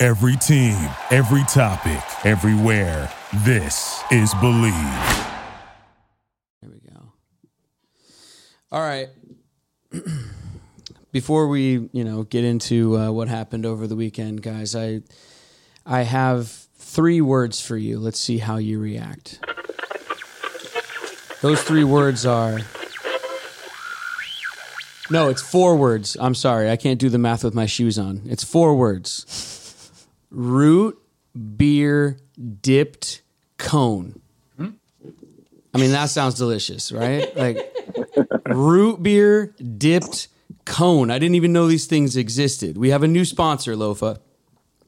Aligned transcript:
Every 0.00 0.36
team, 0.36 0.76
every 1.10 1.42
topic, 1.44 2.00
everywhere. 2.24 3.12
This 3.44 4.00
is 4.12 4.32
Believe. 4.34 4.72
There 6.62 6.70
we 6.70 6.78
go. 6.88 7.12
All 8.70 8.80
right. 8.80 9.08
Before 11.12 11.48
we, 11.48 11.88
you 11.92 12.04
know, 12.04 12.22
get 12.22 12.44
into 12.44 12.96
uh, 12.96 13.10
what 13.10 13.26
happened 13.26 13.66
over 13.66 13.88
the 13.88 13.96
weekend, 13.96 14.40
guys, 14.40 14.76
I 14.76 15.00
I 15.84 16.02
have 16.02 16.48
three 16.76 17.20
words 17.20 17.60
for 17.60 17.76
you. 17.76 17.98
Let's 17.98 18.20
see 18.20 18.38
how 18.38 18.58
you 18.58 18.78
react. 18.78 19.40
Those 21.40 21.60
three 21.60 21.82
words 21.82 22.24
are 22.24 22.60
No, 25.10 25.28
it's 25.28 25.42
four 25.42 25.74
words. 25.74 26.16
I'm 26.20 26.36
sorry. 26.36 26.70
I 26.70 26.76
can't 26.76 27.00
do 27.00 27.08
the 27.08 27.18
math 27.18 27.42
with 27.42 27.54
my 27.54 27.66
shoes 27.66 27.98
on. 27.98 28.22
It's 28.26 28.44
four 28.44 28.76
words. 28.76 29.67
Root 30.30 30.98
beer 31.56 32.18
dipped 32.62 33.22
cone. 33.56 34.20
I 35.74 35.78
mean, 35.80 35.92
that 35.92 36.06
sounds 36.06 36.34
delicious, 36.34 36.90
right? 36.90 37.34
Like 37.36 37.58
root 38.46 39.02
beer 39.02 39.54
dipped 39.76 40.28
cone. 40.64 41.10
I 41.10 41.18
didn't 41.18 41.34
even 41.36 41.52
know 41.52 41.66
these 41.68 41.86
things 41.86 42.16
existed. 42.16 42.76
We 42.78 42.90
have 42.90 43.02
a 43.02 43.08
new 43.08 43.24
sponsor, 43.24 43.74
Lofa. 43.74 44.18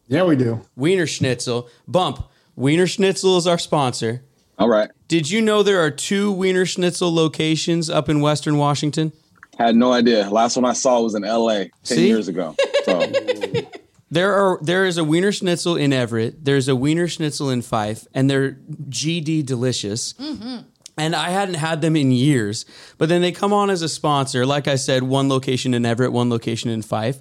Yeah, 0.08 0.24
we 0.24 0.36
do. 0.36 0.62
Wiener 0.76 1.06
Schnitzel. 1.06 1.68
Bump. 1.86 2.28
Wiener 2.56 2.86
Schnitzel 2.86 3.36
is 3.36 3.46
our 3.46 3.58
sponsor. 3.58 4.24
All 4.58 4.68
right. 4.68 4.90
Did 5.06 5.30
you 5.30 5.40
know 5.40 5.62
there 5.62 5.80
are 5.80 5.90
two 5.90 6.32
Wiener 6.32 6.66
Schnitzel 6.66 7.14
locations 7.14 7.88
up 7.88 8.08
in 8.08 8.20
Western 8.20 8.56
Washington? 8.56 9.12
Had 9.58 9.76
no 9.76 9.92
idea. 9.92 10.28
Last 10.28 10.56
one 10.56 10.64
I 10.64 10.72
saw 10.72 11.00
was 11.02 11.14
in 11.14 11.22
LA 11.22 11.54
10 11.54 11.70
See? 11.84 12.08
years 12.08 12.26
ago. 12.28 12.56
So 12.84 13.00
There 14.10 14.34
are 14.34 14.58
there 14.60 14.86
is 14.86 14.98
a 14.98 15.04
Wiener 15.04 15.32
Schnitzel 15.32 15.76
in 15.76 15.92
Everett. 15.92 16.44
There's 16.44 16.68
a 16.68 16.74
Wiener 16.74 17.06
Schnitzel 17.06 17.50
in 17.50 17.62
Fife, 17.62 18.06
and 18.12 18.28
they're 18.28 18.52
GD 18.88 19.46
delicious. 19.46 20.14
Mm-hmm. 20.14 20.58
And 20.96 21.16
I 21.16 21.30
hadn't 21.30 21.54
had 21.54 21.80
them 21.80 21.96
in 21.96 22.10
years, 22.10 22.66
but 22.98 23.08
then 23.08 23.22
they 23.22 23.32
come 23.32 23.52
on 23.52 23.70
as 23.70 23.80
a 23.80 23.88
sponsor. 23.88 24.44
Like 24.44 24.68
I 24.68 24.74
said, 24.74 25.02
one 25.04 25.28
location 25.28 25.72
in 25.72 25.86
Everett, 25.86 26.12
one 26.12 26.28
location 26.28 26.68
in 26.70 26.82
Fife. 26.82 27.20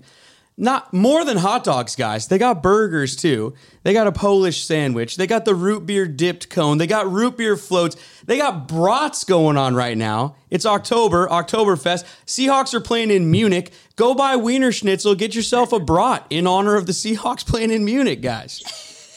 Not 0.61 0.93
more 0.93 1.23
than 1.23 1.37
hot 1.37 1.63
dogs, 1.63 1.95
guys. 1.95 2.27
They 2.27 2.37
got 2.37 2.61
burgers 2.61 3.15
too. 3.15 3.53
They 3.83 3.93
got 3.93 4.07
a 4.07 4.11
Polish 4.11 4.65
sandwich. 4.65 5.15
They 5.15 5.25
got 5.25 5.45
the 5.45 5.55
root 5.55 5.85
beer 5.85 6.05
dipped 6.05 6.49
cone. 6.49 6.79
They 6.79 6.85
got 6.85 7.09
root 7.09 7.37
beer 7.37 7.55
floats. 7.55 7.95
They 8.25 8.37
got 8.37 8.67
brats 8.67 9.23
going 9.23 9.55
on 9.55 9.73
right 9.73 9.97
now. 9.97 10.35
It's 10.49 10.65
October, 10.65 11.29
Oktoberfest. 11.29 12.03
Seahawks 12.25 12.73
are 12.73 12.81
playing 12.81 13.09
in 13.09 13.31
Munich. 13.31 13.71
Go 13.95 14.13
buy 14.13 14.35
Wiener 14.35 14.73
Schnitzel. 14.73 15.15
Get 15.15 15.33
yourself 15.33 15.71
a 15.71 15.79
brat 15.79 16.25
in 16.29 16.45
honor 16.45 16.75
of 16.75 16.87
the 16.87 16.91
Seahawks 16.91 17.47
playing 17.47 17.71
in 17.71 17.85
Munich, 17.85 18.21
guys. 18.21 18.61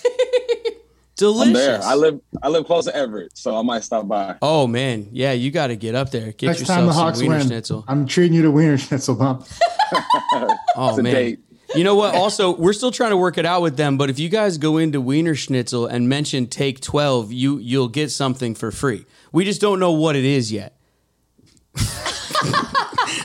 Delicious. 1.16 1.48
I'm 1.48 1.52
there. 1.52 1.80
I 1.82 1.94
live 1.94 2.20
I 2.42 2.48
live 2.48 2.64
close 2.66 2.86
to 2.86 2.96
Everett, 2.96 3.36
so 3.36 3.56
I 3.56 3.62
might 3.62 3.84
stop 3.84 4.08
by. 4.08 4.36
Oh 4.40 4.66
man, 4.66 5.08
yeah, 5.12 5.32
you 5.32 5.50
got 5.50 5.66
to 5.68 5.76
get 5.76 5.94
up 5.94 6.10
there. 6.10 6.32
Get 6.32 6.46
Next 6.48 6.60
yourself 6.60 6.78
time 6.78 6.86
the 6.86 6.92
some 6.92 7.02
Hawks 7.02 7.20
Wiener 7.20 7.36
win, 7.38 7.46
Schnitzel. 7.46 7.84
I'm 7.86 8.06
treating 8.06 8.34
you 8.34 8.42
to 8.42 8.50
Wiener 8.50 8.78
Schnitzel 8.78 9.14
bump. 9.16 9.46
Oh 10.74 10.88
It's 10.90 10.98
a 10.98 11.02
man. 11.02 11.14
date. 11.14 11.40
You 11.74 11.84
know 11.84 11.94
what? 11.94 12.14
Also, 12.22 12.56
we're 12.56 12.72
still 12.72 12.90
trying 12.90 13.10
to 13.10 13.16
work 13.18 13.36
it 13.36 13.44
out 13.44 13.60
with 13.60 13.76
them, 13.76 13.98
but 13.98 14.08
if 14.08 14.18
you 14.18 14.30
guys 14.30 14.56
go 14.56 14.78
into 14.78 15.00
Wiener 15.02 15.34
Schnitzel 15.34 15.86
and 15.86 16.08
mention 16.08 16.46
take 16.46 16.80
12, 16.80 17.30
you 17.30 17.58
you'll 17.58 17.88
get 17.88 18.10
something 18.10 18.54
for 18.54 18.70
free. 18.70 19.04
We 19.32 19.44
just 19.44 19.60
don't 19.60 19.78
know 19.78 19.92
what 19.92 20.16
it 20.16 20.24
is 20.24 20.50
yet. 20.50 20.74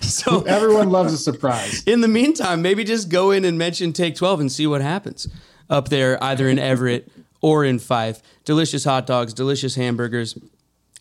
so 0.02 0.42
Everyone 0.42 0.90
loves 0.90 1.14
a 1.14 1.18
surprise. 1.18 1.84
in 1.86 2.02
the 2.02 2.08
meantime, 2.08 2.62
maybe 2.62 2.84
just 2.84 3.10
go 3.10 3.32
in 3.32 3.46
and 3.46 3.58
mention 3.58 3.94
take 3.94 4.16
12 4.16 4.42
and 4.42 4.52
see 4.52 4.68
what 4.68 4.82
happens 4.82 5.28
up 5.70 5.90
there, 5.90 6.22
either 6.24 6.48
in 6.50 6.60
Everett 6.60 7.10
or 7.42 7.64
in 7.66 7.80
Fife. 7.80 8.22
Delicious 8.46 8.84
hot 8.84 9.06
dogs, 9.08 9.34
delicious 9.34 9.76
hamburgers. 9.76 10.38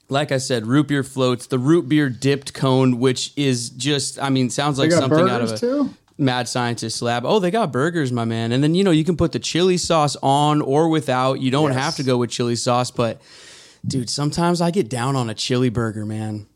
Like 0.09 0.31
I 0.31 0.39
said, 0.39 0.67
root 0.67 0.89
beer 0.89 1.03
floats, 1.03 1.47
the 1.49 1.59
root 1.59 1.89
beer 1.89 2.09
dipped 2.09 2.55
cone, 2.55 2.99
which 3.01 3.33
is 3.37 3.71
just, 3.71 4.21
I 4.23 4.31
mean, 4.31 4.51
sounds 4.51 4.79
like 4.79 4.93
something 4.93 5.29
out 5.29 5.41
of 5.43 5.51
a 5.53 5.59
too. 5.59 5.91
mad 6.17 6.49
scientist 6.49 7.03
lab. 7.03 7.25
Oh, 7.27 7.41
they 7.41 7.51
got 7.51 7.73
burgers, 7.73 8.13
my 8.13 8.25
man. 8.25 8.53
And 8.53 8.63
then, 8.63 8.75
you 8.77 8.85
know, 8.85 8.93
you 8.93 9.03
can 9.05 9.17
put 9.17 9.33
the 9.33 9.41
chili 9.41 9.77
sauce 9.77 10.17
on 10.23 10.63
or 10.63 10.89
without. 10.89 11.41
You 11.41 11.51
don't 11.51 11.73
Yes. 11.73 11.83
have 11.83 11.97
to 11.97 12.05
go 12.05 12.19
with 12.19 12.31
chili 12.31 12.55
sauce, 12.55 12.93
but 12.93 13.21
dude, 13.85 14.09
sometimes 14.09 14.61
I 14.61 14.71
get 14.71 14.89
down 14.89 15.17
on 15.17 15.29
a 15.29 15.35
chili 15.35 15.71
burger, 15.71 16.07
man. 16.07 16.47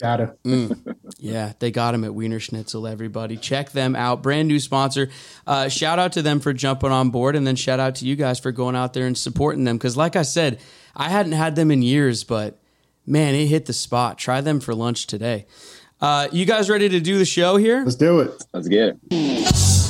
Got 0.00 0.20
it. 0.20 0.42
Mm. 0.42 0.96
Yeah, 1.18 1.52
they 1.58 1.70
got 1.70 1.94
him 1.94 2.04
at 2.04 2.14
Wiener 2.14 2.40
Schnitzel, 2.40 2.86
everybody. 2.86 3.36
Check 3.36 3.70
them 3.70 3.94
out. 3.94 4.22
Brand 4.22 4.48
new 4.48 4.58
sponsor. 4.58 5.08
Uh, 5.46 5.68
shout 5.68 5.98
out 5.98 6.12
to 6.12 6.22
them 6.22 6.40
for 6.40 6.52
jumping 6.52 6.90
on 6.90 7.10
board, 7.10 7.36
and 7.36 7.46
then 7.46 7.56
shout 7.56 7.80
out 7.80 7.94
to 7.96 8.04
you 8.04 8.16
guys 8.16 8.40
for 8.40 8.52
going 8.52 8.76
out 8.76 8.92
there 8.92 9.06
and 9.06 9.16
supporting 9.16 9.64
them. 9.64 9.76
Because, 9.76 9.96
like 9.96 10.16
I 10.16 10.22
said, 10.22 10.60
I 10.96 11.08
hadn't 11.08 11.32
had 11.32 11.56
them 11.56 11.70
in 11.70 11.82
years, 11.82 12.24
but 12.24 12.58
man, 13.06 13.34
it 13.34 13.46
hit 13.46 13.66
the 13.66 13.72
spot. 13.72 14.18
Try 14.18 14.40
them 14.40 14.60
for 14.60 14.74
lunch 14.74 15.06
today. 15.06 15.46
Uh, 16.00 16.28
you 16.32 16.44
guys 16.44 16.68
ready 16.68 16.88
to 16.88 17.00
do 17.00 17.16
the 17.16 17.24
show 17.24 17.56
here? 17.56 17.82
Let's 17.84 17.96
do 17.96 18.20
it. 18.20 18.44
Let's 18.52 18.68
get 18.68 18.98
it. 19.10 19.83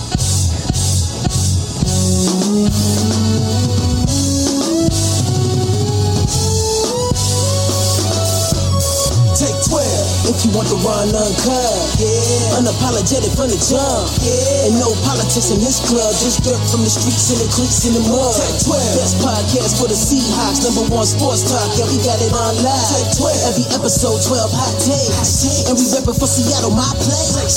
Want 10.54 10.70
the 10.70 10.78
run 10.86 11.10
uncut. 11.10 11.74
Yeah. 11.98 12.62
Unapologetic 12.62 13.34
from 13.34 13.50
the 13.50 13.58
jump. 13.58 14.06
Yeah. 14.22 14.70
And 14.70 14.78
no 14.78 14.94
politics 15.02 15.50
in 15.50 15.58
this 15.58 15.82
club. 15.82 16.14
Just 16.22 16.46
dirt 16.46 16.62
from 16.70 16.86
the 16.86 16.92
streets 16.94 17.34
and 17.34 17.42
the 17.42 17.50
creeks 17.50 17.82
in 17.90 17.98
the 17.98 18.04
mud. 18.06 18.38
Take 18.38 18.70
12. 18.70 18.78
Best 18.94 19.18
podcast 19.18 19.82
for 19.82 19.90
the 19.90 19.98
Seahawks. 19.98 20.62
Number 20.62 20.86
one 20.94 21.04
sports 21.04 21.42
talk. 21.50 21.66
Yeah, 21.74 21.90
we 21.90 21.98
got 22.06 22.22
it 22.22 22.30
on 22.30 22.54
live. 22.62 22.86
Take 22.94 23.18
12. 23.18 23.50
Every 23.50 23.66
episode 23.74 24.22
12 24.22 24.54
hot 24.54 24.74
takes. 24.78 25.66
And 25.66 25.74
we 25.74 25.84
reppin' 25.90 26.14
for 26.14 26.30
Seattle, 26.30 26.70
my 26.70 26.86
place. 27.02 27.34
Take 27.34 27.50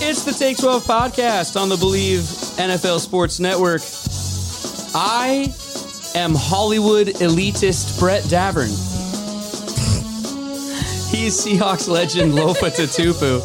12. 0.00 0.08
It's 0.08 0.24
the 0.24 0.32
Take 0.32 0.56
12 0.56 0.84
podcast 0.84 1.60
on 1.60 1.68
the 1.68 1.76
Believe 1.76 2.20
NFL 2.56 3.00
Sports 3.00 3.38
Network. 3.40 3.82
I 4.94 5.52
am 6.14 6.34
Hollywood 6.34 7.08
elitist 7.08 7.98
Brett 7.98 8.22
Davern. 8.24 8.93
He's 11.14 11.44
Seahawks 11.44 11.88
legend 11.88 12.32
Lofa 12.32 12.70
Tatupu. 12.74 13.40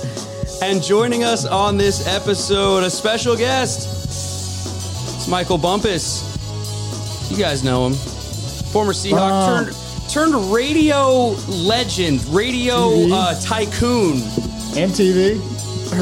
And 0.64 0.82
joining 0.82 1.24
us 1.24 1.46
on 1.46 1.78
this 1.78 2.08
episode, 2.08 2.84
a 2.84 2.90
special 2.90 3.36
guest. 3.38 3.88
It's 4.06 5.28
Michael 5.28 5.60
Bumpus. 5.60 6.24
You 7.32 7.38
guys 7.38 7.64
know 7.64 7.86
him. 7.86 7.94
Former 8.74 8.92
Seahawk 8.94 9.12
Wow. 9.12 9.64
turned 9.64 9.76
turned 10.10 10.52
radio 10.52 11.36
legend, 11.48 12.26
radio 12.26 12.90
TV. 12.90 13.12
uh, 13.14 13.40
tycoon. 13.40 14.18
And 14.76 14.92
TV. 14.92 15.40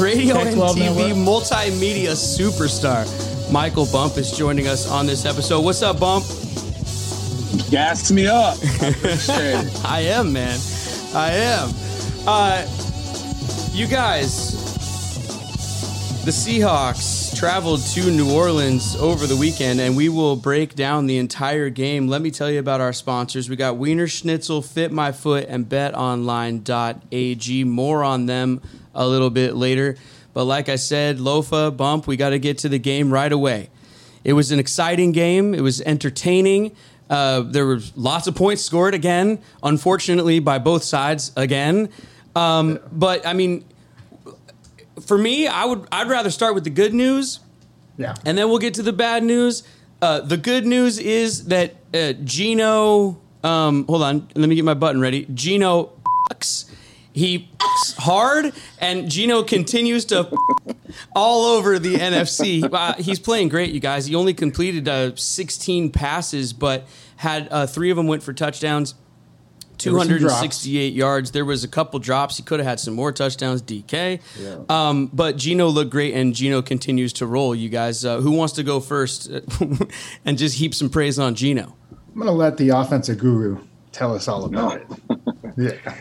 Radio 0.00 0.34
Tech 0.34 0.46
and 0.46 0.56
12 0.56 0.76
TV 0.76 0.80
Network. 0.80 1.16
multimedia 1.16 2.12
superstar 2.12 3.04
Michael 3.52 3.86
Bump 3.92 4.16
is 4.18 4.32
joining 4.32 4.66
us 4.68 4.90
on 4.90 5.06
this 5.06 5.24
episode. 5.26 5.60
What's 5.62 5.82
up, 5.82 6.00
Bump? 6.00 6.24
Gas 7.70 8.10
me 8.10 8.26
up. 8.26 8.56
I. 9.28 9.70
I 9.84 10.00
am, 10.00 10.32
man. 10.32 10.58
I 11.14 11.32
am. 11.32 11.70
Uh, 12.26 12.66
you 13.72 13.86
guys, 13.86 14.52
the 16.24 16.30
Seahawks 16.30 17.34
traveled 17.38 17.80
to 17.86 18.10
New 18.10 18.34
Orleans 18.34 18.94
over 18.96 19.26
the 19.26 19.36
weekend, 19.36 19.80
and 19.80 19.96
we 19.96 20.10
will 20.10 20.36
break 20.36 20.74
down 20.74 21.06
the 21.06 21.16
entire 21.16 21.70
game. 21.70 22.08
Let 22.08 22.20
me 22.20 22.30
tell 22.30 22.50
you 22.50 22.58
about 22.58 22.82
our 22.82 22.92
sponsors. 22.92 23.48
We 23.48 23.56
got 23.56 23.78
Wiener 23.78 24.06
Schnitzel, 24.06 24.60
Fit 24.60 24.92
My 24.92 25.12
Foot, 25.12 25.46
and 25.48 25.66
BetOnline.ag. 25.66 27.64
More 27.64 28.04
on 28.04 28.26
them 28.26 28.60
a 28.94 29.08
little 29.08 29.30
bit 29.30 29.54
later. 29.56 29.96
But 30.34 30.44
like 30.44 30.68
I 30.68 30.76
said, 30.76 31.16
Lofa, 31.18 31.74
Bump, 31.74 32.06
we 32.06 32.18
got 32.18 32.30
to 32.30 32.38
get 32.38 32.58
to 32.58 32.68
the 32.68 32.78
game 32.78 33.10
right 33.10 33.32
away. 33.32 33.70
It 34.24 34.34
was 34.34 34.52
an 34.52 34.58
exciting 34.58 35.12
game. 35.12 35.54
It 35.54 35.62
was 35.62 35.80
entertaining. 35.80 36.76
Uh, 37.10 37.40
there 37.40 37.64
were 37.66 37.80
lots 37.96 38.26
of 38.26 38.34
points 38.34 38.62
scored 38.62 38.94
again, 38.94 39.38
unfortunately, 39.62 40.40
by 40.40 40.58
both 40.58 40.82
sides 40.82 41.32
again. 41.36 41.88
Um, 42.36 42.78
but 42.92 43.26
I 43.26 43.32
mean, 43.32 43.64
for 45.06 45.16
me, 45.16 45.46
I 45.46 45.64
would 45.64 45.86
I'd 45.90 46.08
rather 46.08 46.30
start 46.30 46.54
with 46.54 46.64
the 46.64 46.70
good 46.70 46.92
news, 46.94 47.40
Yeah. 47.96 48.14
and 48.26 48.36
then 48.36 48.48
we'll 48.48 48.58
get 48.58 48.74
to 48.74 48.82
the 48.82 48.92
bad 48.92 49.22
news. 49.24 49.62
Uh, 50.02 50.20
the 50.20 50.36
good 50.36 50.66
news 50.66 50.98
is 50.98 51.46
that 51.46 51.76
uh, 51.94 52.12
Gino. 52.24 53.18
Um, 53.42 53.86
hold 53.86 54.02
on, 54.02 54.28
let 54.34 54.48
me 54.48 54.54
get 54.56 54.64
my 54.64 54.74
button 54.74 55.00
ready. 55.00 55.26
Gino, 55.32 55.92
he 57.18 57.50
hard, 57.98 58.52
and 58.80 59.10
Gino 59.10 59.42
continues 59.42 60.04
to 60.06 60.30
all 61.14 61.44
over 61.56 61.78
the 61.78 61.94
NFC. 61.94 62.68
Uh, 62.72 62.94
he's 62.94 63.18
playing 63.18 63.48
great, 63.48 63.72
you 63.72 63.80
guys. 63.80 64.06
He 64.06 64.14
only 64.14 64.34
completed 64.34 64.88
uh, 64.88 65.16
16 65.16 65.90
passes, 65.90 66.52
but 66.52 66.86
had 67.16 67.48
uh, 67.50 67.66
three 67.66 67.90
of 67.90 67.96
them 67.96 68.06
went 68.06 68.22
for 68.22 68.32
touchdowns. 68.32 68.94
There 69.82 69.92
were 69.92 70.00
some 70.00 70.08
drops. 70.08 70.62
268 70.62 70.92
yards. 70.92 71.30
There 71.30 71.44
was 71.44 71.62
a 71.62 71.68
couple 71.68 72.00
drops. 72.00 72.36
He 72.36 72.42
could 72.42 72.58
have 72.58 72.66
had 72.66 72.80
some 72.80 72.94
more 72.94 73.12
touchdowns. 73.12 73.62
DK, 73.62 74.20
um, 74.70 75.06
but 75.12 75.36
Gino 75.36 75.68
looked 75.68 75.90
great, 75.90 76.14
and 76.14 76.34
Gino 76.34 76.62
continues 76.62 77.12
to 77.14 77.26
roll. 77.26 77.54
You 77.54 77.68
guys, 77.68 78.04
uh, 78.04 78.20
who 78.20 78.32
wants 78.32 78.54
to 78.54 78.62
go 78.62 78.80
first 78.80 79.28
and 80.24 80.38
just 80.38 80.58
heap 80.58 80.74
some 80.74 80.90
praise 80.90 81.18
on 81.18 81.34
Gino? 81.34 81.76
I'm 81.92 82.18
gonna 82.18 82.32
let 82.32 82.56
the 82.56 82.70
offensive 82.70 83.18
guru 83.18 83.58
tell 83.92 84.14
us 84.14 84.26
all 84.26 84.44
about 84.44 84.80
it. 84.80 84.86
Yeah. 85.56 85.94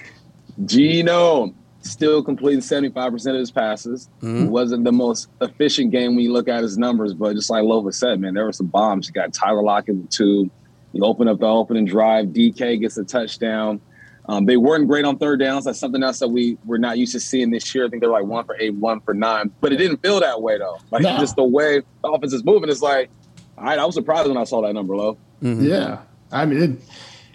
Gino 0.65 1.54
still 1.81 2.21
completing 2.21 2.59
75% 2.59 3.30
of 3.30 3.36
his 3.36 3.51
passes. 3.51 4.09
It 4.21 4.50
wasn't 4.50 4.83
the 4.83 4.92
most 4.92 5.30
efficient 5.42 5.92
game 5.92 6.15
when 6.15 6.24
you 6.25 6.33
look 6.33 6.48
at 6.50 6.62
his 6.62 6.77
numbers, 6.77 7.13
but 7.13 7.33
just 7.36 7.50
like 7.50 7.63
Lofa 7.63 7.94
said, 7.94 8.19
man, 8.19 8.33
there 8.33 8.44
were 8.45 8.51
some 8.51 8.68
bombs. 8.68 9.07
You 9.07 9.13
got 9.13 9.33
Tyler 9.33 9.63
Lockett 9.63 9.95
with 9.95 10.09
two. 10.09 10.50
You 10.94 11.04
open 11.06 11.27
up 11.27 11.39
the 11.39 11.45
opening 11.48 11.86
drive. 11.86 12.27
DK 12.27 12.80
gets 12.81 12.98
a 12.98 13.04
touchdown. 13.06 13.80
Um, 14.30 14.45
they 14.45 14.57
weren't 14.57 14.88
great 14.89 15.06
on 15.06 15.18
third 15.18 15.39
downs. 15.39 15.63
That's 15.63 15.80
something 15.80 16.04
else 16.04 16.19
that 16.19 16.27
we 16.27 16.57
we're 16.65 16.77
not 16.80 16.98
used 16.98 17.13
to 17.13 17.19
seeing 17.21 17.50
this 17.51 17.74
year. 17.74 17.86
I 17.86 17.89
think 17.89 18.01
they're 18.01 18.12
like 18.12 18.25
one 18.25 18.44
for 18.45 18.57
eight, 18.60 18.74
one 18.75 19.00
for 19.00 19.13
nine. 19.13 19.51
But 19.62 19.71
it 19.71 19.77
didn't 19.77 20.01
feel 20.01 20.19
that 20.19 20.42
way 20.42 20.57
though. 20.57 20.80
Like 20.92 21.03
No. 21.03 21.18
just 21.19 21.38
the 21.38 21.44
way 21.45 21.81
the 22.03 22.10
offense 22.10 22.33
is 22.33 22.44
moving, 22.44 22.69
it's 22.69 22.81
like, 22.81 23.10
all 23.57 23.63
right, 23.63 23.80
I 23.80 23.86
was 23.86 23.95
surprised 23.95 24.27
when 24.27 24.36
I 24.38 24.44
saw 24.44 24.62
that 24.63 24.74
number 24.74 24.95
low. 24.98 25.18
Yeah, 25.39 26.00
I 26.31 26.45
mean, 26.45 26.62
it, 26.62 26.71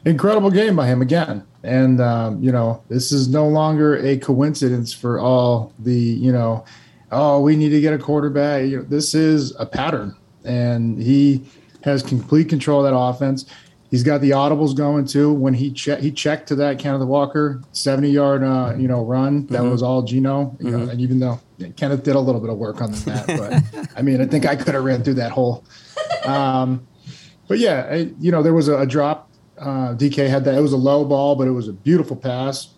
incredible 0.04 0.50
game 0.50 0.76
by 0.76 0.86
him 0.86 1.02
again. 1.02 1.44
And 1.62 2.00
um, 2.00 2.42
you 2.42 2.50
know, 2.50 2.82
this 2.88 3.12
is 3.12 3.28
no 3.28 3.46
longer 3.46 3.96
a 3.96 4.18
coincidence 4.18 4.92
for 4.92 5.20
all 5.20 5.72
the 5.78 5.94
you 5.94 6.32
know, 6.32 6.64
oh, 7.10 7.40
we 7.40 7.56
need 7.56 7.70
to 7.70 7.80
get 7.80 7.94
a 7.94 7.98
quarterback. 7.98 8.64
You 8.64 8.78
know, 8.78 8.82
this 8.82 9.14
is 9.14 9.54
a 9.58 9.66
pattern, 9.66 10.16
and 10.44 11.00
he 11.00 11.44
has 11.84 12.02
complete 12.02 12.48
control 12.48 12.84
of 12.84 12.90
that 12.90 12.96
offense. 12.96 13.46
He's 13.90 14.02
got 14.02 14.22
the 14.22 14.30
audibles 14.30 14.74
going 14.74 15.04
too. 15.04 15.32
When 15.32 15.52
he 15.52 15.70
che- 15.70 16.00
he 16.00 16.10
checked 16.10 16.48
to 16.48 16.54
that 16.56 16.78
Kenneth 16.78 17.06
Walker 17.06 17.60
seventy 17.72 18.10
yard 18.10 18.42
uh, 18.42 18.74
you 18.76 18.88
know 18.88 19.04
run, 19.04 19.46
that 19.48 19.62
was 19.62 19.82
all 19.82 20.02
Gino. 20.02 20.56
You 20.60 20.70
know, 20.70 20.88
and 20.88 21.00
even 21.00 21.20
though 21.20 21.38
Kenneth 21.76 22.02
did 22.02 22.16
a 22.16 22.20
little 22.20 22.40
bit 22.40 22.50
of 22.50 22.56
work 22.56 22.80
on 22.80 22.90
that, 22.92 23.26
but 23.26 23.90
I 23.96 24.02
mean, 24.02 24.20
I 24.20 24.26
think 24.26 24.46
I 24.46 24.56
could 24.56 24.74
have 24.74 24.82
ran 24.82 25.04
through 25.04 25.14
that 25.14 25.30
hole. 25.30 25.62
Um, 26.24 26.86
but 27.48 27.58
yeah, 27.58 27.86
I, 27.90 28.10
you 28.18 28.32
know, 28.32 28.42
there 28.42 28.54
was 28.54 28.68
a, 28.68 28.78
a 28.78 28.86
drop. 28.86 29.28
Uh, 29.62 29.94
DK 29.94 30.28
had 30.28 30.44
that. 30.44 30.54
It 30.56 30.60
was 30.60 30.72
a 30.72 30.76
low 30.76 31.04
ball, 31.04 31.36
but 31.36 31.46
it 31.46 31.52
was 31.52 31.68
a 31.68 31.72
beautiful 31.72 32.16
pass. 32.16 32.68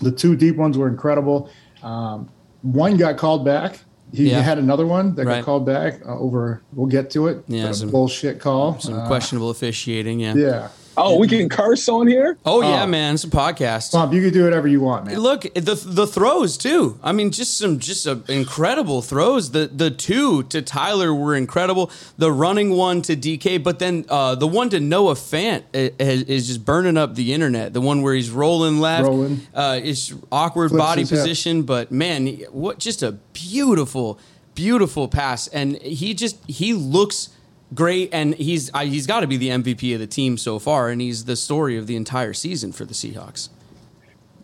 The 0.00 0.10
two 0.10 0.34
deep 0.36 0.56
ones 0.56 0.78
were 0.78 0.88
incredible. 0.88 1.50
Um, 1.82 2.28
one 2.62 2.96
got 2.96 3.18
called 3.18 3.44
back. 3.44 3.80
He 4.12 4.30
Yeah. 4.30 4.40
had 4.40 4.58
another 4.58 4.86
one 4.86 5.14
that 5.16 5.26
Right. 5.26 5.36
got 5.40 5.44
called 5.44 5.66
back 5.66 6.00
uh, 6.06 6.16
over. 6.18 6.62
We'll 6.72 6.86
get 6.86 7.10
to 7.10 7.26
it. 7.26 7.44
Yeah, 7.46 7.72
some- 7.72 7.90
bullshit 7.90 8.40
call. 8.40 8.78
Some 8.80 8.94
Uh, 8.94 9.06
questionable 9.06 9.50
officiating. 9.50 10.20
Yeah. 10.20 10.34
yeah, 10.34 10.68
Oh, 10.96 11.18
we 11.18 11.26
can 11.28 11.48
curse 11.48 11.88
on 11.88 12.06
here? 12.06 12.36
Oh 12.44 12.62
yeah, 12.62 12.84
Oh. 12.84 12.86
man. 12.86 13.14
It's 13.14 13.24
a 13.24 13.28
podcast. 13.28 13.92
Bump, 13.92 14.12
you 14.12 14.20
can 14.22 14.32
do 14.32 14.44
whatever 14.44 14.68
you 14.68 14.80
want, 14.80 15.06
man. 15.06 15.18
Look 15.18 15.42
the 15.54 15.74
the 15.84 16.06
throws 16.06 16.56
too. 16.56 16.98
I 17.02 17.12
mean, 17.12 17.30
just 17.30 17.58
some 17.58 17.78
just 17.78 18.06
a 18.06 18.20
incredible 18.28 19.02
throws. 19.02 19.50
The 19.50 19.66
the 19.72 19.90
two 19.90 20.44
to 20.44 20.62
Tyler 20.62 21.12
were 21.14 21.34
incredible. 21.34 21.90
The 22.18 22.30
running 22.30 22.70
one 22.70 23.02
to 23.02 23.16
DK, 23.16 23.62
but 23.62 23.78
then 23.78 24.04
uh, 24.08 24.34
the 24.36 24.46
one 24.46 24.70
to 24.70 24.80
Noah 24.80 25.14
Fant 25.14 25.64
is, 25.72 26.22
is 26.22 26.46
just 26.46 26.64
burning 26.64 26.96
up 26.96 27.14
the 27.14 27.32
internet. 27.32 27.72
The 27.72 27.80
one 27.80 28.02
where 28.02 28.14
he's 28.14 28.30
rolling 28.30 28.78
left, 28.80 29.04
Rolling. 29.06 29.40
Uh, 29.54 29.80
it's 29.82 30.12
awkward 30.30 30.70
Flips 30.70 30.84
body 30.84 31.00
his 31.02 31.10
hip. 31.10 31.18
position, 31.18 31.62
but 31.64 31.90
man, 31.90 32.26
what 32.52 32.78
just 32.78 33.02
a 33.02 33.12
beautiful, 33.32 34.18
beautiful 34.54 35.08
pass. 35.08 35.48
And 35.48 35.76
he 35.82 36.14
just 36.14 36.36
he 36.48 36.72
looks 36.72 37.30
great, 37.74 38.10
and 38.12 38.34
he's 38.34 38.72
uh, 38.72 38.80
he's 38.80 39.06
got 39.06 39.20
to 39.20 39.26
be 39.26 39.36
the 39.36 39.48
MVP 39.48 39.92
of 39.94 40.00
the 40.00 40.06
team 40.06 40.38
so 40.38 40.58
far, 40.58 40.88
and 40.88 41.00
he's 41.00 41.24
the 41.24 41.36
story 41.36 41.76
of 41.76 41.86
the 41.86 41.96
entire 41.96 42.32
season 42.32 42.72
for 42.72 42.84
the 42.84 42.94
Seahawks. 42.94 43.48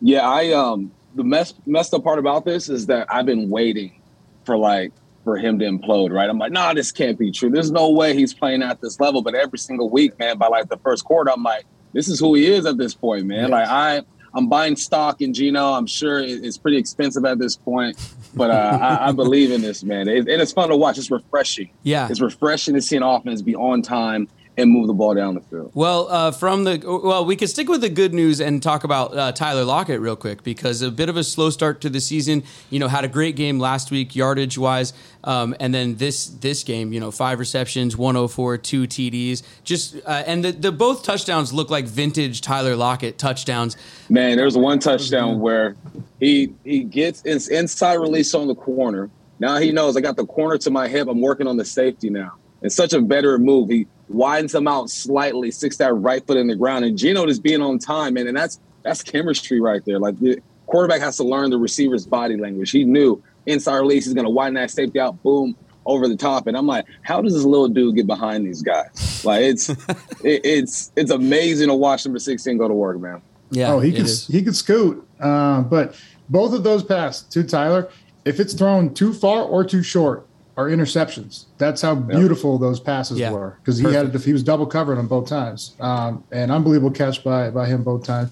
Yeah, 0.01 0.29
I 0.29 0.53
um 0.53 0.91
the 1.15 1.25
mess 1.25 1.55
messed 1.67 1.95
up 1.95 2.05
part 2.05 2.19
about 2.19 2.45
this 2.45 2.69
is 2.69 2.87
that 2.87 3.07
I've 3.13 3.27
been 3.27 3.51
waiting 3.51 4.01
for 4.45 4.57
like 4.57 4.93
for 5.25 5.37
him 5.37 5.59
to 5.59 5.65
implode, 5.67 6.13
right? 6.13 6.29
I'm 6.29 6.39
like, 6.39 6.53
nah, 6.53 6.73
this 6.73 6.91
can't 6.93 7.19
be 7.19 7.31
true. 7.31 7.51
There's 7.51 7.71
no 7.71 7.91
way 7.91 8.15
he's 8.15 8.33
playing 8.33 8.63
at 8.63 8.81
this 8.81 8.99
level. 9.01 9.21
But 9.21 9.35
every 9.35 9.59
single 9.59 9.91
week, 9.91 10.19
man, 10.19 10.39
by 10.39 10.47
like 10.47 10.69
the 10.69 10.79
first 10.79 11.05
quarter, 11.05 11.31
I'm 11.31 11.43
like, 11.43 11.67
this 11.93 12.09
is 12.09 12.19
who 12.19 12.35
he 12.35 12.47
is 12.47 12.65
at 12.67 12.79
this 12.79 12.95
point, 12.95 13.27
man. 13.27 13.51
Like 13.51 13.69
I 13.69 14.03
I'm 14.35 14.49
buying 14.49 14.77
stock 14.77 15.21
in 15.21 15.35
Gino. 15.35 15.73
I'm 15.73 15.87
sure 15.87 16.21
it's 16.21 16.59
pretty 16.59 16.77
expensive 16.77 17.25
at 17.25 17.39
this 17.39 17.57
point, 17.57 17.99
but 18.35 18.51
uh, 18.51 18.79
I, 18.81 19.09
I 19.09 19.13
believe 19.13 19.51
in 19.51 19.61
this, 19.61 19.83
man. 19.83 20.09
It, 20.09 20.29
and 20.29 20.41
it's 20.43 20.53
fun 20.53 20.69
to 20.69 20.77
watch. 20.77 20.99
It's 20.99 21.11
refreshing. 21.11 21.71
Yeah. 21.83 22.09
It's 22.09 22.21
refreshing 22.21 22.75
to 22.75 22.83
see 22.83 22.97
an 22.97 23.03
offense 23.03 23.43
be 23.43 23.57
on 23.57 23.83
time 23.83 24.29
and 24.61 24.71
move 24.71 24.87
the 24.87 24.93
ball 24.93 25.15
down 25.15 25.35
the 25.35 25.41
field. 25.41 25.71
Well, 25.75 26.09
uh, 26.09 26.31
from 26.31 26.65
the 26.65 26.81
well, 26.85 27.25
we 27.25 27.37
could 27.37 27.49
stick 27.49 27.69
with 27.69 27.81
the 27.81 27.89
good 27.89 28.15
news 28.15 28.41
and 28.41 28.63
talk 28.63 28.85
about 28.85 29.17
uh, 29.17 29.33
Tyler 29.33 29.65
Lockett 29.65 30.01
real 30.01 30.17
quick 30.17 30.43
because 30.43 30.83
a 30.83 30.91
bit 30.91 31.09
of 31.09 31.17
a 31.17 31.25
slow 31.25 31.51
start 31.51 31.81
to 31.83 31.91
the 31.91 32.01
season. 32.01 32.43
You 32.69 32.79
know, 32.79 32.89
had 32.89 33.05
a 33.05 33.09
great 33.09 33.37
game 33.37 33.59
last 33.59 33.91
week 33.91 34.15
yardage 34.15 34.59
wise, 34.59 34.93
um, 35.25 35.55
and 35.61 35.75
then 35.75 35.97
this 35.97 36.27
this 36.27 36.63
game, 36.63 36.93
you 36.93 37.01
know, 37.01 37.11
five 37.11 37.39
receptions, 37.39 37.97
104, 37.97 38.59
two 38.59 38.83
TDs, 38.85 39.43
just 39.65 39.97
uh, 40.07 40.23
and 40.27 40.45
the, 40.45 40.53
the 40.53 40.73
both 40.73 41.03
touchdowns 41.03 41.53
look 41.53 41.71
like 41.71 41.87
vintage 41.87 42.41
Tyler 42.41 42.77
Lockett 42.77 43.19
touchdowns. 43.19 43.77
Man, 44.09 44.37
there's 44.37 44.57
one 44.57 44.79
touchdown 44.79 45.41
where 45.41 45.77
he 46.19 46.53
he 46.65 46.85
gets 46.85 47.23
his 47.23 47.49
inside 47.49 47.95
release 47.95 48.35
on 48.35 48.49
the 48.49 48.55
corner. 48.55 49.11
Now 49.39 49.57
he 49.57 49.73
knows 49.73 49.97
I 49.97 50.01
got 50.01 50.17
the 50.17 50.27
corner 50.27 50.59
to 50.59 50.71
my 50.71 50.87
hip. 50.87 51.09
I'm 51.09 51.21
working 51.21 51.47
on 51.47 51.57
the 51.57 51.65
safety 51.65 52.11
now. 52.11 52.35
It's 52.63 52.75
such 52.75 52.93
a 52.93 53.01
better 53.01 53.39
move. 53.39 53.71
He 53.71 53.87
widens 54.11 54.55
him 54.55 54.69
out 54.69 54.91
slightly, 54.91 55.51
sticks 55.51 55.77
that 55.79 55.93
right 55.95 56.27
foot 56.27 56.37
in 56.37 56.49
the 56.49 56.57
ground, 56.57 56.85
and 56.85 56.99
Gino 56.99 57.25
just 57.27 57.43
being 57.43 57.63
on 57.63 57.79
time, 57.79 58.15
man. 58.15 58.27
And 58.27 58.37
that's 58.37 58.61
that's 58.83 59.03
chemistry 59.03 59.61
right 59.61 59.85
there. 59.85 59.99
Like 59.99 60.19
the 60.19 60.41
quarterback 60.67 61.01
has 61.01 61.17
to 61.19 61.25
learn 61.25 61.51
the 61.51 61.59
receiver's 61.59 62.07
body 62.07 62.37
language. 62.37 62.71
He 62.71 62.85
knew 62.85 63.23
inside 63.47 63.77
release 63.77 64.05
he's 64.05 64.15
going 64.15 64.25
to 64.25 64.31
widen 64.31 64.55
that 64.55 64.71
safety 64.71 65.01
out, 65.01 65.23
boom, 65.23 65.57
over 65.87 66.09
the 66.09 66.17
top. 66.17 66.47
And 66.47 66.57
I'm 66.57 66.67
like, 66.67 66.87
how 67.03 67.23
does 67.23 67.35
this 67.35 67.45
little 67.45 67.69
dude 67.69 67.97
get 67.97 68.07
behind 68.07 68.47
these 68.47 68.63
guys? 68.63 69.25
Like 69.25 69.43
it's 69.43 69.69
it, 70.25 70.45
it's 70.45 70.93
it's 70.97 71.11
amazing 71.11 71.69
to 71.69 71.75
watch 71.75 72.05
number 72.05 72.19
16 72.19 72.59
go 72.59 72.69
to 72.69 72.75
work, 72.75 72.99
man. 73.01 73.23
Yeah, 73.51 73.73
oh, 73.73 73.81
he 73.81 73.91
it 73.91 73.97
could 73.97 74.05
is. 74.07 74.27
he 74.27 74.43
could 74.43 74.57
scoot. 74.57 75.07
Uh, 75.19 75.63
but 75.63 75.99
both 76.29 76.53
of 76.53 76.63
those 76.63 76.83
passes 76.83 77.25
to 77.31 77.43
Tyler, 77.43 77.91
if 78.25 78.39
it's 78.39 78.55
thrown 78.55 78.95
too 78.95 79.13
far 79.13 79.43
or 79.43 79.65
too 79.65 79.83
short, 79.83 80.27
are 80.61 80.69
interceptions. 80.69 81.45
That's 81.59 81.81
how 81.83 81.95
beautiful 81.95 82.59
those 82.59 82.81
passes 82.81 83.19
Yeah. 83.19 83.31
were 83.33 83.57
because 83.61 83.79
he 83.79 83.93
had 83.93 84.15
he 84.15 84.33
was 84.33 84.43
double 84.43 84.67
covered 84.67 84.99
on 84.99 85.07
both 85.07 85.29
times. 85.29 85.75
Um, 85.81 86.25
and 86.31 86.51
unbelievable 86.51 86.91
catch 86.91 87.23
by 87.25 87.51
by 87.51 87.67
him 87.67 87.83
both 87.83 88.05
times. 88.05 88.31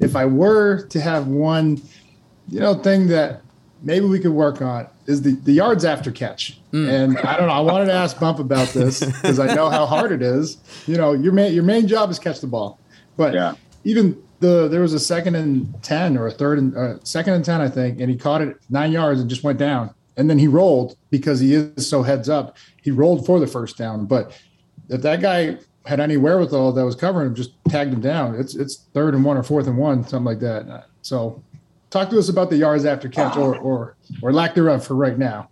If 0.00 0.16
I 0.16 0.26
were 0.26 0.86
to 0.86 1.00
have 1.00 1.26
one, 1.28 1.80
you 2.48 2.60
know, 2.60 2.74
thing 2.74 3.06
that 3.08 3.42
maybe 3.82 4.06
we 4.06 4.18
could 4.18 4.32
work 4.32 4.60
on 4.60 4.86
is 5.06 5.22
the 5.22 5.32
the 5.44 5.52
yards 5.52 5.84
after 5.84 6.10
catch. 6.10 6.60
Hmm. 6.72 6.88
And 6.88 7.18
I 7.18 7.36
don't 7.36 7.46
know. 7.46 7.54
I 7.54 7.60
wanted 7.60 7.86
to 7.86 7.92
ask 7.94 8.18
Bump 8.18 8.38
about 8.38 8.68
this 8.68 9.00
because 9.04 9.38
I 9.38 9.54
know 9.54 9.70
how 9.70 9.86
hard 9.86 10.12
it 10.12 10.22
is. 10.22 10.58
You 10.86 10.96
know, 10.96 11.12
your 11.12 11.32
main 11.32 11.52
your 11.54 11.64
main 11.64 11.86
job 11.86 12.10
is 12.10 12.18
catch 12.18 12.40
the 12.40 12.46
ball, 12.46 12.78
but 13.16 13.34
Yeah. 13.34 13.54
even 13.84 14.16
the 14.40 14.68
there 14.68 14.80
was 14.82 14.92
a 14.94 15.00
second 15.00 15.34
and 15.34 15.74
ten 15.82 16.16
or 16.16 16.26
a 16.26 16.30
third 16.30 16.58
and 16.58 16.76
uh, 16.76 16.94
second 17.04 17.34
and 17.34 17.44
ten, 17.44 17.60
I 17.60 17.68
think, 17.68 18.00
and 18.00 18.10
he 18.10 18.16
caught 18.16 18.40
it 18.42 18.56
nine 18.70 18.92
yards 18.92 19.20
and 19.20 19.28
just 19.30 19.42
went 19.42 19.58
down. 19.58 19.90
And 20.18 20.28
then 20.28 20.38
he 20.38 20.48
rolled 20.48 20.98
because 21.10 21.40
he 21.40 21.54
is 21.54 21.88
so 21.88 22.02
heads 22.02 22.28
up. 22.28 22.58
He 22.82 22.90
rolled 22.90 23.24
for 23.24 23.40
the 23.40 23.46
first 23.46 23.78
down, 23.78 24.04
but 24.04 24.38
if 24.88 25.02
that 25.02 25.20
guy 25.20 25.58
had 25.86 26.00
any 26.00 26.16
wherewithal 26.16 26.72
that 26.72 26.84
was 26.84 26.94
covering 26.94 27.28
him, 27.28 27.34
just 27.34 27.52
tagged 27.68 27.92
him 27.92 28.00
down. 28.00 28.34
It's 28.34 28.54
it's 28.54 28.76
third 28.92 29.14
and 29.14 29.24
one 29.24 29.36
or 29.36 29.42
fourth 29.42 29.66
and 29.66 29.78
one, 29.78 30.06
something 30.06 30.24
like 30.24 30.40
that. 30.40 30.86
So, 31.02 31.42
talk 31.90 32.10
to 32.10 32.18
us 32.18 32.28
about 32.28 32.50
the 32.50 32.56
yards 32.56 32.84
after 32.84 33.08
catch 33.08 33.36
or 33.36 33.56
or 33.56 33.96
or 34.22 34.32
lack 34.32 34.54
thereof 34.54 34.86
for 34.86 34.94
right 34.94 35.18
now. 35.18 35.48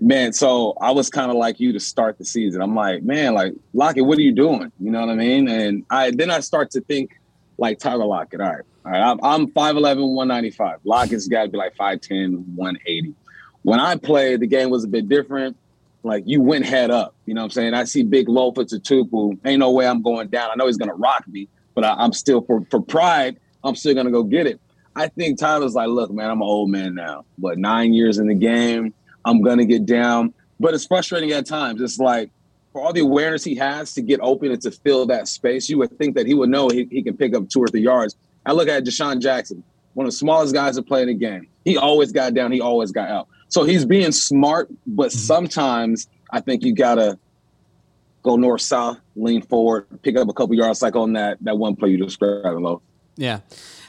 Man, 0.00 0.32
so 0.32 0.74
I 0.80 0.90
was 0.90 1.08
kind 1.08 1.30
of 1.30 1.36
like 1.36 1.60
you 1.60 1.72
to 1.72 1.80
start 1.80 2.18
the 2.18 2.24
season. 2.24 2.60
I'm 2.60 2.74
like, 2.74 3.02
man, 3.02 3.34
like 3.34 3.54
Lockett, 3.72 4.04
what 4.04 4.18
are 4.18 4.22
you 4.22 4.32
doing? 4.32 4.70
You 4.80 4.90
know 4.90 5.00
what 5.00 5.08
I 5.08 5.14
mean? 5.14 5.48
And 5.48 5.84
I 5.90 6.10
then 6.10 6.30
I 6.30 6.40
start 6.40 6.70
to 6.72 6.80
think 6.80 7.20
like 7.58 7.78
Tyler 7.78 8.06
Lockett. 8.06 8.40
All 8.40 8.48
right, 8.48 8.64
all 8.84 8.92
right, 8.92 9.02
I'm, 9.02 9.18
I'm 9.22 9.46
5'11", 9.48 10.14
195. 10.14 10.80
Lockett's 10.84 11.26
got 11.26 11.44
to 11.44 11.48
be 11.48 11.58
like 11.58 11.74
5'10", 11.76 12.44
180. 12.54 13.14
When 13.64 13.80
I 13.80 13.96
played, 13.96 14.40
the 14.40 14.46
game 14.46 14.70
was 14.70 14.84
a 14.84 14.88
bit 14.88 15.08
different. 15.08 15.56
Like 16.02 16.24
you 16.26 16.42
went 16.42 16.66
head 16.66 16.90
up. 16.90 17.14
You 17.24 17.34
know 17.34 17.40
what 17.40 17.46
I'm 17.46 17.50
saying? 17.50 17.74
I 17.74 17.84
see 17.84 18.02
big 18.02 18.28
Lofa 18.28 18.58
Tatupu. 18.58 19.38
Ain't 19.44 19.58
no 19.58 19.70
way 19.70 19.86
I'm 19.86 20.02
going 20.02 20.28
down. 20.28 20.50
I 20.50 20.54
know 20.54 20.66
he's 20.66 20.76
gonna 20.76 20.94
rock 20.94 21.26
me, 21.26 21.48
but 21.74 21.82
I, 21.82 21.94
I'm 21.94 22.12
still 22.12 22.42
for 22.42 22.64
for 22.70 22.80
pride. 22.80 23.38
I'm 23.64 23.74
still 23.74 23.94
gonna 23.94 24.10
go 24.10 24.22
get 24.22 24.46
it. 24.46 24.60
I 24.94 25.08
think 25.08 25.38
Tyler's 25.38 25.74
like, 25.74 25.88
look, 25.88 26.12
man, 26.12 26.30
I'm 26.30 26.42
an 26.42 26.46
old 26.46 26.70
man 26.70 26.94
now, 26.94 27.24
but 27.38 27.58
nine 27.58 27.94
years 27.94 28.18
in 28.18 28.28
the 28.28 28.34
game, 28.34 28.92
I'm 29.24 29.42
gonna 29.42 29.64
get 29.64 29.86
down. 29.86 30.34
But 30.60 30.74
it's 30.74 30.86
frustrating 30.86 31.32
at 31.32 31.46
times. 31.46 31.80
It's 31.80 31.98
like 31.98 32.30
for 32.72 32.82
all 32.82 32.92
the 32.92 33.00
awareness 33.00 33.42
he 33.42 33.54
has 33.54 33.94
to 33.94 34.02
get 34.02 34.20
open 34.20 34.50
and 34.50 34.60
to 34.62 34.70
fill 34.70 35.06
that 35.06 35.26
space, 35.26 35.70
you 35.70 35.78
would 35.78 35.96
think 35.96 36.16
that 36.16 36.26
he 36.26 36.34
would 36.34 36.50
know 36.50 36.68
he, 36.68 36.86
he 36.90 37.02
can 37.02 37.16
pick 37.16 37.34
up 37.34 37.48
two 37.48 37.60
or 37.60 37.68
three 37.68 37.82
yards. 37.82 38.14
I 38.44 38.52
look 38.52 38.68
at 38.68 38.84
DeSean 38.84 39.20
Jackson, 39.20 39.64
one 39.94 40.06
of 40.06 40.12
the 40.12 40.16
smallest 40.16 40.52
guys 40.52 40.76
to 40.76 40.82
play 40.82 41.00
in 41.00 41.08
the 41.08 41.14
game. 41.14 41.48
He 41.64 41.78
always 41.78 42.12
got 42.12 42.34
down, 42.34 42.52
he 42.52 42.60
always 42.60 42.92
got 42.92 43.08
out. 43.08 43.28
So 43.54 43.62
he's 43.62 43.84
being 43.84 44.10
smart, 44.10 44.68
but 44.84 45.10
mm-hmm. 45.10 45.16
sometimes 45.16 46.08
I 46.28 46.40
think 46.40 46.64
you 46.64 46.74
gotta 46.74 47.16
go 48.24 48.34
north 48.34 48.62
south, 48.62 48.98
lean 49.14 49.42
forward, 49.42 49.86
pick 50.02 50.16
up 50.16 50.28
a 50.28 50.32
couple 50.32 50.56
yards, 50.56 50.82
like 50.82 50.96
on 50.96 51.12
that 51.12 51.38
that 51.42 51.56
one 51.56 51.76
play 51.76 51.90
you 51.90 51.96
described, 51.96 52.60
low. 52.60 52.82
Yeah. 53.14 53.40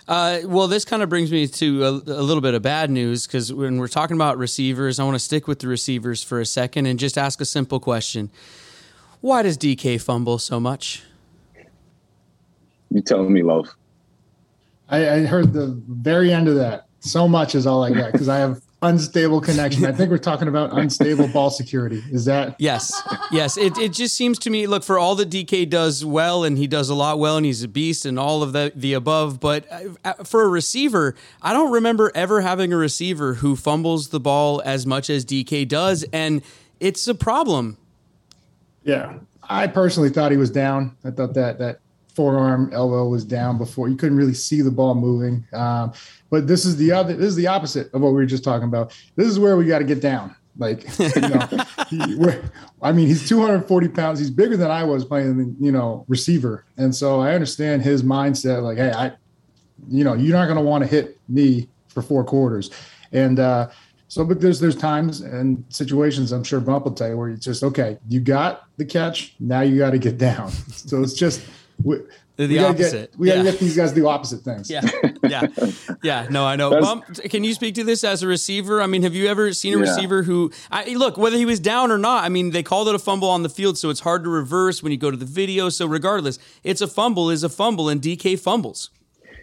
Uh, 0.07 0.41
well, 0.45 0.67
this 0.67 0.85
kind 0.85 1.01
of 1.01 1.09
brings 1.09 1.31
me 1.31 1.47
to 1.47 1.83
a, 1.83 1.89
a 1.89 2.21
little 2.21 2.41
bit 2.41 2.53
of 2.53 2.61
bad 2.61 2.91
news 2.91 3.25
because 3.25 3.51
when 3.51 3.79
we're 3.79 3.87
talking 3.87 4.15
about 4.15 4.37
receivers, 4.37 4.99
I 4.99 5.03
want 5.03 5.15
to 5.15 5.19
stick 5.19 5.47
with 5.47 5.57
the 5.61 5.67
receivers 5.67 6.21
for 6.21 6.39
a 6.39 6.45
second 6.45 6.85
and 6.85 6.99
just 6.99 7.17
ask 7.17 7.41
a 7.41 7.45
simple 7.45 7.79
question: 7.79 8.29
Why 9.21 9.41
does 9.41 9.57
DK 9.57 9.99
fumble 9.99 10.37
so 10.37 10.59
much? 10.59 11.01
You 12.91 13.01
telling 13.01 13.33
me, 13.33 13.41
Loaf? 13.41 13.75
I, 14.89 15.09
I 15.09 15.19
heard 15.25 15.53
the 15.53 15.81
very 15.87 16.31
end 16.31 16.47
of 16.47 16.53
that. 16.53 16.85
So 16.99 17.27
much 17.27 17.55
is 17.55 17.65
all 17.65 17.83
I 17.83 17.89
got 17.89 18.11
because 18.11 18.29
I 18.29 18.37
have 18.37 18.61
unstable 18.81 19.41
connection. 19.41 19.85
I 19.85 19.91
think 19.91 20.09
we're 20.09 20.17
talking 20.31 20.47
about 20.47 20.77
unstable 20.77 21.27
ball 21.27 21.49
security. 21.49 22.03
Is 22.11 22.25
that? 22.25 22.55
Yes. 22.59 23.01
Yes. 23.31 23.57
It, 23.57 23.77
it 23.77 23.93
just 23.93 24.15
seems 24.15 24.37
to 24.39 24.49
me, 24.49 24.67
look, 24.67 24.83
for 24.83 24.99
all 24.99 25.15
that 25.15 25.29
DK 25.29 25.69
does 25.69 26.03
well, 26.05 26.43
and 26.43 26.57
he 26.57 26.67
does 26.67 26.89
a 26.89 26.95
lot 26.95 27.19
well, 27.19 27.37
and 27.37 27.45
he's 27.45 27.63
a 27.63 27.67
beast 27.67 28.05
and 28.05 28.19
all 28.19 28.43
of 28.43 28.53
the, 28.53 28.71
the 28.75 28.93
above. 28.93 29.39
But 29.39 29.65
uh, 30.03 30.13
for 30.23 30.43
a 30.43 30.47
receiver, 30.47 31.15
I 31.41 31.53
don't 31.53 31.71
remember 31.71 32.11
ever 32.15 32.41
having 32.41 32.71
a 32.73 32.77
receiver 32.77 33.35
who 33.35 33.55
fumbles 33.55 34.09
the 34.09 34.19
ball 34.19 34.61
as 34.65 34.85
much 34.85 35.09
as 35.09 35.25
DK 35.25 35.67
does. 35.67 36.05
And 36.13 36.41
it's 36.79 37.07
a 37.07 37.15
problem. 37.15 37.77
Yeah. 38.83 39.19
I 39.47 39.67
personally 39.67 40.09
thought 40.09 40.31
he 40.31 40.37
was 40.37 40.49
down. 40.51 40.95
I 41.03 41.11
thought 41.11 41.33
that 41.35 41.59
that 41.59 41.79
forearm 42.15 42.69
elbow 42.73 43.07
was 43.07 43.25
down 43.25 43.57
before 43.57 43.89
you 43.89 43.95
couldn't 43.95 44.17
really 44.17 44.33
see 44.33 44.61
the 44.61 44.71
ball 44.71 44.95
moving 44.95 45.45
um, 45.53 45.91
but 46.29 46.47
this 46.47 46.65
is 46.65 46.77
the 46.77 46.91
other 46.91 47.13
this 47.13 47.27
is 47.27 47.35
the 47.35 47.47
opposite 47.47 47.93
of 47.93 48.01
what 48.01 48.09
we 48.09 48.15
were 48.15 48.25
just 48.25 48.43
talking 48.43 48.67
about 48.67 48.97
this 49.15 49.27
is 49.27 49.39
where 49.39 49.57
we 49.57 49.65
got 49.65 49.79
to 49.79 49.85
get 49.85 50.01
down 50.01 50.35
like 50.57 50.85
you 50.99 51.21
know 51.21 51.47
he, 51.89 52.39
i 52.81 52.91
mean 52.91 53.07
he's 53.07 53.27
240 53.27 53.87
pounds 53.89 54.19
he's 54.19 54.29
bigger 54.29 54.55
than 54.55 54.71
i 54.71 54.83
was 54.83 55.03
playing 55.03 55.55
you 55.59 55.71
know 55.71 56.05
receiver 56.07 56.65
and 56.77 56.95
so 56.95 57.19
i 57.19 57.33
understand 57.33 57.81
his 57.81 58.03
mindset 58.03 58.63
like 58.63 58.77
hey 58.77 58.91
i 58.91 59.11
you 59.89 60.03
know 60.03 60.13
you're 60.13 60.35
not 60.35 60.45
going 60.45 60.57
to 60.57 60.63
want 60.63 60.83
to 60.83 60.89
hit 60.89 61.19
me 61.27 61.67
for 61.89 62.01
four 62.01 62.23
quarters 62.23 62.71
and 63.11 63.39
uh 63.39 63.67
so, 64.07 64.23
but 64.23 64.39
there's 64.39 64.59
there's 64.59 64.75
times 64.75 65.21
and 65.21 65.63
situations 65.69 66.31
I'm 66.31 66.43
sure 66.43 66.59
Bump 66.59 66.85
will 66.85 66.93
tell 66.93 67.09
you 67.09 67.17
where 67.17 67.29
it's 67.29 67.43
just 67.43 67.63
okay. 67.63 67.97
You 68.07 68.19
got 68.19 68.63
the 68.77 68.85
catch. 68.85 69.35
Now 69.39 69.61
you 69.61 69.77
got 69.77 69.91
to 69.91 69.97
get 69.97 70.17
down. 70.17 70.51
So 70.51 71.01
it's 71.01 71.13
just 71.13 71.41
we, 71.83 71.97
the 72.37 72.47
we 72.47 72.59
opposite. 72.59 73.11
Get, 73.11 73.19
we 73.19 73.27
got 73.27 73.35
to 73.35 73.43
get 73.43 73.59
these 73.59 73.75
guys 73.75 73.89
to 73.91 73.95
do 73.95 74.07
opposite 74.07 74.41
things. 74.41 74.69
Yeah, 74.69 74.81
yeah, 75.23 75.47
yeah. 76.03 76.27
No, 76.29 76.45
I 76.45 76.55
know. 76.55 76.81
Bump, 76.81 77.05
can 77.29 77.43
you 77.43 77.53
speak 77.53 77.75
to 77.75 77.83
this 77.83 78.03
as 78.03 78.23
a 78.23 78.27
receiver? 78.27 78.81
I 78.81 78.87
mean, 78.87 79.03
have 79.03 79.15
you 79.15 79.27
ever 79.27 79.53
seen 79.53 79.73
a 79.73 79.77
yeah. 79.77 79.83
receiver 79.83 80.23
who, 80.23 80.51
I, 80.71 80.93
look, 80.93 81.17
whether 81.17 81.37
he 81.37 81.45
was 81.45 81.59
down 81.59 81.91
or 81.91 81.97
not? 81.97 82.23
I 82.23 82.29
mean, 82.29 82.51
they 82.51 82.63
called 82.63 82.87
it 82.87 82.95
a 82.95 82.99
fumble 82.99 83.29
on 83.29 83.43
the 83.43 83.49
field, 83.49 83.77
so 83.77 83.89
it's 83.89 84.01
hard 84.01 84.23
to 84.23 84.29
reverse 84.29 84.83
when 84.83 84.91
you 84.91 84.97
go 84.97 85.11
to 85.11 85.17
the 85.17 85.25
video. 85.25 85.69
So 85.69 85.85
regardless, 85.85 86.39
it's 86.63 86.81
a 86.81 86.87
fumble 86.87 87.29
is 87.29 87.43
a 87.43 87.49
fumble, 87.49 87.89
and 87.89 88.01
DK 88.01 88.39
fumbles. 88.39 88.91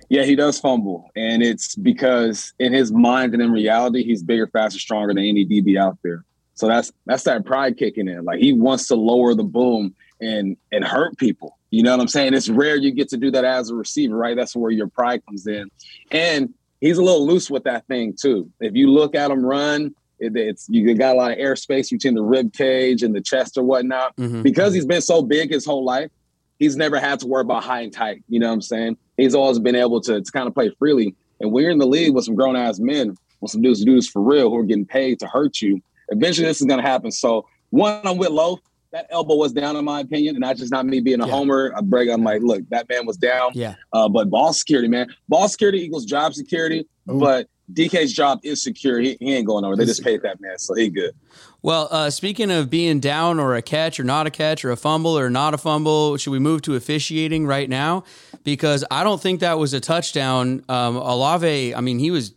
Yeah, 0.09 0.25
he 0.25 0.37
does 0.37 0.61
fumble, 0.61 1.11
and 1.17 1.43
it's 1.43 1.75
because 1.75 2.53
in 2.59 2.75
his 2.75 2.93
mind 2.93 3.33
and 3.33 3.43
in 3.43 3.51
reality, 3.51 4.05
he's 4.05 4.23
bigger, 4.23 4.47
faster, 4.47 4.79
stronger 4.79 5.15
than 5.15 5.25
any 5.25 5.47
DB 5.47 5.79
out 5.79 5.99
there. 6.03 6.25
So 6.55 6.69
that's 6.69 6.93
that's 7.07 7.23
that 7.25 7.47
pride 7.47 7.79
kicking 7.79 8.09
in. 8.09 8.25
Like 8.25 8.39
he 8.39 8.53
wants 8.53 8.89
to 8.89 8.95
lower 8.95 9.35
the 9.35 9.45
boom 9.45 9.95
and 10.21 10.57
and 10.71 10.85
hurt 10.85 11.17
people. 11.17 11.59
You 11.73 11.83
know 11.83 11.91
what 11.93 12.01
I'm 12.01 12.09
saying? 12.09 12.35
It's 12.35 12.51
rare 12.51 12.77
you 12.77 12.91
get 12.91 13.09
to 13.09 13.17
do 13.17 13.31
that 13.31 13.47
as 13.47 13.71
a 13.71 13.75
receiver, 13.75 14.15
right? 14.15 14.37
That's 14.37 14.55
where 14.55 14.71
your 14.71 14.89
pride 14.89 15.25
comes 15.25 15.47
in. 15.47 15.71
And 16.11 16.53
he's 16.83 16.99
a 16.99 17.03
little 17.03 17.27
loose 17.27 17.51
with 17.51 17.65
that 17.65 17.87
thing 17.87 18.15
too. 18.15 18.51
If 18.61 18.75
you 18.75 18.91
look 18.91 19.15
at 19.15 19.31
him 19.31 19.45
run, 19.45 19.95
it, 20.19 20.37
it's 20.37 20.69
you 20.69 20.95
got 20.95 21.17
a 21.17 21.19
lot 21.19 21.33
of 21.33 21.39
airspace 21.39 21.91
between 21.91 22.15
the 22.15 22.23
rib 22.23 22.53
cage 22.53 23.03
and 23.03 23.15
the 23.15 23.23
chest 23.23 23.57
or 23.57 23.65
whatnot. 23.65 24.15
Mm-hmm. 24.17 24.43
Because 24.43 24.75
he's 24.75 24.85
been 24.85 25.01
so 25.01 25.23
big 25.23 25.51
his 25.51 25.65
whole 25.65 25.83
life, 25.83 26.11
he's 26.59 26.77
never 26.77 27.01
had 27.01 27.19
to 27.21 27.27
worry 27.27 27.41
about 27.41 27.65
high 27.65 27.81
and 27.81 27.93
tight. 27.93 28.23
You 28.29 28.39
know 28.39 28.49
what 28.49 28.55
I'm 28.55 28.63
saying? 28.63 28.99
He's 29.17 29.35
always 29.35 29.59
been 29.59 29.75
able 29.75 30.03
to, 30.03 30.21
to 30.21 30.33
kind 30.33 30.47
of 30.47 30.53
play 30.53 30.71
freely. 30.79 31.15
And 31.41 31.53
when 31.53 31.63
you're 31.63 31.73
in 31.73 31.79
the 31.79 31.87
league 31.87 32.15
with 32.15 32.27
some 32.27 32.35
grown 32.35 32.55
ass 32.55 32.81
men, 32.81 33.17
with 33.41 33.51
some 33.51 33.63
dudes 33.63 33.83
do 33.83 33.97
this 33.97 34.09
for 34.09 34.21
real 34.21 34.51
who 34.51 34.59
are 34.59 34.63
getting 34.63 34.85
paid 34.85 35.21
to 35.21 35.27
hurt 35.27 35.63
you, 35.63 35.81
eventually 36.09 36.47
this 36.47 36.61
is 36.61 36.67
gonna 36.67 36.83
happen. 36.83 37.11
So 37.11 37.49
one, 37.71 38.03
I'm 38.05 38.19
with 38.19 38.29
Loaf 38.29 38.61
that 38.93 39.07
elbow 39.11 39.37
was 39.37 39.53
down, 39.53 39.77
in 39.77 39.85
my 39.85 40.01
opinion, 40.01 40.37
and 40.37 40.45
that's 40.45 40.61
just 40.61 40.71
not 40.71 40.87
me 40.87 41.01
being 41.01 41.21
a 41.21 41.27
yeah. 41.27 41.33
homer. 41.33 41.73
I 41.77 41.81
break. 41.81 42.11
I'm 42.11 42.23
like, 42.23 42.43
look, 42.43 42.69
that 42.69 42.89
man 42.89 43.07
was 43.07 43.17
down. 43.17 43.51
Yeah. 43.55 43.75
Uh, 43.93 44.09
but 44.09 44.31
ball 44.31 44.53
security, 44.53 44.89
man, 44.89 45.09
ball 45.29 45.49
security 45.49 45.83
equals 45.83 46.05
job 46.05 46.35
security. 46.35 46.87
Ooh. 47.11 47.19
But 47.19 47.49
DK's 47.73 48.13
job 48.13 48.41
is 48.43 48.63
secure. 48.63 49.01
He, 49.01 49.17
he 49.19 49.35
ain't 49.35 49.47
going 49.47 49.65
over. 49.65 49.77
They 49.77 49.87
just 49.87 50.05
paid 50.05 50.23
that 50.23 50.41
man, 50.41 50.59
so 50.59 50.75
he 50.75 50.91
good. 50.91 51.15
Well, 51.63 51.89
uh, 51.91 52.11
speaking 52.11 52.51
of 52.51 52.69
being 52.69 53.01
down 53.01 53.41
or 53.41 53.55
a 53.55 53.63
catch 53.63 53.99
or 53.99 54.05
not 54.05 54.27
a 54.27 54.31
catch 54.31 54.65
or 54.65 54.71
a 54.73 54.77
fumble 54.77 55.17
or 55.17 55.31
not 55.31 55.55
a 55.55 55.59
fumble, 55.59 56.17
should 56.17 56.33
we 56.33 56.39
move 56.39 56.63
to 56.63 56.75
officiating 56.75 57.47
right 57.47 57.69
now? 57.69 58.05
Because 58.45 58.85
I 58.91 59.05
don't 59.05 59.23
think 59.23 59.41
that 59.41 59.59
was 59.59 59.73
a 59.73 59.81
touchdown. 59.81 60.65
Um, 60.69 60.97
Olave, 60.97 61.75
I 61.75 61.81
mean, 61.81 61.99
he 61.99 62.11
was 62.11 62.35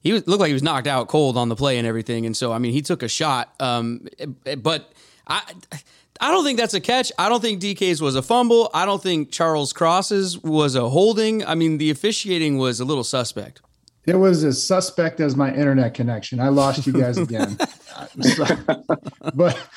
he 0.00 0.12
was 0.12 0.26
looked 0.26 0.40
like 0.40 0.48
he 0.48 0.54
was 0.54 0.62
knocked 0.62 0.86
out 0.86 1.08
cold 1.08 1.36
on 1.36 1.48
the 1.48 1.56
play 1.56 1.76
and 1.76 1.86
everything, 1.86 2.24
and 2.24 2.36
so 2.36 2.52
I 2.52 2.58
mean, 2.58 2.72
he 2.72 2.80
took 2.80 3.02
a 3.02 3.08
shot. 3.08 3.52
Um, 3.60 4.06
but 4.58 4.92
I 5.26 5.42
I 6.20 6.30
don't 6.30 6.44
think 6.44 6.58
that's 6.58 6.74
a 6.74 6.80
catch. 6.80 7.12
I 7.18 7.28
don't 7.28 7.40
think 7.40 7.60
DK's 7.60 8.00
was 8.02 8.16
a 8.16 8.22
fumble. 8.22 8.70
I 8.74 8.84
don't 8.84 9.02
think 9.02 9.30
Charles 9.30 9.72
Cross's 9.72 10.38
was 10.38 10.74
a 10.74 10.88
holding. 10.88 11.44
I 11.44 11.54
mean, 11.54 11.78
the 11.78 11.90
officiating 11.90 12.58
was 12.58 12.80
a 12.80 12.84
little 12.84 13.04
suspect. 13.04 13.62
It 14.06 14.16
was 14.16 14.42
as 14.42 14.64
suspect 14.66 15.20
as 15.20 15.36
my 15.36 15.54
internet 15.54 15.92
connection. 15.92 16.40
I 16.40 16.48
lost 16.48 16.86
you 16.86 16.94
guys 16.94 17.18
again. 17.18 17.58
but 19.34 19.68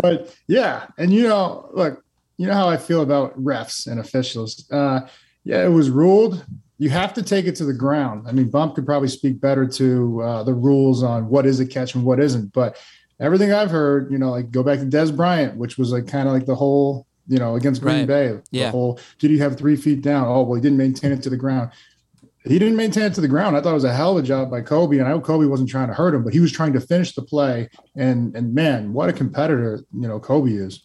but 0.00 0.36
yeah, 0.46 0.86
and 0.98 1.12
you 1.12 1.22
know, 1.22 1.70
look, 1.72 2.04
you 2.36 2.46
know 2.46 2.54
how 2.54 2.68
I 2.68 2.76
feel 2.76 3.02
about 3.02 3.38
refs 3.42 3.86
and 3.86 3.98
officials. 3.98 4.70
Uh, 4.70 5.00
yeah, 5.44 5.64
it 5.64 5.70
was 5.70 5.88
ruled. 5.88 6.44
You 6.76 6.90
have 6.90 7.14
to 7.14 7.22
take 7.22 7.46
it 7.46 7.56
to 7.56 7.64
the 7.64 7.72
ground. 7.72 8.28
I 8.28 8.32
mean, 8.32 8.50
Bump 8.50 8.74
could 8.74 8.86
probably 8.86 9.08
speak 9.08 9.40
better 9.40 9.66
to 9.66 10.22
uh, 10.22 10.42
the 10.44 10.54
rules 10.54 11.02
on 11.02 11.28
what 11.28 11.46
is 11.46 11.58
a 11.58 11.66
catch 11.66 11.94
and 11.94 12.04
what 12.04 12.20
isn't. 12.20 12.52
But 12.52 12.76
everything 13.20 13.52
I've 13.52 13.70
heard, 13.70 14.10
you 14.10 14.18
know, 14.18 14.30
like 14.30 14.50
go 14.50 14.62
back 14.62 14.78
to 14.78 14.84
Dez 14.84 15.14
Bryant, 15.14 15.56
which 15.56 15.78
was 15.78 15.92
like 15.92 16.06
kind 16.06 16.28
of 16.28 16.34
like 16.34 16.46
the 16.46 16.54
whole, 16.54 17.06
you 17.26 17.38
know, 17.38 17.56
against 17.56 17.82
Green 17.82 17.98
right. 17.98 18.06
Bay. 18.06 18.28
The 18.28 18.42
yeah. 18.50 18.70
whole 18.70 19.00
did 19.18 19.30
he 19.30 19.38
have 19.38 19.56
three 19.56 19.76
feet 19.76 20.02
down? 20.02 20.26
Oh, 20.26 20.42
well, 20.42 20.54
he 20.54 20.60
didn't 20.60 20.78
maintain 20.78 21.12
it 21.12 21.22
to 21.22 21.30
the 21.30 21.36
ground. 21.36 21.70
He 22.44 22.58
didn't 22.58 22.76
maintain 22.76 23.04
it 23.04 23.14
to 23.14 23.20
the 23.20 23.28
ground. 23.28 23.56
I 23.56 23.60
thought 23.60 23.72
it 23.72 23.74
was 23.74 23.84
a 23.84 23.92
hell 23.92 24.16
of 24.16 24.24
a 24.24 24.26
job 24.26 24.50
by 24.50 24.62
Coby. 24.62 24.98
And 24.98 25.06
I 25.06 25.10
know 25.10 25.20
Coby 25.20 25.48
wasn't 25.48 25.68
trying 25.68 25.88
to 25.88 25.94
hurt 25.94 26.14
him, 26.14 26.24
but 26.24 26.32
he 26.32 26.40
was 26.40 26.52
trying 26.52 26.72
to 26.72 26.80
finish 26.80 27.14
the 27.14 27.22
play. 27.22 27.68
And 27.96 28.34
and 28.36 28.54
man, 28.54 28.92
what 28.92 29.08
a 29.08 29.12
competitor, 29.12 29.80
you 29.92 30.08
know, 30.08 30.20
Coby 30.20 30.58
is. 30.58 30.84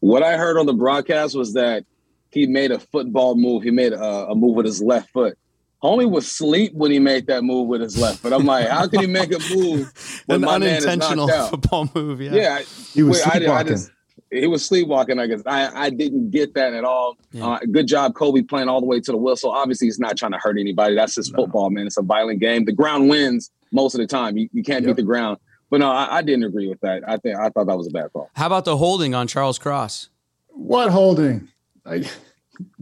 What 0.00 0.22
I 0.22 0.36
heard 0.36 0.58
on 0.58 0.66
the 0.66 0.74
broadcast 0.74 1.34
was 1.34 1.54
that 1.54 1.84
he 2.30 2.46
made 2.46 2.72
a 2.72 2.78
football 2.78 3.36
move. 3.36 3.62
He 3.62 3.70
made 3.70 3.92
a, 3.92 4.28
a 4.28 4.34
move 4.34 4.56
with 4.56 4.66
his 4.66 4.82
left 4.82 5.10
foot. 5.10 5.38
Homie 5.84 6.10
was 6.10 6.30
sleep 6.30 6.72
when 6.72 6.90
he 6.90 6.98
made 6.98 7.26
that 7.26 7.44
move 7.44 7.68
with 7.68 7.82
his 7.82 7.98
left. 7.98 8.22
But 8.22 8.32
I'm 8.32 8.46
like, 8.46 8.68
how 8.68 8.88
can 8.88 9.00
he 9.00 9.06
make 9.06 9.30
a 9.34 9.54
move 9.54 9.92
when 10.26 10.36
An 10.36 10.40
my 10.40 10.56
man 10.56 10.78
is 10.78 10.86
knocked 10.86 11.30
out? 11.30 11.50
football 11.50 11.90
move? 11.94 12.22
Yeah, 12.22 12.32
yeah. 12.32 12.58
He 12.94 13.02
was 13.02 13.18
wait, 13.18 13.32
sleepwalking. 13.32 13.50
I, 13.50 13.58
I 13.58 13.62
just, 13.64 13.90
he 14.30 14.46
was 14.46 14.64
sleepwalking. 14.64 15.18
I 15.18 15.26
guess 15.26 15.42
I, 15.44 15.84
I 15.84 15.90
didn't 15.90 16.30
get 16.30 16.54
that 16.54 16.72
at 16.72 16.84
all. 16.84 17.18
Yeah. 17.32 17.46
Uh, 17.46 17.58
good 17.70 17.86
job, 17.86 18.14
Coby, 18.14 18.48
playing 18.48 18.70
all 18.70 18.80
the 18.80 18.86
way 18.86 18.98
to 18.98 19.12
the 19.12 19.18
whistle. 19.18 19.50
Obviously, 19.50 19.86
he's 19.86 19.98
not 19.98 20.16
trying 20.16 20.32
to 20.32 20.38
hurt 20.38 20.58
anybody. 20.58 20.94
That's 20.94 21.16
just 21.16 21.32
no. 21.32 21.42
football, 21.42 21.68
man. 21.68 21.86
It's 21.86 21.98
a 21.98 22.02
violent 22.02 22.40
game. 22.40 22.64
The 22.64 22.72
ground 22.72 23.10
wins 23.10 23.50
most 23.70 23.94
of 23.94 23.98
the 24.00 24.06
time. 24.06 24.38
You, 24.38 24.48
you 24.54 24.62
can't 24.62 24.86
yep. 24.86 24.96
beat 24.96 25.02
the 25.02 25.06
ground. 25.06 25.36
But 25.68 25.80
no, 25.80 25.90
I, 25.90 26.16
I, 26.16 26.22
didn't 26.22 26.44
agree 26.44 26.66
with 26.66 26.80
that. 26.80 27.02
I 27.06 27.18
think 27.18 27.36
I 27.36 27.50
thought 27.50 27.66
that 27.66 27.76
was 27.76 27.88
a 27.88 27.90
bad 27.90 28.10
call. 28.12 28.30
How 28.34 28.46
about 28.46 28.64
the 28.64 28.78
holding 28.78 29.14
on 29.14 29.26
Charles 29.26 29.58
Cross? 29.58 30.08
What 30.48 30.90
holding? 30.90 31.48
Like, 31.84 32.06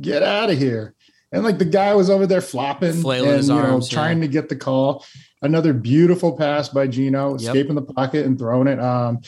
get 0.01 0.23
out 0.23 0.51
of 0.51 0.59
here 0.59 0.95
and 1.33 1.45
like 1.45 1.59
the 1.59 1.65
guy 1.65 1.95
was 1.95 2.11
over 2.11 2.27
there 2.27 2.41
flopping 2.41 3.01
Flailing 3.01 3.29
and 3.29 3.39
his 3.39 3.49
you 3.49 3.55
know 3.55 3.63
arms, 3.63 3.89
trying 3.89 4.19
yeah. 4.19 4.27
to 4.27 4.33
get 4.33 4.49
the 4.49 4.57
call. 4.57 5.05
Another 5.41 5.73
beautiful 5.73 6.37
pass 6.37 6.69
by 6.69 6.87
escaping 7.35 7.75
yep. 7.75 7.87
the 7.87 7.95
pocket 7.95 8.27
and 8.27 8.39
throwing 8.39 8.69
it. 8.69 8.79
Um, 8.79 9.21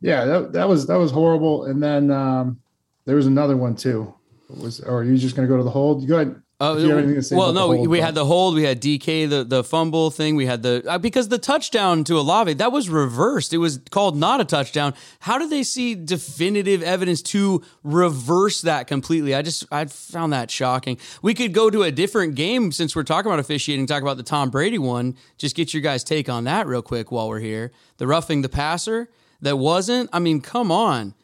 yeah, 0.00 0.24
that, 0.24 0.52
that 0.52 0.68
was 0.68 0.86
that 0.88 0.96
was 0.96 1.10
horrible. 1.10 1.64
And 1.64 1.82
then 1.82 2.10
um, 2.10 2.60
there 3.06 3.16
was 3.16 3.26
another 3.26 3.56
one 3.56 3.76
too. 3.76 4.12
Was 4.48 4.80
or 4.80 4.98
are 4.98 5.04
you 5.04 5.16
just 5.16 5.36
going 5.36 5.48
to 5.48 5.52
go 5.52 5.56
to 5.56 5.64
the 5.64 5.70
hold? 5.70 6.06
Go 6.06 6.16
ahead. 6.16 6.40
Oh, 6.60 6.76
If 6.76 6.84
you 6.84 6.90
have 6.90 6.98
anything 6.98 7.16
to 7.16 7.22
say 7.22 7.36
well, 7.36 7.52
no, 7.52 7.68
we 7.68 7.98
had 7.98 8.14
the 8.14 8.24
hold, 8.24 8.54
we 8.54 8.62
had 8.62 8.80
DK, 8.80 9.28
the 9.28 9.42
the 9.42 9.64
fumble 9.64 10.12
thing, 10.12 10.36
we 10.36 10.46
had 10.46 10.62
the 10.62 10.84
uh, 10.86 10.98
because 10.98 11.28
the 11.28 11.38
touchdown 11.38 12.04
to 12.04 12.16
Olave 12.16 12.54
that 12.54 12.70
was 12.70 12.88
reversed. 12.88 13.52
It 13.52 13.58
was 13.58 13.80
called 13.90 14.16
not 14.16 14.40
a 14.40 14.44
touchdown. 14.44 14.94
How 15.18 15.36
did 15.36 15.50
they 15.50 15.64
see 15.64 15.96
definitive 15.96 16.80
evidence 16.80 17.22
to 17.22 17.62
reverse 17.82 18.60
that 18.62 18.86
completely? 18.86 19.34
I 19.34 19.42
just 19.42 19.66
I 19.72 19.86
found 19.86 20.32
that 20.32 20.48
shocking. 20.48 20.96
We 21.22 21.34
could 21.34 21.52
go 21.52 21.70
to 21.70 21.82
a 21.82 21.90
different 21.90 22.36
game 22.36 22.70
since 22.70 22.94
we're 22.94 23.02
talking 23.02 23.30
about 23.30 23.40
officiating. 23.40 23.86
Talk 23.86 24.02
about 24.02 24.16
the 24.16 24.22
Tom 24.22 24.50
Brady 24.50 24.78
one. 24.78 25.16
Just 25.36 25.56
get 25.56 25.74
your 25.74 25.82
guys' 25.82 26.04
take 26.04 26.28
on 26.28 26.44
that 26.44 26.68
real 26.68 26.82
quick 26.82 27.10
while 27.10 27.28
we're 27.28 27.40
here. 27.40 27.72
The 27.96 28.06
roughing 28.06 28.42
the 28.42 28.48
passer 28.48 29.10
that 29.40 29.56
wasn't. 29.56 30.08
I 30.12 30.20
mean, 30.20 30.40
come 30.40 30.70
on. 30.70 31.14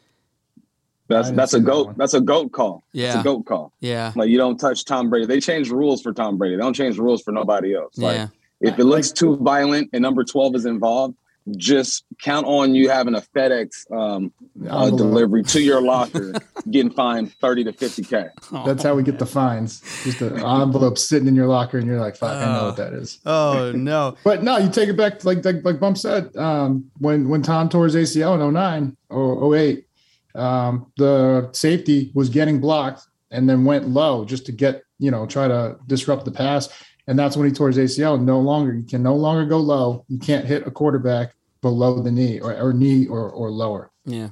That's 1.11 1.31
that's 1.31 1.53
a 1.53 1.59
goat. 1.59 1.87
one. 1.87 1.95
That's 1.97 2.13
a 2.13 2.21
goat 2.21 2.51
call. 2.51 2.83
Yeah. 2.93 3.07
It's 3.07 3.15
a 3.17 3.23
goat 3.23 3.45
call. 3.45 3.73
Yeah, 3.79 4.11
Like 4.15 4.29
you 4.29 4.37
don't 4.37 4.57
touch 4.57 4.85
Tom 4.85 5.09
Brady. 5.09 5.25
They 5.25 5.39
changed 5.39 5.71
rules 5.71 6.01
for 6.01 6.13
Tom 6.13 6.37
Brady. 6.37 6.55
They 6.55 6.61
don't 6.61 6.73
change 6.73 6.97
the 6.97 7.03
rules 7.03 7.21
for 7.21 7.31
nobody 7.31 7.75
else. 7.75 7.97
Like 7.97 8.15
yeah. 8.15 8.27
if 8.61 8.79
it 8.79 8.85
looks 8.85 9.11
too 9.11 9.37
violent 9.37 9.89
and 9.93 10.01
number 10.01 10.23
12 10.23 10.55
is 10.55 10.65
involved, 10.65 11.15
just 11.57 12.05
count 12.19 12.45
on 12.45 12.75
you 12.75 12.89
having 12.89 13.15
a 13.15 13.21
FedEx 13.21 13.91
um, 13.91 14.31
uh, 14.69 14.89
delivery 14.91 15.43
to 15.43 15.61
your 15.61 15.81
locker, 15.81 16.33
getting 16.69 16.91
fined 16.91 17.33
30 17.35 17.65
to 17.65 17.73
50K. 17.73 18.29
That's 18.65 18.83
how 18.83 18.93
we 18.93 19.03
get 19.03 19.17
the 19.17 19.25
fines. 19.25 19.81
Just 20.03 20.21
an 20.21 20.37
envelope 20.37 20.97
sitting 20.97 21.27
in 21.27 21.35
your 21.35 21.47
locker, 21.47 21.77
and 21.77 21.87
you're 21.87 21.99
like, 21.99 22.15
"Fuck, 22.15 22.37
I 22.37 22.45
know 22.45 22.65
what 22.65 22.77
that 22.77 22.93
is." 22.93 23.19
Oh 23.25 23.71
no. 23.75 24.15
But 24.23 24.43
no, 24.43 24.57
you 24.57 24.69
take 24.69 24.89
it 24.89 24.97
back 24.97 25.25
like 25.25 25.43
like, 25.43 25.63
like 25.63 25.79
Bump 25.79 25.97
said, 25.97 26.35
um, 26.35 26.89
when 26.99 27.27
when 27.27 27.41
Tom 27.41 27.69
tore 27.69 27.85
his 27.85 27.95
ACL 27.95 28.35
in 28.35 28.53
09 28.53 28.95
or 29.09 29.55
08, 29.55 29.85
um, 30.35 30.91
the 30.97 31.49
safety 31.53 32.11
was 32.13 32.29
getting 32.29 32.59
blocked 32.59 33.03
and 33.31 33.49
then 33.49 33.63
went 33.65 33.87
low 33.87 34.25
just 34.25 34.45
to 34.47 34.51
get, 34.51 34.83
you 34.99 35.11
know, 35.11 35.25
try 35.25 35.47
to 35.47 35.77
disrupt 35.87 36.25
the 36.25 36.31
pass. 36.31 36.69
And 37.07 37.17
that's 37.17 37.35
when 37.35 37.47
he 37.47 37.53
tore 37.53 37.71
his 37.71 37.77
ACL. 37.77 38.21
No 38.21 38.39
longer, 38.39 38.73
you 38.73 38.83
can 38.83 39.01
no 39.03 39.15
longer 39.15 39.45
go 39.45 39.57
low. 39.57 40.05
You 40.07 40.19
can't 40.19 40.45
hit 40.45 40.67
a 40.67 40.71
quarterback 40.71 41.33
below 41.61 42.01
the 42.01 42.11
knee 42.11 42.39
or, 42.39 42.55
or 42.55 42.73
knee 42.73 43.07
or, 43.07 43.29
or 43.29 43.49
lower. 43.51 43.91
Yeah. 44.05 44.29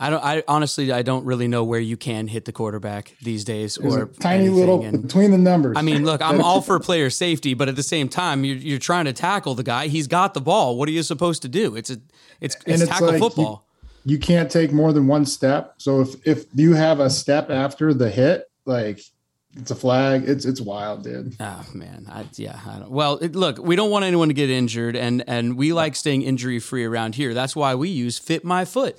I 0.00 0.10
don't. 0.10 0.24
I 0.24 0.42
honestly, 0.48 0.90
I 0.90 1.02
don't 1.02 1.24
really 1.24 1.46
know 1.46 1.62
where 1.62 1.80
you 1.80 1.96
can 1.96 2.26
hit 2.26 2.46
the 2.46 2.52
quarterback 2.52 3.14
these 3.22 3.44
days, 3.44 3.76
There's 3.80 3.94
or 3.94 4.06
tiny 4.06 4.44
anything, 4.44 4.56
little 4.58 4.82
and- 4.84 5.02
between 5.02 5.30
the 5.30 5.38
numbers. 5.38 5.76
I 5.78 5.82
mean, 5.82 6.04
look, 6.04 6.20
I'm 6.20 6.40
all 6.44 6.60
for 6.60 6.80
player 6.80 7.10
safety, 7.10 7.54
but 7.54 7.68
at 7.68 7.76
the 7.76 7.82
same 7.82 8.08
time, 8.08 8.44
you're, 8.44 8.56
you're 8.56 8.78
trying 8.80 9.04
to 9.04 9.12
tackle 9.12 9.54
the 9.54 9.62
guy. 9.62 9.86
He's 9.86 10.08
got 10.08 10.34
the 10.34 10.40
ball. 10.40 10.76
What 10.76 10.88
are 10.88 10.92
you 10.92 11.04
supposed 11.04 11.42
to 11.42 11.48
do? 11.48 11.76
It's 11.76 11.90
a, 11.90 11.98
it's, 12.40 12.56
it's, 12.66 12.82
it's 12.82 12.88
tackle 12.88 13.08
like 13.08 13.20
football. 13.20 13.63
You 14.04 14.18
can't 14.18 14.50
take 14.50 14.72
more 14.72 14.92
than 14.92 15.06
one 15.06 15.26
step. 15.26 15.74
So 15.78 16.00
if 16.00 16.26
if 16.26 16.46
you 16.54 16.74
have 16.74 17.00
a 17.00 17.10
step 17.10 17.50
after 17.50 17.94
the 17.94 18.10
hit, 18.10 18.50
like 18.64 19.00
it's 19.56 19.70
a 19.70 19.74
flag. 19.74 20.28
It's 20.28 20.44
it's 20.44 20.60
wild, 20.60 21.04
dude. 21.04 21.36
Oh 21.40 21.64
man, 21.74 22.06
I, 22.10 22.26
yeah. 22.34 22.58
I 22.66 22.80
don't, 22.80 22.90
well, 22.90 23.18
it, 23.18 23.34
look, 23.36 23.58
we 23.58 23.76
don't 23.76 23.90
want 23.90 24.04
anyone 24.04 24.28
to 24.28 24.34
get 24.34 24.50
injured, 24.50 24.96
and 24.96 25.24
and 25.26 25.56
we 25.56 25.72
like 25.72 25.96
staying 25.96 26.22
injury 26.22 26.58
free 26.58 26.84
around 26.84 27.14
here. 27.14 27.34
That's 27.34 27.54
why 27.54 27.74
we 27.74 27.88
use 27.88 28.18
Fit 28.18 28.44
My 28.44 28.64
Foot. 28.64 28.96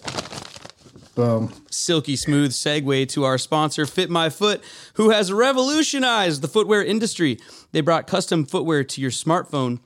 Boom. 1.16 1.54
silky 1.72 2.18
smooth 2.18 2.52
segue 2.52 3.08
to 3.08 3.24
our 3.24 3.38
sponsor, 3.38 3.86
Fit 3.86 4.10
My 4.10 4.30
Foot, 4.30 4.62
who 4.96 5.12
has 5.12 5.32
revolutionized 5.32 6.42
the 6.42 6.50
footwear 6.50 6.84
industry. 6.84 7.40
They 7.72 7.80
brought 7.80 8.06
custom 8.06 8.46
footwear 8.46 8.84
to 8.84 9.00
your 9.00 9.12
smartphone 9.12 9.80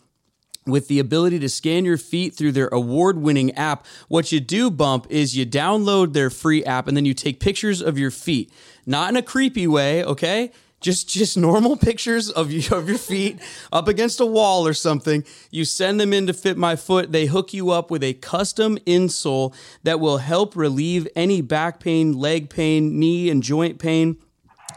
with 0.70 0.88
the 0.88 1.00
ability 1.00 1.40
to 1.40 1.50
scan 1.50 1.86
your 1.86 1.98
feet 1.98 2.36
through 2.36 2.52
their 2.52 2.68
award 2.70 3.18
winning 3.18 3.52
app. 3.56 3.86
What 4.08 4.32
you 4.32 4.40
do, 4.40 4.70
Bump, 4.70 5.08
is 5.10 5.38
you 5.38 5.46
download 5.46 6.14
their 6.14 6.30
free 6.30 6.64
app 6.64 6.88
and 6.88 6.96
then 6.96 7.06
you 7.06 7.14
take 7.14 7.40
pictures 7.40 7.82
of 7.82 7.98
your 7.98 8.12
feet. 8.12 8.52
Not 8.86 9.10
in 9.10 9.18
a 9.18 9.22
creepy 9.22 9.68
way, 9.68 10.04
okay? 10.04 10.52
Just 10.82 11.10
just 11.10 11.36
normal 11.38 11.76
pictures 11.90 12.30
of 12.30 12.52
you, 12.52 12.76
of 12.76 12.88
your 12.88 12.98
feet 12.98 13.40
up 13.72 13.88
against 13.88 14.20
a 14.20 14.26
wall 14.26 14.66
or 14.66 14.74
something. 14.74 15.26
You 15.52 15.66
send 15.66 16.00
them 16.00 16.14
in 16.14 16.28
to 16.28 16.34
Fit 16.34 16.58
My 16.58 16.76
Foot. 16.76 17.12
They 17.12 17.26
hook 17.26 17.54
you 17.54 17.72
up 17.72 17.92
with 17.92 18.04
a 18.04 18.14
custom 18.14 18.78
insole 18.80 19.54
that 19.84 20.00
will 20.00 20.20
help 20.20 20.56
relieve 20.56 21.08
any 21.16 21.42
back 21.42 21.80
pain, 21.80 22.14
leg 22.14 22.50
pain, 22.50 22.98
knee 22.98 23.30
and 23.30 23.44
joint 23.44 23.80
pain. 23.80 24.18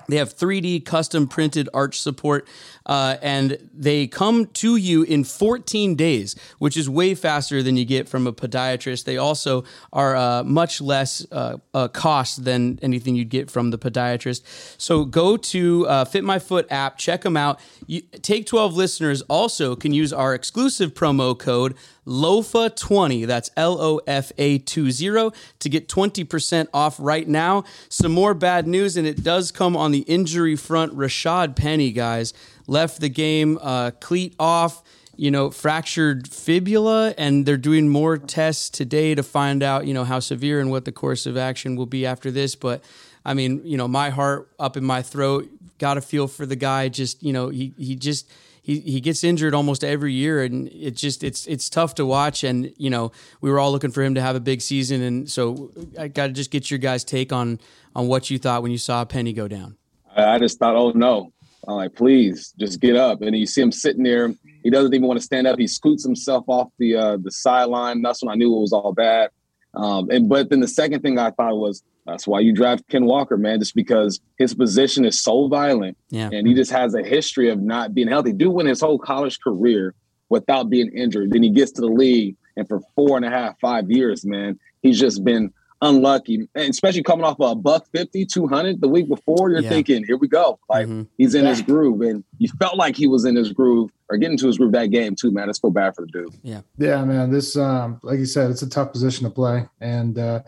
They 0.08 0.16
have 0.16 0.34
3D 0.36 0.84
custom 0.84 1.26
printed 1.26 1.68
arch 1.72 2.00
support, 2.00 2.46
uh, 2.86 3.16
and 3.22 3.58
they 3.72 4.06
come 4.06 4.46
to 4.46 4.76
you 4.76 5.02
in 5.02 5.24
14 5.24 5.94
days, 5.94 6.36
which 6.58 6.76
is 6.76 6.88
way 6.88 7.14
faster 7.14 7.62
than 7.62 7.76
you 7.76 7.84
get 7.84 8.08
from 8.08 8.26
a 8.26 8.32
podiatrist. 8.32 9.04
They 9.04 9.16
also 9.16 9.64
are 9.92 10.16
uh, 10.16 10.44
much 10.44 10.80
less 10.80 11.26
uh, 11.30 11.58
uh, 11.74 11.88
cost 11.88 12.44
than 12.44 12.78
anything 12.82 13.14
you'd 13.14 13.28
get 13.28 13.50
from 13.50 13.70
the 13.70 13.78
podiatrist. 13.78 14.42
So 14.78 15.04
go 15.04 15.36
to 15.36 15.86
uh, 15.86 16.04
Fit 16.04 16.24
My 16.24 16.38
Foot 16.38 16.66
app, 16.70 16.98
check 16.98 17.22
them 17.22 17.36
out. 17.36 17.60
You, 17.86 18.02
Take 18.22 18.46
12 18.46 18.74
listeners 18.74 19.22
also 19.22 19.74
can 19.76 19.92
use 19.92 20.12
our 20.12 20.34
exclusive 20.34 20.94
promo 20.94 21.38
code 21.38 21.74
LOFA20, 22.06 23.26
that's 23.26 23.50
L 23.56 23.80
O 23.80 24.00
F 24.06 24.32
A 24.38 24.58
20, 24.58 25.30
to 25.60 25.68
get 25.68 25.88
20% 25.88 26.68
off 26.74 26.96
right 26.98 27.28
now. 27.28 27.64
Some 27.88 28.12
more 28.12 28.34
bad 28.34 28.66
news, 28.66 28.96
and 28.96 29.06
it 29.06 29.22
does 29.22 29.52
come 29.52 29.76
on 29.76 29.91
the 29.92 30.00
injury 30.00 30.56
front. 30.56 30.96
Rashad 30.96 31.56
Penny, 31.56 31.92
guys, 31.92 32.34
left 32.66 33.00
the 33.00 33.08
game, 33.08 33.58
uh, 33.60 33.92
cleat 34.00 34.34
off, 34.38 34.82
you 35.16 35.30
know, 35.30 35.50
fractured 35.50 36.28
fibula, 36.28 37.14
and 37.18 37.46
they're 37.46 37.56
doing 37.56 37.88
more 37.88 38.16
tests 38.16 38.70
today 38.70 39.14
to 39.14 39.22
find 39.22 39.62
out, 39.62 39.86
you 39.86 39.94
know, 39.94 40.04
how 40.04 40.18
severe 40.18 40.60
and 40.60 40.70
what 40.70 40.84
the 40.84 40.92
course 40.92 41.26
of 41.26 41.36
action 41.36 41.76
will 41.76 41.86
be 41.86 42.06
after 42.06 42.30
this. 42.30 42.54
But 42.54 42.82
I 43.24 43.34
mean, 43.34 43.60
you 43.64 43.76
know, 43.76 43.88
my 43.88 44.10
heart 44.10 44.48
up 44.58 44.76
in 44.76 44.84
my 44.84 45.02
throat, 45.02 45.48
got 45.78 45.96
a 45.96 46.00
feel 46.00 46.28
for 46.28 46.46
the 46.46 46.56
guy. 46.56 46.88
Just, 46.88 47.22
you 47.22 47.32
know, 47.32 47.48
he, 47.48 47.72
he 47.76 47.94
just, 47.94 48.30
he, 48.62 48.78
he 48.80 49.00
gets 49.00 49.24
injured 49.24 49.54
almost 49.54 49.82
every 49.82 50.12
year 50.12 50.42
and 50.42 50.68
it 50.68 50.94
just 50.96 51.24
it's 51.24 51.46
it's 51.46 51.68
tough 51.68 51.96
to 51.96 52.06
watch 52.06 52.44
and 52.44 52.72
you 52.76 52.90
know 52.90 53.10
we 53.40 53.50
were 53.50 53.58
all 53.58 53.72
looking 53.72 53.90
for 53.90 54.02
him 54.02 54.14
to 54.14 54.20
have 54.20 54.36
a 54.36 54.40
big 54.40 54.60
season 54.60 55.02
and 55.02 55.28
so 55.28 55.72
I 55.98 56.06
got 56.06 56.28
to 56.28 56.32
just 56.32 56.52
get 56.52 56.70
your 56.70 56.78
guys 56.78 57.02
take 57.02 57.32
on 57.32 57.58
on 57.96 58.06
what 58.06 58.30
you 58.30 58.38
thought 58.38 58.62
when 58.62 58.70
you 58.70 58.78
saw 58.78 59.04
Penny 59.04 59.32
go 59.32 59.48
down. 59.48 59.76
I 60.16 60.34
I 60.34 60.38
just 60.38 60.58
thought, 60.58 60.76
oh 60.76 60.92
no. 60.94 61.32
I'm 61.68 61.76
like, 61.76 61.94
please 61.94 62.52
just 62.58 62.80
get 62.80 62.96
up. 62.96 63.22
And 63.22 63.36
you 63.36 63.46
see 63.46 63.60
him 63.62 63.70
sitting 63.70 64.02
there. 64.02 64.34
He 64.64 64.70
doesn't 64.70 64.92
even 64.92 65.06
want 65.06 65.20
to 65.20 65.24
stand 65.24 65.46
up. 65.46 65.60
He 65.60 65.68
scoots 65.68 66.02
himself 66.04 66.44
off 66.48 66.68
the 66.78 66.96
uh, 66.96 67.16
the 67.22 67.30
sideline. 67.30 68.02
That's 68.02 68.20
when 68.22 68.32
I 68.32 68.34
knew 68.34 68.56
it 68.56 68.60
was 68.60 68.72
all 68.72 68.92
bad. 68.92 69.30
Um, 69.74 70.10
and 70.10 70.28
but 70.28 70.50
then 70.50 70.58
the 70.60 70.66
second 70.68 71.02
thing 71.02 71.18
I 71.18 71.30
thought 71.30 71.56
was 71.56 71.82
that's 72.04 72.26
why 72.26 72.40
you 72.40 72.52
draft 72.52 72.88
Ken 72.88 73.04
Walker, 73.04 73.36
man, 73.36 73.60
just 73.60 73.76
because 73.76 74.20
his 74.38 74.54
position 74.54 75.04
is 75.04 75.20
so 75.20 75.46
violent 75.46 75.96
Yeah. 76.10 76.30
and 76.32 76.48
he 76.48 76.52
just 76.54 76.72
has 76.72 76.94
a 76.94 77.02
history 77.02 77.48
of 77.48 77.60
not 77.62 77.94
being 77.94 78.08
healthy. 78.08 78.32
Dude 78.32 78.52
went 78.52 78.68
his 78.68 78.80
whole 78.80 78.98
college 78.98 79.38
career 79.38 79.94
without 80.28 80.68
being 80.68 80.88
injured. 80.88 81.30
Then 81.30 81.44
he 81.44 81.50
gets 81.50 81.70
to 81.72 81.80
the 81.80 81.86
league, 81.86 82.36
and 82.56 82.66
for 82.66 82.80
four 82.96 83.16
and 83.16 83.24
a 83.24 83.30
half, 83.30 83.58
five 83.60 83.88
years, 83.88 84.24
man, 84.26 84.58
he's 84.82 84.98
just 84.98 85.22
been 85.22 85.52
unlucky. 85.82 86.48
And 86.54 86.70
especially 86.70 87.02
coming 87.02 87.24
off 87.24 87.36
a 87.40 87.54
buck 87.54 87.86
50, 87.92 88.24
200 88.24 88.80
the 88.80 88.88
week 88.88 89.08
before, 89.08 89.50
you're 89.50 89.60
Yeah. 89.60 89.68
thinking, 89.68 90.04
here 90.06 90.16
we 90.16 90.28
go. 90.28 90.58
Like 90.70 90.86
Mhm. 90.86 91.08
he's 91.18 91.34
in 91.34 91.44
his 91.44 91.60
groove. 91.60 92.00
And 92.00 92.24
you 92.38 92.48
felt 92.58 92.76
like 92.78 92.96
he 92.96 93.06
was 93.06 93.24
in 93.26 93.36
his 93.36 93.52
groove 93.52 93.90
or 94.08 94.16
getting 94.16 94.38
to 94.38 94.46
his 94.46 94.56
groove 94.58 94.72
that 94.72 94.86
game, 94.86 95.14
too, 95.14 95.30
man. 95.30 95.50
It's 95.50 95.58
feel 95.58 95.70
bad 95.70 95.94
for 95.94 96.02
the 96.02 96.06
dude. 96.12 96.34
Yeah, 96.42 96.60
Yeah, 96.78 97.04
man. 97.04 97.30
This, 97.30 97.56
um, 97.56 97.98
like 98.02 98.18
you 98.18 98.26
said, 98.26 98.50
it's 98.50 98.62
a 98.62 98.68
tough 98.70 98.92
position 98.92 99.24
to 99.24 99.30
play, 99.30 99.66
and 99.80 100.18
uh, 100.18 100.40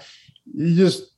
you 0.54 0.74
just, 0.74 1.10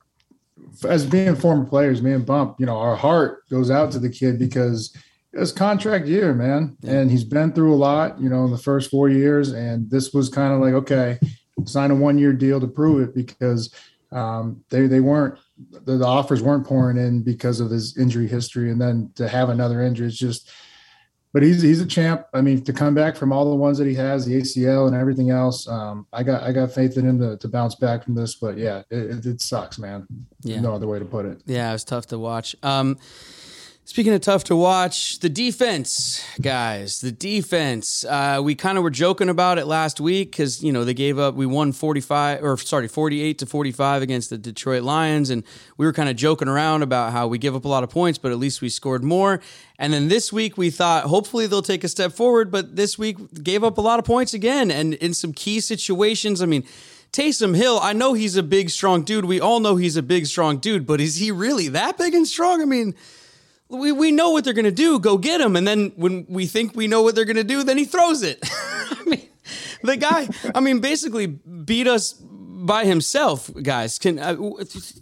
as 0.87 1.05
being 1.05 1.35
former 1.35 1.65
players, 1.65 2.01
me 2.01 2.11
and 2.11 2.25
Bump, 2.25 2.55
you 2.59 2.65
know, 2.65 2.77
our 2.77 2.95
heart 2.95 3.47
goes 3.49 3.69
out 3.69 3.91
to 3.91 3.99
the 3.99 4.09
kid 4.09 4.39
because 4.39 4.93
it's 5.33 5.51
contract 5.51 6.07
year, 6.07 6.33
man, 6.33 6.75
and 6.87 7.11
he's 7.11 7.23
been 7.23 7.51
through 7.53 7.73
a 7.73 7.75
lot, 7.77 8.19
you 8.19 8.29
know, 8.29 8.45
in 8.45 8.51
the 8.51 8.57
first 8.57 8.89
four 8.89 9.09
years, 9.09 9.51
and 9.51 9.89
this 9.91 10.11
was 10.13 10.29
kind 10.29 10.53
of 10.53 10.59
like, 10.59 10.73
okay, 10.73 11.19
sign 11.65 11.91
a 11.91 11.95
one 11.95 12.17
year 12.17 12.33
deal 12.33 12.59
to 12.59 12.67
prove 12.67 13.01
it 13.07 13.13
because 13.13 13.71
um, 14.11 14.63
they 14.69 14.87
they 14.87 14.99
weren't 14.99 15.39
the, 15.69 15.97
the 15.97 16.05
offers 16.05 16.41
weren't 16.41 16.65
pouring 16.65 16.97
in 16.97 17.23
because 17.23 17.59
of 17.59 17.69
his 17.69 17.97
injury 17.97 18.27
history, 18.27 18.71
and 18.71 18.79
then 18.79 19.11
to 19.15 19.27
have 19.27 19.49
another 19.49 19.81
injury 19.81 20.07
it's 20.07 20.17
just 20.17 20.49
but 21.33 21.43
he's 21.43 21.61
he's 21.61 21.81
a 21.81 21.85
champ. 21.85 22.25
I 22.33 22.41
mean, 22.41 22.63
to 22.63 22.73
come 22.73 22.95
back 22.95 23.15
from 23.15 23.31
all 23.31 23.49
the 23.49 23.55
ones 23.55 23.77
that 23.77 23.87
he 23.87 23.93
has, 23.95 24.25
the 24.25 24.41
ACL 24.41 24.87
and 24.87 24.95
everything 24.95 25.29
else, 25.29 25.67
um, 25.67 26.07
I 26.13 26.23
got 26.23 26.41
I 26.41 26.51
got 26.51 26.71
faith 26.71 26.97
in 26.97 27.07
him 27.07 27.19
to, 27.19 27.37
to 27.37 27.47
bounce 27.47 27.75
back 27.75 28.03
from 28.03 28.15
this. 28.15 28.35
But 28.35 28.57
yeah, 28.57 28.81
it, 28.89 29.11
it, 29.11 29.25
it 29.25 29.41
sucks, 29.41 29.77
man. 29.77 30.07
Yeah. 30.41 30.61
No 30.61 30.73
other 30.73 30.87
way 30.87 30.99
to 30.99 31.05
put 31.05 31.25
it. 31.25 31.41
Yeah, 31.45 31.69
it 31.69 31.73
was 31.73 31.83
tough 31.83 32.07
to 32.07 32.17
watch. 32.17 32.55
Um, 32.63 32.97
speaking 33.87 34.13
of 34.13 34.19
tough 34.19 34.43
to 34.43 34.53
watch, 34.53 35.17
the 35.19 35.29
defense, 35.29 36.21
guys, 36.41 36.99
the 36.99 37.11
defense. 37.11 38.03
Uh, 38.03 38.41
we 38.43 38.53
kind 38.53 38.77
of 38.77 38.83
were 38.83 38.89
joking 38.89 39.29
about 39.29 39.57
it 39.57 39.65
last 39.65 40.01
week 40.01 40.31
because 40.31 40.61
you 40.61 40.73
know 40.73 40.83
they 40.83 40.93
gave 40.93 41.17
up. 41.17 41.35
We 41.35 41.45
won 41.45 41.71
forty 41.71 42.01
five, 42.01 42.43
or 42.43 42.57
sorry, 42.57 42.89
forty 42.89 43.21
eight 43.21 43.39
to 43.39 43.45
forty 43.45 43.71
five 43.71 44.01
against 44.01 44.29
the 44.29 44.37
Detroit 44.37 44.83
Lions, 44.83 45.29
and 45.29 45.41
we 45.77 45.85
were 45.85 45.93
kind 45.93 46.09
of 46.09 46.17
joking 46.17 46.49
around 46.49 46.83
about 46.83 47.13
how 47.13 47.27
we 47.27 47.37
give 47.37 47.55
up 47.55 47.63
a 47.63 47.69
lot 47.69 47.83
of 47.83 47.89
points, 47.89 48.19
but 48.19 48.31
at 48.31 48.37
least 48.37 48.61
we 48.61 48.67
scored 48.67 49.05
more. 49.05 49.39
And 49.79 49.93
then 49.93 50.09
this 50.09 50.33
week 50.33 50.57
we 50.57 50.69
thought 50.69 51.05
hopefully 51.05 51.47
they'll 51.47 51.61
take 51.61 51.85
a 51.85 51.89
step 51.89 52.11
forward, 52.11 52.51
but 52.51 52.75
this 52.75 52.99
week 52.99 53.41
gave 53.41 53.63
up 53.63 53.77
a 53.77 53.81
lot 53.81 53.99
of 53.99 54.05
points 54.05 54.33
again, 54.33 54.69
and 54.69 54.95
in 54.95 55.13
some 55.13 55.33
key 55.33 55.59
situations. 55.59 56.41
I 56.41 56.45
mean. 56.45 56.65
Taysom 57.13 57.55
Hill, 57.55 57.79
I 57.81 57.93
know 57.93 58.13
he's 58.13 58.35
a 58.35 58.43
big, 58.43 58.69
strong 58.69 59.01
dude. 59.01 59.23
We 59.23 59.39
all 59.39 59.61
know 59.61 59.77
he's 59.77 59.95
a 59.95 60.03
big, 60.03 60.25
strong 60.25 60.57
dude, 60.57 60.85
but 60.85 60.99
is 60.99 61.15
he 61.15 61.31
really 61.31 61.69
that 61.69 61.97
big 61.97 62.13
and 62.13 62.27
strong? 62.27 62.61
I 62.61 62.65
mean, 62.65 62.95
we, 63.69 63.91
we 63.91 64.11
know 64.11 64.31
what 64.31 64.43
they're 64.43 64.53
going 64.53 64.65
to 64.65 64.71
do. 64.71 64.99
Go 64.99 65.17
get 65.17 65.41
him. 65.41 65.55
And 65.55 65.67
then 65.67 65.91
when 65.95 66.25
we 66.29 66.45
think 66.45 66.75
we 66.75 66.87
know 66.87 67.01
what 67.01 67.15
they're 67.15 67.25
going 67.25 67.37
to 67.37 67.43
do, 67.43 67.63
then 67.63 67.77
he 67.77 67.85
throws 67.85 68.23
it. 68.23 68.39
I 68.51 69.03
mean, 69.05 69.27
the 69.83 69.97
guy, 69.97 70.27
I 70.55 70.59
mean, 70.59 70.79
basically 70.79 71.27
beat 71.27 71.87
us 71.87 72.13
by 72.13 72.85
himself, 72.85 73.49
guys. 73.61 73.99
Can 73.99 74.19
uh, 74.19 74.35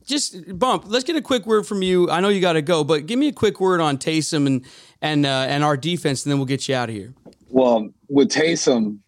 just 0.05 0.57
bump. 0.57 0.85
Let's 0.87 1.03
get 1.03 1.15
a 1.15 1.21
quick 1.21 1.45
word 1.45 1.65
from 1.65 1.81
you. 1.81 2.09
I 2.09 2.19
know 2.19 2.29
you 2.29 2.41
got 2.41 2.53
to 2.53 2.61
go, 2.61 2.83
but 2.83 3.05
give 3.05 3.17
me 3.17 3.27
a 3.27 3.33
quick 3.33 3.59
word 3.59 3.81
on 3.81 3.97
Taysom 3.97 4.47
and 4.47 4.65
and 5.01 5.25
uh, 5.25 5.45
and 5.47 5.63
our 5.63 5.77
defense, 5.77 6.25
and 6.25 6.31
then 6.31 6.39
we'll 6.39 6.45
get 6.45 6.67
you 6.67 6.75
out 6.75 6.89
of 6.89 6.95
here. 6.95 7.13
Well, 7.49 7.89
with 8.09 8.29
Taysom, 8.29 8.99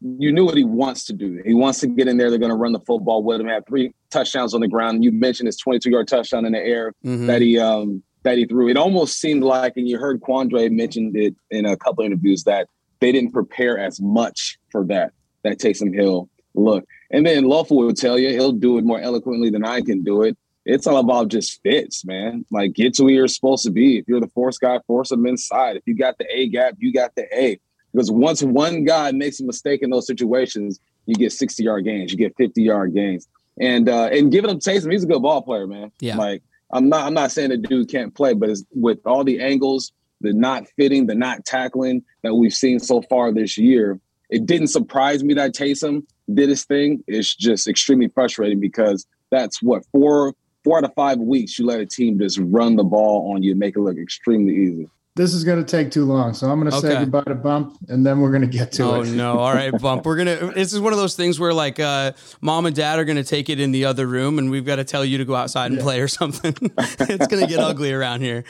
you 0.00 0.32
knew 0.32 0.44
what 0.44 0.56
he 0.56 0.64
wants 0.64 1.04
to 1.04 1.12
do. 1.12 1.40
He 1.44 1.54
wants 1.54 1.80
to 1.80 1.86
get 1.86 2.08
in 2.08 2.16
there. 2.16 2.30
They're 2.30 2.38
going 2.38 2.50
to 2.50 2.56
run 2.56 2.72
the 2.72 2.80
football 2.80 3.22
with 3.22 3.40
him. 3.40 3.46
Have 3.46 3.66
three 3.66 3.94
touchdowns 4.10 4.54
on 4.54 4.60
the 4.60 4.68
ground. 4.68 5.04
You 5.04 5.12
mentioned 5.12 5.46
his 5.46 5.56
22 5.56 5.90
yard 5.90 6.08
touchdown 6.08 6.44
in 6.44 6.52
the 6.52 6.58
air 6.58 6.92
mm-hmm. 7.04 7.26
that 7.26 7.40
he 7.40 7.58
um, 7.58 8.02
that 8.22 8.38
he 8.38 8.44
threw. 8.46 8.68
It 8.68 8.76
almost 8.76 9.20
seemed 9.20 9.42
like, 9.42 9.76
and 9.76 9.88
you 9.88 9.98
heard 9.98 10.20
Quandre 10.20 10.70
mentioned 10.70 11.16
it 11.16 11.34
in 11.50 11.66
a 11.66 11.76
couple 11.76 12.04
interviews 12.04 12.44
that 12.44 12.68
they 13.00 13.12
didn't 13.12 13.32
prepare 13.32 13.78
as 13.78 14.00
much 14.00 14.58
for 14.70 14.84
that. 14.86 15.12
That 15.42 15.58
Taysom 15.58 15.92
Hill 15.94 16.28
look. 16.54 16.84
And 17.10 17.26
then 17.26 17.44
Lofa 17.44 17.70
will 17.70 17.92
tell 17.92 18.18
you 18.18 18.30
he'll 18.30 18.52
do 18.52 18.78
it 18.78 18.84
more 18.84 19.00
eloquently 19.00 19.50
than 19.50 19.64
I 19.64 19.80
can 19.80 20.02
do 20.02 20.22
it. 20.22 20.36
It's 20.64 20.86
all 20.86 20.98
about 20.98 21.28
just 21.28 21.60
fits, 21.62 22.04
man. 22.04 22.44
Like 22.50 22.74
get 22.74 22.94
to 22.94 23.04
where 23.04 23.12
you're 23.12 23.28
supposed 23.28 23.64
to 23.64 23.70
be. 23.70 23.98
If 23.98 24.06
you're 24.06 24.20
the 24.20 24.28
force 24.28 24.58
guy, 24.58 24.78
force 24.86 25.08
them 25.08 25.26
inside. 25.26 25.76
If 25.76 25.82
you 25.86 25.96
got 25.96 26.18
the 26.18 26.26
A 26.32 26.48
gap, 26.48 26.76
you 26.78 26.92
got 26.92 27.14
the 27.16 27.26
A. 27.36 27.58
Because 27.92 28.10
once 28.10 28.42
one 28.42 28.84
guy 28.84 29.10
makes 29.10 29.40
a 29.40 29.44
mistake 29.44 29.82
in 29.82 29.90
those 29.90 30.06
situations, 30.06 30.80
you 31.06 31.14
get 31.16 31.32
60 31.32 31.62
yard 31.62 31.84
gains, 31.84 32.12
you 32.12 32.18
get 32.18 32.36
50 32.36 32.62
yard 32.62 32.94
gains. 32.94 33.26
And 33.60 33.88
uh 33.88 34.08
and 34.12 34.30
giving 34.30 34.50
him 34.50 34.60
Taysom, 34.60 34.92
he's 34.92 35.04
a 35.04 35.06
good 35.06 35.22
ball 35.22 35.42
player, 35.42 35.66
man. 35.66 35.90
Yeah. 36.00 36.16
Like 36.16 36.42
I'm 36.72 36.88
not 36.88 37.06
I'm 37.06 37.14
not 37.14 37.32
saying 37.32 37.50
the 37.50 37.58
dude 37.58 37.90
can't 37.90 38.14
play, 38.14 38.34
but 38.34 38.50
with 38.74 38.98
all 39.04 39.24
the 39.24 39.40
angles, 39.40 39.92
the 40.20 40.32
not 40.32 40.66
fitting, 40.76 41.06
the 41.06 41.14
not 41.14 41.44
tackling 41.44 42.02
that 42.22 42.34
we've 42.34 42.54
seen 42.54 42.78
so 42.78 43.02
far 43.02 43.32
this 43.32 43.58
year, 43.58 44.00
it 44.30 44.46
didn't 44.46 44.68
surprise 44.68 45.22
me 45.22 45.34
that 45.34 45.52
Taysom 45.54 46.04
did 46.32 46.48
his 46.48 46.64
thing. 46.64 47.02
It's 47.06 47.34
just 47.34 47.68
extremely 47.68 48.08
frustrating 48.08 48.60
because 48.60 49.06
that's 49.30 49.62
what 49.62 49.84
four 49.92 50.34
four 50.64 50.78
out 50.78 50.84
of 50.84 50.94
five 50.94 51.18
weeks 51.18 51.58
you 51.58 51.66
let 51.66 51.80
a 51.80 51.86
team 51.86 52.18
just 52.18 52.38
run 52.40 52.76
the 52.76 52.84
ball 52.84 53.32
on 53.34 53.42
you 53.42 53.54
make 53.54 53.76
it 53.76 53.80
look 53.80 53.98
extremely 53.98 54.54
easy 54.54 54.88
this 55.14 55.34
is 55.34 55.44
going 55.44 55.62
to 55.62 55.64
take 55.64 55.90
too 55.90 56.06
long. 56.06 56.32
So 56.32 56.50
I'm 56.50 56.58
going 56.58 56.70
to 56.70 56.76
okay. 56.78 56.88
say 56.88 56.98
goodbye 57.00 57.24
to 57.24 57.34
Bump, 57.34 57.76
and 57.88 58.04
then 58.04 58.20
we're 58.20 58.30
going 58.30 58.42
to 58.42 58.46
get 58.46 58.72
to 58.72 58.84
oh, 58.84 58.94
it. 59.02 59.08
Oh 59.08 59.12
no! 59.12 59.38
All 59.38 59.52
right, 59.52 59.70
Bump. 59.70 60.06
We're 60.06 60.16
gonna. 60.16 60.52
This 60.54 60.72
is 60.72 60.80
one 60.80 60.94
of 60.94 60.98
those 60.98 61.14
things 61.14 61.38
where 61.38 61.52
like 61.52 61.78
uh, 61.78 62.12
mom 62.40 62.64
and 62.64 62.74
dad 62.74 62.98
are 62.98 63.04
going 63.04 63.16
to 63.16 63.24
take 63.24 63.50
it 63.50 63.60
in 63.60 63.72
the 63.72 63.84
other 63.84 64.06
room, 64.06 64.38
and 64.38 64.50
we've 64.50 64.64
got 64.64 64.76
to 64.76 64.84
tell 64.84 65.04
you 65.04 65.18
to 65.18 65.26
go 65.26 65.34
outside 65.34 65.66
and 65.66 65.76
yeah. 65.76 65.82
play 65.82 66.00
or 66.00 66.08
something. 66.08 66.54
it's 66.78 67.26
going 67.26 67.42
to 67.42 67.46
get 67.46 67.58
ugly 67.58 67.92
around 67.92 68.22
here. 68.22 68.44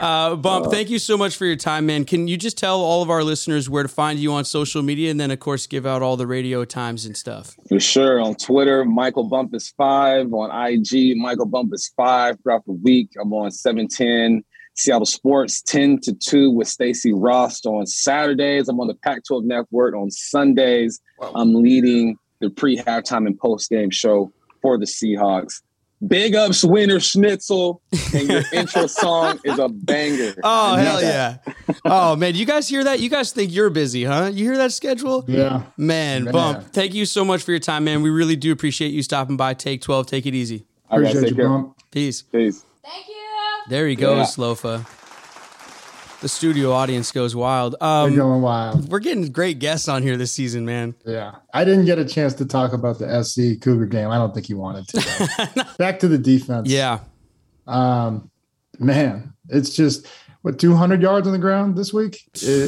Uh, 0.00 0.34
Bump, 0.34 0.66
uh, 0.66 0.70
thank 0.70 0.90
you 0.90 0.98
so 0.98 1.16
much 1.16 1.36
for 1.36 1.46
your 1.46 1.56
time, 1.56 1.86
man. 1.86 2.04
Can 2.04 2.26
you 2.26 2.36
just 2.36 2.58
tell 2.58 2.80
all 2.80 3.00
of 3.00 3.10
our 3.10 3.22
listeners 3.22 3.70
where 3.70 3.84
to 3.84 3.88
find 3.88 4.18
you 4.18 4.32
on 4.32 4.44
social 4.44 4.82
media, 4.82 5.12
and 5.12 5.20
then 5.20 5.30
of 5.30 5.38
course 5.38 5.68
give 5.68 5.86
out 5.86 6.02
all 6.02 6.16
the 6.16 6.26
radio 6.26 6.64
times 6.64 7.06
and 7.06 7.16
stuff? 7.16 7.54
For 7.68 7.78
sure. 7.78 8.20
On 8.20 8.34
Twitter, 8.34 8.84
Michael 8.84 9.28
Bumpus 9.28 9.72
five. 9.76 10.32
On 10.32 10.50
IG, 10.50 11.16
Michael 11.16 11.46
Bumpus 11.46 11.92
five. 11.96 12.38
Throughout 12.42 12.64
the 12.66 12.72
week, 12.72 13.10
I'm 13.20 13.32
on 13.32 13.52
seven 13.52 13.86
ten 13.86 14.42
Seattle 14.78 15.06
Sports 15.06 15.60
10 15.62 15.98
to 16.02 16.12
2 16.12 16.50
with 16.50 16.68
Stacy 16.68 17.12
Rost 17.12 17.66
on 17.66 17.84
Saturdays. 17.86 18.68
I'm 18.68 18.78
on 18.78 18.86
the 18.86 18.94
Pac 18.94 19.24
12 19.26 19.44
network 19.44 19.94
on 19.94 20.10
Sundays. 20.10 21.00
Wow. 21.18 21.32
I'm 21.34 21.54
leading 21.54 22.16
the 22.40 22.48
pre 22.48 22.78
halftime 22.78 23.26
and 23.26 23.38
post 23.38 23.70
game 23.70 23.90
show 23.90 24.32
for 24.62 24.78
the 24.78 24.86
Seahawks. 24.86 25.62
Big 26.06 26.36
ups, 26.36 26.62
Wiener 26.62 27.00
Schnitzel, 27.00 27.82
and 28.14 28.28
your 28.28 28.42
intro 28.52 28.86
song 28.86 29.40
is 29.42 29.58
a 29.58 29.68
banger. 29.68 30.32
Oh 30.44 30.76
hell 30.76 31.02
yeah! 31.02 31.38
Oh 31.84 32.14
man, 32.14 32.36
you 32.36 32.46
guys 32.46 32.68
hear 32.68 32.84
that? 32.84 33.00
You 33.00 33.10
guys 33.10 33.32
think 33.32 33.52
you're 33.52 33.68
busy, 33.68 34.04
huh? 34.04 34.30
You 34.32 34.44
hear 34.44 34.56
that 34.58 34.72
schedule? 34.72 35.24
Yeah, 35.26 35.64
man. 35.76 36.22
man. 36.22 36.32
Bump. 36.32 36.62
Thank 36.72 36.94
you 36.94 37.04
so 37.04 37.24
much 37.24 37.42
for 37.42 37.50
your 37.50 37.58
time, 37.58 37.82
man. 37.82 38.02
We 38.02 38.10
really 38.10 38.36
do 38.36 38.52
appreciate 38.52 38.92
you 38.92 39.02
stopping 39.02 39.36
by. 39.36 39.54
Take 39.54 39.82
twelve. 39.82 40.06
Take 40.06 40.24
it 40.24 40.36
easy. 40.36 40.66
Appreciate 40.88 41.30
you, 41.30 41.34
Bump. 41.34 41.76
Peace. 41.90 42.22
Peace. 42.22 42.64
Thank 42.84 43.08
you. 43.08 43.17
There 43.68 43.86
he 43.86 43.96
goes, 43.96 44.38
yeah. 44.38 44.44
Lofa. 44.44 44.86
The 46.20 46.28
studio 46.28 46.72
audience 46.72 47.12
goes 47.12 47.36
wild. 47.36 47.76
Um, 47.80 48.10
They're 48.10 48.22
going 48.24 48.42
wild. 48.42 48.88
We're 48.90 48.98
getting 48.98 49.30
great 49.30 49.60
guests 49.60 49.88
on 49.88 50.02
here 50.02 50.16
this 50.16 50.32
season, 50.32 50.66
man. 50.66 50.94
Yeah. 51.04 51.36
I 51.54 51.64
didn't 51.64 51.84
get 51.84 51.98
a 51.98 52.04
chance 52.04 52.34
to 52.34 52.46
talk 52.46 52.72
about 52.72 52.98
the 52.98 53.22
SC 53.22 53.60
Cougar 53.60 53.86
game. 53.86 54.08
I 54.08 54.16
don't 54.16 54.34
think 54.34 54.46
he 54.46 54.54
wanted 54.54 54.88
to. 54.88 55.66
Back 55.78 56.00
to 56.00 56.08
the 56.08 56.18
defense. 56.18 56.68
Yeah. 56.68 57.00
Um, 57.68 58.30
man, 58.80 59.34
it's 59.48 59.76
just 59.76 60.08
what 60.42 60.58
200 60.58 61.02
yards 61.02 61.26
on 61.26 61.32
the 61.32 61.38
ground 61.38 61.76
this 61.76 61.92
week 61.92 62.22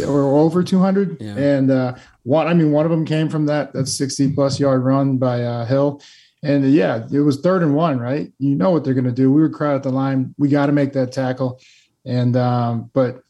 or 0.07 0.23
over 0.23 0.63
200 0.63 1.17
yeah. 1.21 1.37
and 1.37 1.71
uh 1.71 1.95
one 2.25 2.49
i 2.49 2.53
mean 2.53 2.73
one 2.73 2.85
of 2.85 2.91
them 2.91 3.07
came 3.07 3.29
from 3.29 3.47
that 3.47 3.73
that 3.73 3.87
60 3.87 4.33
plus 4.33 4.59
yard 4.59 4.85
run 4.85 5.19
by 5.19 5.43
uh 5.43 5.65
hill 5.65 6.03
and 6.43 6.73
yeah, 6.73 7.07
it 7.13 7.21
was 7.21 7.41
third 7.41 7.63
and 7.63 7.75
one, 7.75 7.99
right? 7.99 8.33
You 8.39 8.55
know 8.55 8.71
what 8.71 8.85
they're 8.85 8.95
going 8.95 9.05
to 9.05 9.13
do. 9.13 9.31
We 9.31 9.43
were 9.43 9.51
crowded 9.51 9.77
at 9.77 9.83
the 9.83 9.91
line. 9.91 10.35
We 10.39 10.49
got 10.49 10.67
to 10.67 10.73
make 10.73 10.93
that 10.95 11.13
tackle. 11.13 11.61
And, 12.07 12.37
um, 12.37 12.91
but 12.95 13.23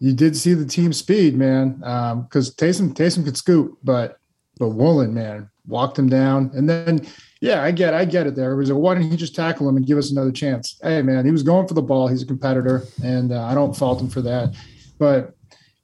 you 0.00 0.12
did 0.12 0.36
see 0.36 0.54
the 0.54 0.66
team 0.66 0.92
speed, 0.92 1.36
man. 1.36 1.74
Because 1.74 2.48
um, 2.48 2.54
Taysom, 2.56 2.94
Taysom 2.94 3.24
could 3.24 3.36
scoop, 3.36 3.78
but, 3.84 4.18
but 4.58 4.70
Woolen, 4.70 5.14
man, 5.14 5.48
walked 5.66 5.98
him 5.98 6.08
down. 6.08 6.50
And 6.54 6.68
then, 6.68 7.06
yeah, 7.40 7.62
I 7.62 7.70
get, 7.70 7.94
I 7.94 8.04
get 8.04 8.26
it. 8.26 8.34
There 8.34 8.52
it 8.52 8.56
was 8.56 8.70
a 8.70 8.74
why 8.74 8.94
didn't 8.94 9.12
he 9.12 9.16
just 9.16 9.36
tackle 9.36 9.68
him 9.68 9.76
and 9.76 9.86
give 9.86 9.98
us 9.98 10.10
another 10.10 10.32
chance? 10.32 10.80
Hey, 10.82 11.02
man, 11.02 11.24
he 11.24 11.30
was 11.30 11.44
going 11.44 11.68
for 11.68 11.74
the 11.74 11.82
ball. 11.82 12.08
He's 12.08 12.22
a 12.22 12.26
competitor, 12.26 12.82
and 13.04 13.32
uh, 13.32 13.44
I 13.44 13.54
don't 13.54 13.76
fault 13.76 14.00
him 14.00 14.08
for 14.08 14.22
that. 14.22 14.56
But 14.98 15.36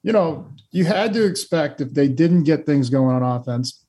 you 0.03 0.11
know, 0.11 0.47
you 0.71 0.83
had 0.83 1.13
to 1.13 1.25
expect 1.25 1.79
if 1.79 1.93
they 1.93 2.07
didn't 2.09 2.43
get 2.43 2.65
things 2.65 2.89
going 2.89 3.15
on 3.15 3.23
offense, 3.23 3.85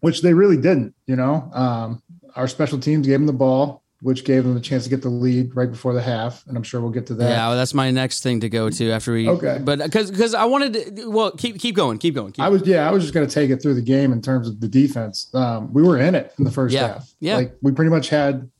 which 0.00 0.22
they 0.22 0.34
really 0.34 0.56
didn't. 0.56 0.94
You 1.06 1.16
know, 1.16 1.48
um, 1.54 2.02
our 2.36 2.48
special 2.48 2.78
teams 2.78 3.06
gave 3.06 3.18
them 3.18 3.26
the 3.26 3.32
ball, 3.32 3.82
which 4.02 4.24
gave 4.24 4.44
them 4.44 4.56
a 4.56 4.60
chance 4.60 4.84
to 4.84 4.90
get 4.90 5.02
the 5.02 5.08
lead 5.08 5.54
right 5.56 5.70
before 5.70 5.94
the 5.94 6.02
half, 6.02 6.46
and 6.46 6.56
I'm 6.56 6.62
sure 6.62 6.80
we'll 6.80 6.90
get 6.90 7.06
to 7.06 7.14
that. 7.14 7.30
Yeah, 7.30 7.48
well, 7.48 7.56
that's 7.56 7.74
my 7.74 7.90
next 7.90 8.22
thing 8.22 8.40
to 8.40 8.48
go 8.48 8.68
to 8.68 8.90
after 8.90 9.12
we. 9.12 9.28
Okay, 9.28 9.58
but 9.62 9.78
because 9.78 10.10
because 10.10 10.34
I 10.34 10.44
wanted 10.44 10.96
to. 10.96 11.10
Well, 11.10 11.30
keep 11.32 11.58
keep 11.58 11.74
going, 11.74 11.98
keep 11.98 12.14
going. 12.14 12.32
Keep 12.32 12.44
I 12.44 12.48
was 12.48 12.66
yeah, 12.66 12.88
I 12.88 12.92
was 12.92 13.02
just 13.02 13.14
going 13.14 13.26
to 13.26 13.32
take 13.32 13.50
it 13.50 13.62
through 13.62 13.74
the 13.74 13.82
game 13.82 14.12
in 14.12 14.20
terms 14.20 14.48
of 14.48 14.60
the 14.60 14.68
defense. 14.68 15.34
Um, 15.34 15.72
we 15.72 15.82
were 15.82 15.98
in 15.98 16.14
it 16.14 16.34
in 16.38 16.44
the 16.44 16.50
first 16.50 16.74
yeah. 16.74 16.88
half. 16.88 17.10
Yeah, 17.20 17.36
like 17.36 17.56
we 17.62 17.72
pretty 17.72 17.90
much 17.90 18.08
had. 18.08 18.50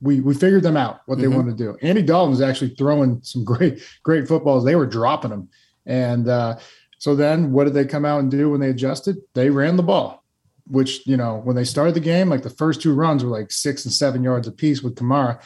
We, 0.00 0.20
we 0.20 0.34
figured 0.34 0.62
them 0.62 0.76
out 0.76 1.00
what 1.06 1.16
they 1.16 1.24
mm-hmm. 1.24 1.36
wanted 1.36 1.56
to 1.56 1.64
do. 1.64 1.78
Andy 1.80 2.02
Dalton 2.02 2.30
was 2.30 2.42
actually 2.42 2.74
throwing 2.74 3.20
some 3.22 3.42
great 3.52 3.82
great 4.02 4.28
footballs. 4.28 4.64
They 4.64 4.76
were 4.76 4.86
dropping 4.86 5.30
them, 5.30 5.48
and 5.86 6.28
uh, 6.28 6.58
so 6.98 7.16
then 7.16 7.52
what 7.52 7.64
did 7.64 7.72
they 7.72 7.86
come 7.86 8.04
out 8.04 8.20
and 8.20 8.30
do 8.30 8.50
when 8.50 8.60
they 8.60 8.68
adjusted? 8.68 9.16
They 9.32 9.48
ran 9.48 9.76
the 9.76 9.82
ball 9.82 10.23
which 10.66 11.06
you 11.06 11.16
know 11.16 11.40
when 11.44 11.56
they 11.56 11.64
started 11.64 11.94
the 11.94 12.00
game, 12.00 12.28
like 12.28 12.42
the 12.42 12.50
first 12.50 12.82
two 12.82 12.94
runs 12.94 13.24
were 13.24 13.30
like 13.30 13.50
six 13.50 13.84
and 13.84 13.92
seven 13.92 14.22
yards 14.22 14.48
apiece 14.48 14.82
with 14.82 14.94
Kamara. 14.94 15.40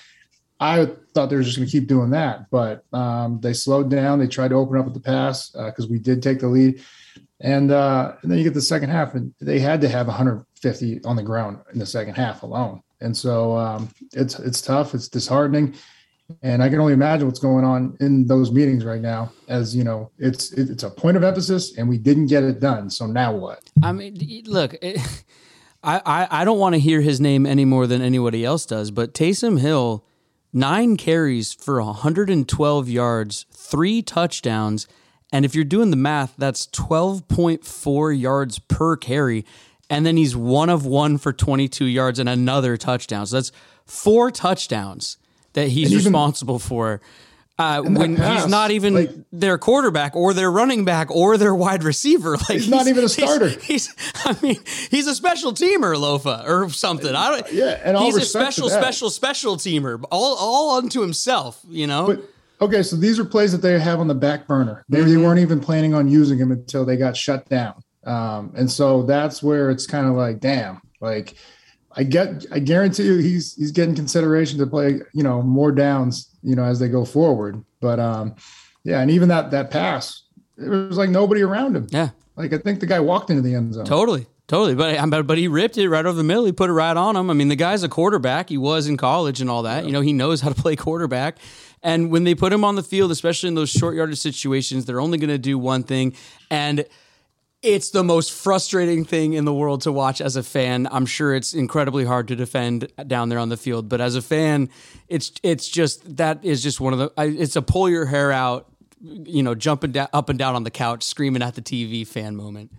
I 0.60 0.90
thought 1.14 1.30
they 1.30 1.36
were 1.36 1.42
just 1.42 1.56
going 1.56 1.68
to 1.68 1.72
keep 1.72 1.86
doing 1.86 2.10
that, 2.10 2.50
but 2.50 2.84
um, 2.92 3.40
they 3.40 3.52
slowed 3.52 3.90
down. 3.90 4.18
They 4.18 4.26
tried 4.26 4.48
to 4.48 4.56
open 4.56 4.76
up 4.78 4.86
with 4.86 4.94
the 4.94 5.00
pass 5.00 5.50
because 5.50 5.84
uh, 5.84 5.88
we 5.88 6.00
did 6.00 6.22
take 6.22 6.40
the 6.40 6.48
lead, 6.48 6.82
and 7.40 7.70
uh, 7.70 8.14
and 8.22 8.30
then 8.30 8.38
you 8.38 8.44
get 8.44 8.54
the 8.54 8.60
second 8.60 8.90
half, 8.90 9.14
and 9.14 9.32
they 9.40 9.60
had 9.60 9.80
to 9.82 9.88
have 9.88 10.08
150 10.08 11.04
on 11.04 11.16
the 11.16 11.22
ground 11.22 11.58
in 11.72 11.78
the 11.78 11.86
second 11.86 12.14
half 12.14 12.42
alone. 12.42 12.82
And 13.00 13.16
so 13.16 13.56
um, 13.56 13.88
it's 14.12 14.38
it's 14.40 14.60
tough. 14.60 14.94
It's 14.94 15.08
disheartening 15.08 15.74
and 16.42 16.62
I 16.62 16.68
can 16.68 16.80
only 16.80 16.92
imagine 16.92 17.26
what's 17.26 17.38
going 17.38 17.64
on 17.64 17.96
in 18.00 18.26
those 18.26 18.52
meetings 18.52 18.84
right 18.84 19.00
now. 19.00 19.32
As 19.48 19.74
you 19.74 19.84
know, 19.84 20.10
it's 20.18 20.52
it's 20.52 20.82
a 20.82 20.90
point 20.90 21.16
of 21.16 21.24
emphasis, 21.24 21.76
and 21.78 21.88
we 21.88 21.98
didn't 21.98 22.26
get 22.26 22.44
it 22.44 22.60
done. 22.60 22.90
So 22.90 23.06
now 23.06 23.34
what? 23.34 23.62
I 23.82 23.92
mean, 23.92 24.44
look, 24.46 24.74
it, 24.82 25.00
I, 25.82 26.00
I 26.04 26.28
I 26.42 26.44
don't 26.44 26.58
want 26.58 26.74
to 26.74 26.80
hear 26.80 27.00
his 27.00 27.20
name 27.20 27.46
any 27.46 27.64
more 27.64 27.86
than 27.86 28.02
anybody 28.02 28.44
else 28.44 28.66
does, 28.66 28.90
but 28.90 29.14
Taysom 29.14 29.60
Hill, 29.60 30.04
nine 30.52 30.96
carries 30.96 31.54
for 31.54 31.82
112 31.82 32.88
yards, 32.88 33.46
three 33.50 34.02
touchdowns, 34.02 34.86
and 35.32 35.44
if 35.44 35.54
you're 35.54 35.64
doing 35.64 35.90
the 35.90 35.96
math, 35.96 36.34
that's 36.36 36.66
12.4 36.68 38.20
yards 38.20 38.58
per 38.58 38.96
carry. 38.96 39.44
And 39.90 40.04
then 40.04 40.18
he's 40.18 40.36
one 40.36 40.68
of 40.68 40.84
one 40.84 41.16
for 41.16 41.32
22 41.32 41.86
yards 41.86 42.18
and 42.18 42.28
another 42.28 42.76
touchdown. 42.76 43.24
So 43.24 43.36
that's 43.36 43.52
four 43.86 44.30
touchdowns 44.30 45.16
that 45.58 45.68
he's 45.68 45.92
even, 45.92 46.04
responsible 46.04 46.58
for. 46.58 47.00
Uh, 47.58 47.82
when 47.82 48.14
pass, 48.14 48.42
he's 48.42 48.50
not 48.50 48.70
even 48.70 48.94
like, 48.94 49.10
their 49.32 49.58
quarterback 49.58 50.14
or 50.14 50.32
their 50.32 50.48
running 50.48 50.84
back 50.84 51.10
or 51.10 51.36
their 51.36 51.54
wide 51.54 51.82
receiver, 51.82 52.36
like 52.36 52.46
he's, 52.46 52.64
he's 52.64 52.70
not 52.70 52.86
even 52.86 53.02
a 53.02 53.08
starter. 53.08 53.48
He's, 53.48 53.88
he's, 53.88 53.94
I 54.24 54.36
mean, 54.40 54.56
he's 54.92 55.08
a 55.08 55.14
special 55.14 55.52
teamer, 55.52 55.96
Lofa, 55.96 56.48
or 56.48 56.70
something. 56.70 57.12
I 57.12 57.30
don't. 57.30 57.52
Yeah, 57.52 57.80
and 57.82 57.96
all 57.96 58.04
he's 58.04 58.16
a 58.16 58.20
special, 58.20 58.68
special, 58.68 59.10
special 59.10 59.56
teamer, 59.56 60.00
all 60.12 60.36
all 60.36 60.78
unto 60.78 61.00
himself. 61.00 61.60
You 61.68 61.88
know. 61.88 62.06
But 62.06 62.30
okay, 62.60 62.84
so 62.84 62.94
these 62.94 63.18
are 63.18 63.24
plays 63.24 63.50
that 63.50 63.58
they 63.58 63.76
have 63.80 63.98
on 63.98 64.06
the 64.06 64.14
back 64.14 64.46
burner. 64.46 64.84
They, 64.88 65.00
mm-hmm. 65.00 65.08
they 65.08 65.16
weren't 65.16 65.40
even 65.40 65.58
planning 65.58 65.94
on 65.94 66.06
using 66.06 66.38
him 66.38 66.52
until 66.52 66.84
they 66.84 66.96
got 66.96 67.16
shut 67.16 67.48
down, 67.48 67.82
um, 68.04 68.52
and 68.56 68.70
so 68.70 69.02
that's 69.02 69.42
where 69.42 69.68
it's 69.70 69.86
kind 69.86 70.06
of 70.06 70.14
like, 70.14 70.38
damn, 70.38 70.80
like 71.00 71.34
I 71.98 72.04
get 72.04 72.46
I 72.52 72.60
guarantee 72.60 73.04
you 73.06 73.16
he's 73.16 73.54
he's 73.56 73.72
getting 73.72 73.96
consideration 73.96 74.58
to 74.60 74.66
play, 74.66 75.00
you 75.12 75.24
know, 75.24 75.42
more 75.42 75.72
downs, 75.72 76.30
you 76.42 76.54
know, 76.54 76.62
as 76.62 76.78
they 76.78 76.88
go 76.88 77.04
forward. 77.04 77.62
But 77.80 77.98
um 77.98 78.36
yeah, 78.84 79.00
and 79.00 79.10
even 79.10 79.28
that 79.30 79.50
that 79.50 79.72
pass, 79.72 80.22
it 80.56 80.68
was 80.68 80.96
like 80.96 81.10
nobody 81.10 81.42
around 81.42 81.76
him. 81.76 81.88
Yeah, 81.90 82.10
like 82.36 82.52
I 82.52 82.58
think 82.58 82.78
the 82.78 82.86
guy 82.86 83.00
walked 83.00 83.30
into 83.30 83.42
the 83.42 83.54
end 83.54 83.74
zone. 83.74 83.84
Totally. 83.84 84.26
Totally, 84.46 84.74
but 84.74 85.10
but 85.10 85.26
but 85.26 85.36
he 85.36 85.46
ripped 85.46 85.76
it 85.76 85.90
right 85.90 86.06
over 86.06 86.16
the 86.16 86.24
middle. 86.24 86.46
He 86.46 86.52
put 86.52 86.70
it 86.70 86.72
right 86.72 86.96
on 86.96 87.16
him. 87.16 87.28
I 87.28 87.34
mean, 87.34 87.48
the 87.48 87.56
guy's 87.56 87.82
a 87.82 87.88
quarterback. 87.88 88.48
He 88.48 88.56
was 88.56 88.88
in 88.88 88.96
college 88.96 89.42
and 89.42 89.50
all 89.50 89.64
that. 89.64 89.84
You 89.84 89.92
know, 89.92 90.00
he 90.00 90.14
knows 90.14 90.40
how 90.40 90.48
to 90.48 90.54
play 90.54 90.74
quarterback. 90.74 91.36
And 91.82 92.10
when 92.10 92.24
they 92.24 92.34
put 92.34 92.50
him 92.50 92.64
on 92.64 92.74
the 92.74 92.82
field, 92.82 93.10
especially 93.10 93.48
in 93.48 93.56
those 93.56 93.68
short 93.68 93.94
yardage 93.94 94.18
situations, 94.18 94.86
they're 94.86 95.02
only 95.02 95.18
going 95.18 95.28
to 95.28 95.36
do 95.36 95.58
one 95.58 95.82
thing, 95.82 96.14
and 96.50 96.86
it's 97.62 97.90
the 97.90 98.04
most 98.04 98.32
frustrating 98.32 99.04
thing 99.04 99.32
in 99.32 99.44
the 99.44 99.52
world 99.52 99.82
to 99.82 99.92
watch 99.92 100.20
as 100.20 100.36
a 100.36 100.42
fan. 100.42 100.86
I'm 100.90 101.06
sure 101.06 101.34
it's 101.34 101.54
incredibly 101.54 102.04
hard 102.04 102.28
to 102.28 102.36
defend 102.36 102.92
down 103.06 103.28
there 103.28 103.38
on 103.38 103.48
the 103.48 103.56
field, 103.56 103.88
but 103.88 104.00
as 104.00 104.14
a 104.14 104.22
fan, 104.22 104.70
it's 105.08 105.32
it's 105.42 105.68
just 105.68 106.16
that 106.16 106.44
is 106.44 106.62
just 106.62 106.80
one 106.80 106.92
of 106.92 106.98
the. 106.98 107.12
It's 107.18 107.56
a 107.56 107.62
pull 107.62 107.88
your 107.88 108.06
hair 108.06 108.30
out, 108.30 108.70
you 109.00 109.42
know, 109.42 109.54
jumping 109.54 109.96
up 109.96 110.28
and 110.28 110.38
down 110.38 110.54
on 110.54 110.62
the 110.62 110.70
couch, 110.70 111.02
screaming 111.02 111.42
at 111.42 111.54
the 111.56 111.62
TV 111.62 112.06
fan 112.06 112.36
moment. 112.36 112.72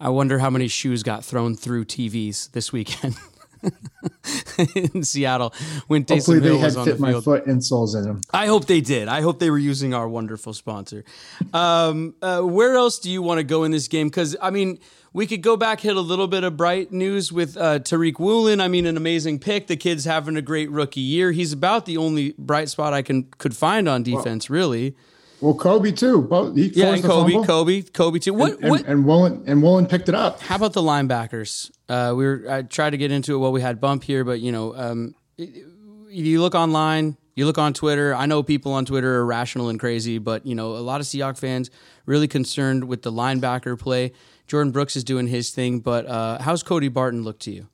I 0.00 0.10
wonder 0.10 0.38
how 0.38 0.50
many 0.50 0.68
shoes 0.68 1.02
got 1.02 1.24
thrown 1.24 1.54
through 1.56 1.86
TVs 1.86 2.50
this 2.50 2.72
weekend 2.72 3.16
in 4.74 5.02
Seattle 5.02 5.52
when 5.86 6.02
Hopefully 6.02 6.40
Taysom 6.40 6.42
Hill 6.42 6.54
they 6.54 6.58
had 6.58 6.64
was 6.64 6.76
on 6.76 6.88
the 6.88 6.96
field. 6.96 7.24
foot 7.24 7.46
insoles 7.46 7.96
in 7.96 8.04
them. 8.04 8.20
I 8.32 8.46
hope 8.46 8.66
they 8.66 8.80
did. 8.80 9.08
I 9.08 9.20
hope 9.20 9.38
they 9.38 9.50
were 9.50 9.58
using 9.58 9.94
our 9.94 10.08
wonderful 10.08 10.52
sponsor. 10.52 11.04
Um, 11.52 12.14
uh, 12.22 12.42
where 12.42 12.76
else 12.76 12.98
do 12.98 13.10
you 13.10 13.22
want 13.22 13.38
to 13.38 13.44
go 13.44 13.64
in 13.64 13.70
this 13.70 13.88
game? 13.88 14.08
Because 14.08 14.36
I 14.40 14.50
mean, 14.50 14.78
we 15.12 15.26
could 15.26 15.42
go 15.42 15.56
back 15.56 15.80
hit 15.80 15.96
a 15.96 16.00
little 16.00 16.26
bit 16.26 16.44
of 16.44 16.56
bright 16.56 16.92
news 16.92 17.32
with 17.32 17.56
uh, 17.56 17.78
Tariq 17.78 18.18
Woolen. 18.18 18.60
I 18.60 18.68
mean, 18.68 18.86
an 18.86 18.96
amazing 18.96 19.38
pick. 19.38 19.66
The 19.66 19.76
kid's 19.76 20.04
having 20.04 20.36
a 20.36 20.42
great 20.42 20.70
rookie 20.70 21.00
year. 21.00 21.32
He's 21.32 21.52
about 21.52 21.86
the 21.86 21.96
only 21.96 22.34
bright 22.38 22.68
spot 22.68 22.92
I 22.92 23.02
can 23.02 23.24
could 23.38 23.56
find 23.56 23.88
on 23.88 24.02
defense, 24.02 24.50
really. 24.50 24.94
Well, 25.40 25.54
Coby 25.54 25.96
too. 25.96 26.22
Both 26.22 26.56
he 26.56 26.68
Yeah, 26.68 26.94
and 26.94 27.02
Coby, 27.04 27.32
fumble, 27.32 27.44
Coby, 27.44 27.90
Coby 27.90 28.20
too. 28.20 28.34
What? 28.34 28.58
and, 28.60 28.70
what? 28.70 28.86
and 28.86 29.04
Woolen 29.04 29.44
and 29.46 29.62
Woolen 29.62 29.86
picked 29.86 30.08
it 30.08 30.14
up. 30.14 30.40
How 30.40 30.56
about 30.56 30.72
the 30.72 30.82
linebackers? 30.82 31.70
Uh, 31.88 32.14
we 32.16 32.26
were 32.26 32.44
I 32.48 32.62
tried 32.62 32.90
to 32.90 32.96
get 32.96 33.12
into 33.12 33.34
it 33.34 33.38
while 33.38 33.52
we 33.52 33.60
had 33.60 33.80
bump 33.80 34.04
here, 34.04 34.24
but 34.24 34.40
you 34.40 34.52
know, 34.52 34.74
um, 34.74 35.14
if 35.36 35.64
you 36.08 36.40
look 36.40 36.54
online, 36.54 37.16
you 37.34 37.44
look 37.44 37.58
on 37.58 37.74
Twitter. 37.74 38.14
I 38.14 38.26
know 38.26 38.42
people 38.42 38.72
on 38.72 38.86
Twitter 38.86 39.16
are 39.16 39.26
rational 39.26 39.68
and 39.68 39.78
crazy, 39.78 40.18
but 40.18 40.46
you 40.46 40.54
know, 40.54 40.76
a 40.76 40.80
lot 40.80 41.00
of 41.00 41.06
Seahawks 41.06 41.38
fans 41.38 41.70
really 42.06 42.28
concerned 42.28 42.84
with 42.84 43.02
the 43.02 43.12
linebacker 43.12 43.78
play. 43.78 44.12
Jordyn 44.48 44.72
Brooks 44.72 44.96
is 44.96 45.04
doing 45.04 45.26
his 45.26 45.50
thing, 45.50 45.80
but 45.80 46.06
uh, 46.06 46.38
how's 46.40 46.62
Cody 46.62 46.88
Barton 46.88 47.24
look 47.24 47.38
to 47.40 47.50
you? 47.50 47.68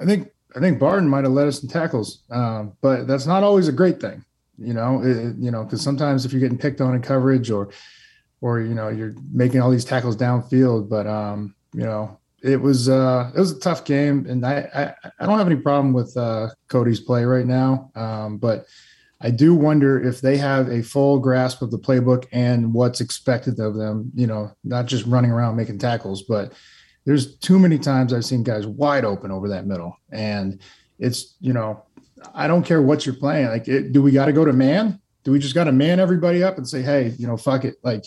I 0.00 0.06
think 0.06 0.30
I 0.56 0.60
think 0.60 0.78
Barton 0.78 1.08
might 1.08 1.24
have 1.24 1.32
led 1.32 1.48
us 1.48 1.62
in 1.62 1.68
tackles, 1.68 2.22
um, 2.30 2.72
but 2.80 3.06
that's 3.06 3.26
not 3.26 3.42
always 3.42 3.68
a 3.68 3.72
great 3.72 4.00
thing. 4.00 4.24
You 4.58 4.74
know, 4.74 5.02
it, 5.02 5.36
you 5.38 5.50
know, 5.50 5.64
because 5.64 5.82
sometimes 5.82 6.24
if 6.24 6.32
you're 6.32 6.40
getting 6.40 6.58
picked 6.58 6.80
on 6.80 6.94
in 6.94 7.02
coverage 7.02 7.50
or 7.50 7.70
or 8.40 8.60
you 8.60 8.74
know 8.74 8.88
you're 8.88 9.14
making 9.32 9.60
all 9.60 9.70
these 9.70 9.84
tackles 9.84 10.16
downfield, 10.16 10.88
but 10.88 11.06
um, 11.06 11.54
you 11.72 11.84
know, 11.84 12.18
it 12.42 12.60
was 12.60 12.88
uh, 12.88 13.30
it 13.34 13.38
was 13.38 13.52
a 13.52 13.60
tough 13.60 13.84
game, 13.84 14.26
and 14.28 14.44
I 14.44 14.94
I, 15.02 15.08
I 15.20 15.26
don't 15.26 15.38
have 15.38 15.46
any 15.46 15.60
problem 15.60 15.92
with 15.92 16.16
uh, 16.16 16.50
Cody's 16.68 17.00
play 17.00 17.24
right 17.24 17.46
now, 17.46 17.90
um, 17.94 18.38
but. 18.38 18.66
I 19.20 19.30
do 19.30 19.54
wonder 19.54 20.02
if 20.06 20.20
they 20.20 20.36
have 20.36 20.68
a 20.68 20.82
full 20.82 21.18
grasp 21.18 21.62
of 21.62 21.70
the 21.70 21.78
playbook 21.78 22.26
and 22.30 22.74
what's 22.74 23.00
expected 23.00 23.58
of 23.58 23.74
them, 23.74 24.12
you 24.14 24.26
know, 24.26 24.54
not 24.64 24.84
just 24.84 25.06
running 25.06 25.30
around 25.30 25.56
making 25.56 25.78
tackles, 25.78 26.24
but 26.24 26.52
there's 27.06 27.36
too 27.36 27.58
many 27.58 27.78
times 27.78 28.12
I've 28.12 28.24
seen 28.24 28.42
guys 28.42 28.66
wide 28.66 29.04
open 29.04 29.30
over 29.30 29.48
that 29.48 29.66
middle. 29.66 29.96
And 30.10 30.60
it's, 30.98 31.36
you 31.40 31.54
know, 31.54 31.84
I 32.34 32.46
don't 32.46 32.64
care 32.64 32.82
what 32.82 33.04
you're 33.04 33.14
playing. 33.14 33.48
Like, 33.48 33.68
it, 33.68 33.92
do 33.92 34.02
we 34.02 34.12
got 34.12 34.26
to 34.26 34.32
go 34.32 34.44
to 34.44 34.52
man? 34.52 35.00
Do 35.24 35.32
we 35.32 35.38
just 35.38 35.54
got 35.54 35.64
to 35.64 35.72
man 35.72 36.00
everybody 36.00 36.42
up 36.42 36.58
and 36.58 36.68
say, 36.68 36.82
hey, 36.82 37.14
you 37.18 37.26
know, 37.26 37.36
fuck 37.36 37.64
it? 37.64 37.76
Like, 37.82 38.04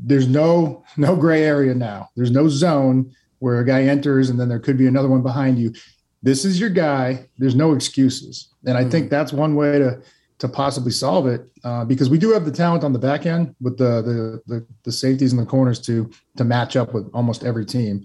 there's 0.00 0.28
no 0.28 0.84
no 0.96 1.16
gray 1.16 1.44
area 1.44 1.74
now. 1.74 2.10
There's 2.16 2.30
no 2.30 2.48
zone 2.48 3.14
where 3.40 3.60
a 3.60 3.66
guy 3.66 3.84
enters 3.84 4.30
and 4.30 4.38
then 4.38 4.48
there 4.48 4.58
could 4.58 4.76
be 4.76 4.86
another 4.86 5.08
one 5.08 5.22
behind 5.22 5.58
you. 5.58 5.72
This 6.22 6.44
is 6.44 6.58
your 6.58 6.70
guy. 6.70 7.28
There's 7.38 7.54
no 7.54 7.74
excuses, 7.74 8.52
and 8.66 8.76
I 8.76 8.84
think 8.84 9.08
that's 9.08 9.32
one 9.32 9.54
way 9.54 9.78
to 9.78 10.02
to 10.38 10.48
possibly 10.48 10.92
solve 10.92 11.26
it 11.26 11.48
uh, 11.64 11.84
because 11.84 12.08
we 12.08 12.18
do 12.18 12.30
have 12.32 12.44
the 12.44 12.52
talent 12.52 12.84
on 12.84 12.92
the 12.92 12.98
back 12.98 13.26
end 13.26 13.54
with 13.60 13.76
the, 13.78 14.02
the 14.02 14.42
the 14.46 14.66
the 14.84 14.92
safeties 14.92 15.32
and 15.32 15.40
the 15.40 15.46
corners 15.46 15.80
to 15.82 16.10
to 16.36 16.44
match 16.44 16.76
up 16.76 16.92
with 16.92 17.08
almost 17.14 17.44
every 17.44 17.64
team. 17.64 18.04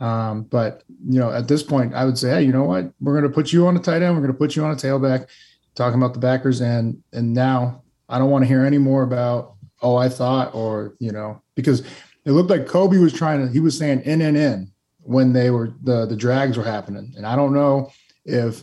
Um, 0.00 0.42
but 0.42 0.82
you 1.08 1.18
know, 1.18 1.30
at 1.30 1.48
this 1.48 1.62
point, 1.62 1.94
I 1.94 2.04
would 2.04 2.18
say, 2.18 2.30
hey, 2.30 2.42
you 2.42 2.52
know 2.52 2.64
what? 2.64 2.92
We're 3.00 3.18
going 3.18 3.30
to 3.30 3.34
put 3.34 3.52
you 3.52 3.66
on 3.66 3.76
a 3.76 3.80
tight 3.80 4.02
end. 4.02 4.14
We're 4.14 4.22
going 4.22 4.32
to 4.32 4.38
put 4.38 4.56
you 4.56 4.64
on 4.64 4.72
a 4.72 4.76
tailback. 4.76 5.28
Talking 5.74 6.00
about 6.00 6.14
the 6.14 6.20
backers, 6.20 6.60
and 6.60 7.02
and 7.12 7.34
now 7.34 7.82
I 8.08 8.18
don't 8.18 8.30
want 8.30 8.44
to 8.44 8.48
hear 8.48 8.64
any 8.64 8.78
more 8.78 9.02
about 9.02 9.54
oh 9.82 9.96
I 9.96 10.08
thought 10.08 10.54
or 10.54 10.94
you 10.98 11.12
know 11.12 11.42
because 11.54 11.80
it 12.24 12.32
looked 12.32 12.48
like 12.48 12.66
Coby 12.66 13.00
was 13.00 13.12
trying 13.12 13.46
to 13.46 13.52
he 13.52 13.60
was 13.60 13.76
saying 13.76 14.00
in 14.02 14.22
and 14.22 14.36
in 14.36 14.72
when 15.02 15.34
they 15.34 15.50
were 15.50 15.74
the 15.82 16.06
the 16.06 16.16
drags 16.16 16.56
were 16.56 16.64
happening, 16.64 17.12
and 17.16 17.26
I 17.26 17.36
don't 17.36 17.52
know 17.52 17.90
if 18.24 18.62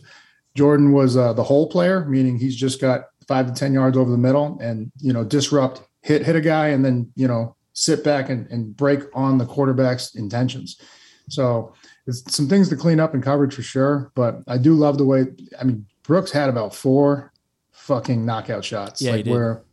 Jordyn 0.58 0.91
was 0.91 1.15
uh, 1.15 1.34
the 1.34 1.43
whole 1.43 1.67
player, 1.67 2.06
meaning 2.06 2.38
he's 2.38 2.56
just 2.56 2.82
got 2.82 3.06
five 3.28 3.48
to 3.48 3.54
ten 3.54 3.74
yards 3.74 3.98
over 3.98 4.12
the 4.12 4.17
middle 4.17 4.58
and 4.60 4.91
you 5.00 5.13
know 5.13 5.24
disrupt 5.24 5.82
hit 6.02 6.26
hit 6.26 6.36
a 6.36 6.41
guy 6.41 6.69
and 6.69 6.84
then 6.84 7.12
you 7.15 7.28
know 7.28 7.56
sit 7.74 8.04
back 8.04 8.30
and, 8.30 8.48
and 8.52 8.76
break 8.76 9.02
on 9.13 9.38
the 9.38 9.46
quarterback's 9.46 10.15
intentions. 10.15 10.80
So 11.29 11.73
it's 12.07 12.36
some 12.36 12.47
things 12.47 12.69
to 12.69 12.75
clean 12.75 12.99
up 12.99 13.13
in 13.13 13.21
coverage 13.21 13.55
for 13.55 13.62
sure. 13.62 14.12
But 14.15 14.41
I 14.47 14.57
do 14.57 14.73
love 14.73 14.97
the 14.97 15.05
way 15.05 15.25
I 15.59 15.63
mean 15.63 15.86
Brooks 16.03 16.31
had 16.31 16.49
about 16.49 16.75
four 16.75 17.31
fucking 17.71 18.25
knockout 18.25 18.63
shots, 18.63 19.01
Yeah, 19.01 19.13
like 19.13 19.25
where 19.25 19.63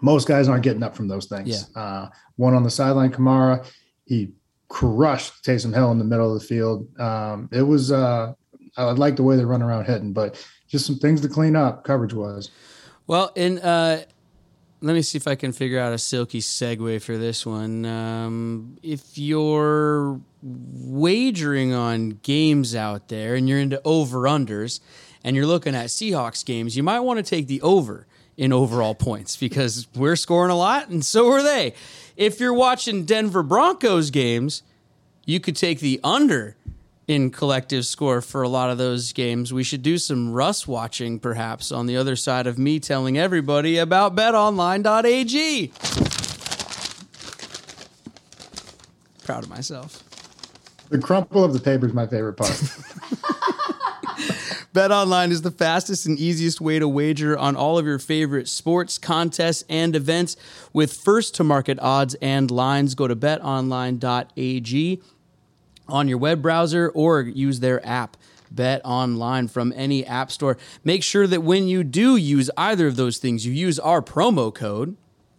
most 0.00 0.28
guys 0.28 0.48
aren't 0.48 0.62
getting 0.62 0.82
up 0.82 0.96
from 0.96 1.08
those 1.08 1.26
things. 1.26 1.70
Uh, 1.74 2.08
one 2.36 2.54
on 2.54 2.62
the 2.62 2.70
sideline, 2.70 3.10
Kamara, 3.10 3.66
he 4.06 4.32
crushed 4.68 5.44
Taysom 5.44 5.74
Hill 5.74 5.90
in 5.92 5.98
the 5.98 6.04
middle 6.04 6.32
of 6.32 6.40
the 6.40 6.46
field. 6.46 6.88
Um, 7.00 7.48
it 7.52 7.62
was 7.62 7.90
uh, 7.92 8.32
I 8.76 8.84
like 8.92 9.16
the 9.16 9.22
way 9.22 9.36
they 9.36 9.44
run 9.44 9.62
around 9.62 9.86
hitting, 9.86 10.12
but 10.12 10.42
just 10.68 10.86
some 10.86 10.98
things 10.98 11.20
to 11.22 11.28
clean 11.28 11.56
up 11.56 11.84
coverage 11.84 12.14
wise. 12.14 12.50
Well, 13.06 13.32
in 13.34 13.58
uh, 13.58 14.04
let 14.80 14.94
me 14.94 15.02
see 15.02 15.18
if 15.18 15.26
I 15.26 15.34
can 15.34 15.52
figure 15.52 15.80
out 15.80 15.92
a 15.92 15.98
silky 15.98 16.40
segue 16.40 17.02
for 17.02 17.16
this 17.16 17.44
one. 17.44 17.84
Um, 17.84 18.78
if 18.82 19.18
you're 19.18 20.20
wagering 20.42 21.72
on 21.72 22.20
games 22.22 22.74
out 22.74 23.08
there 23.08 23.34
and 23.34 23.48
you're 23.48 23.58
into 23.58 23.80
over 23.84 24.20
unders 24.20 24.80
and 25.24 25.34
you're 25.34 25.46
looking 25.46 25.74
at 25.74 25.86
Seahawks 25.86 26.44
games, 26.44 26.76
you 26.76 26.82
might 26.82 27.00
want 27.00 27.18
to 27.18 27.22
take 27.24 27.48
the 27.48 27.60
over 27.62 28.06
in 28.36 28.52
overall 28.52 28.94
points 28.94 29.36
because 29.36 29.88
we're 29.96 30.14
scoring 30.14 30.52
a 30.52 30.56
lot 30.56 30.88
and 30.88 31.04
so 31.04 31.28
are 31.32 31.42
they. 31.42 31.74
If 32.16 32.38
you're 32.38 32.54
watching 32.54 33.04
Denver 33.04 33.42
Broncos 33.42 34.10
games, 34.10 34.62
you 35.26 35.40
could 35.40 35.56
take 35.56 35.80
the 35.80 36.00
under 36.04 36.56
in 37.08 37.30
collective 37.30 37.86
score 37.86 38.20
for 38.20 38.42
a 38.42 38.48
lot 38.48 38.70
of 38.70 38.76
those 38.78 39.12
games. 39.14 39.52
We 39.52 39.64
should 39.64 39.82
do 39.82 39.96
some 39.96 40.32
Russ 40.32 40.68
watching 40.68 41.18
perhaps 41.18 41.72
on 41.72 41.86
the 41.86 41.96
other 41.96 42.14
side 42.14 42.46
of 42.46 42.58
me 42.58 42.78
telling 42.78 43.18
everybody 43.18 43.78
about 43.78 44.14
betonline.ag. 44.14 45.72
Proud 49.24 49.44
of 49.44 49.50
myself. 49.50 50.04
The 50.90 50.98
crumple 50.98 51.42
of 51.44 51.54
the 51.54 51.60
paper 51.60 51.86
is 51.86 51.94
my 51.94 52.06
favorite 52.06 52.34
part. 52.34 52.50
BetOnline 54.74 55.30
is 55.30 55.42
the 55.42 55.50
fastest 55.50 56.06
and 56.06 56.18
easiest 56.18 56.60
way 56.60 56.78
to 56.78 56.86
wager 56.86 57.36
on 57.36 57.56
all 57.56 57.78
of 57.78 57.86
your 57.86 57.98
favorite 57.98 58.48
sports, 58.48 58.98
contests, 58.98 59.64
and 59.68 59.96
events 59.96 60.36
with 60.72 60.92
first 60.92 61.34
to 61.36 61.44
market 61.44 61.78
odds 61.80 62.14
and 62.20 62.50
lines. 62.50 62.94
Go 62.94 63.08
to 63.08 63.16
betonline.ag 63.16 65.02
on 65.88 66.08
your 66.08 66.18
web 66.18 66.42
browser 66.42 66.90
or 66.94 67.20
use 67.22 67.60
their 67.60 67.84
app. 67.86 68.16
Bet 68.50 68.80
online 68.84 69.48
from 69.48 69.74
any 69.76 70.06
app 70.06 70.30
store. 70.32 70.56
Make 70.82 71.02
sure 71.02 71.26
that 71.26 71.42
when 71.42 71.68
you 71.68 71.84
do 71.84 72.16
use 72.16 72.50
either 72.56 72.86
of 72.86 72.96
those 72.96 73.18
things, 73.18 73.44
you 73.44 73.52
use 73.52 73.78
our 73.78 74.00
promo 74.00 74.54
code 74.54 74.96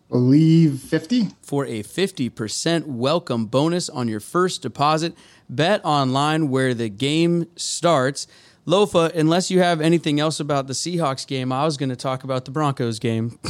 Believe 0.09 0.79
50? 0.79 1.29
for 1.41 1.65
a 1.65 1.81
50% 1.83 2.85
welcome 2.85 3.45
bonus 3.47 3.89
on 3.89 4.07
your 4.07 4.19
first 4.19 4.62
deposit. 4.62 5.15
Bet 5.49 5.83
online 5.83 6.49
where 6.49 6.73
the 6.75 6.89
game 6.89 7.47
starts. 7.55 8.27
Lofa, 8.67 9.15
unless 9.15 9.49
you 9.49 9.59
have 9.59 9.81
anything 9.81 10.19
else 10.19 10.39
about 10.39 10.67
the 10.67 10.73
Seahawks 10.73 11.25
game, 11.25 11.51
I 11.51 11.65
was 11.65 11.77
going 11.77 11.89
to 11.89 11.95
talk 11.95 12.23
about 12.23 12.45
the 12.45 12.51
Broncos 12.51 12.99
game. 12.99 13.39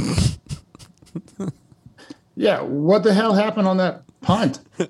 Yeah. 2.35 2.62
What 2.62 3.03
the 3.03 3.13
hell 3.13 3.33
happened 3.33 3.67
on 3.67 3.77
that 3.77 4.03
punt? 4.21 4.60
We 4.79 4.86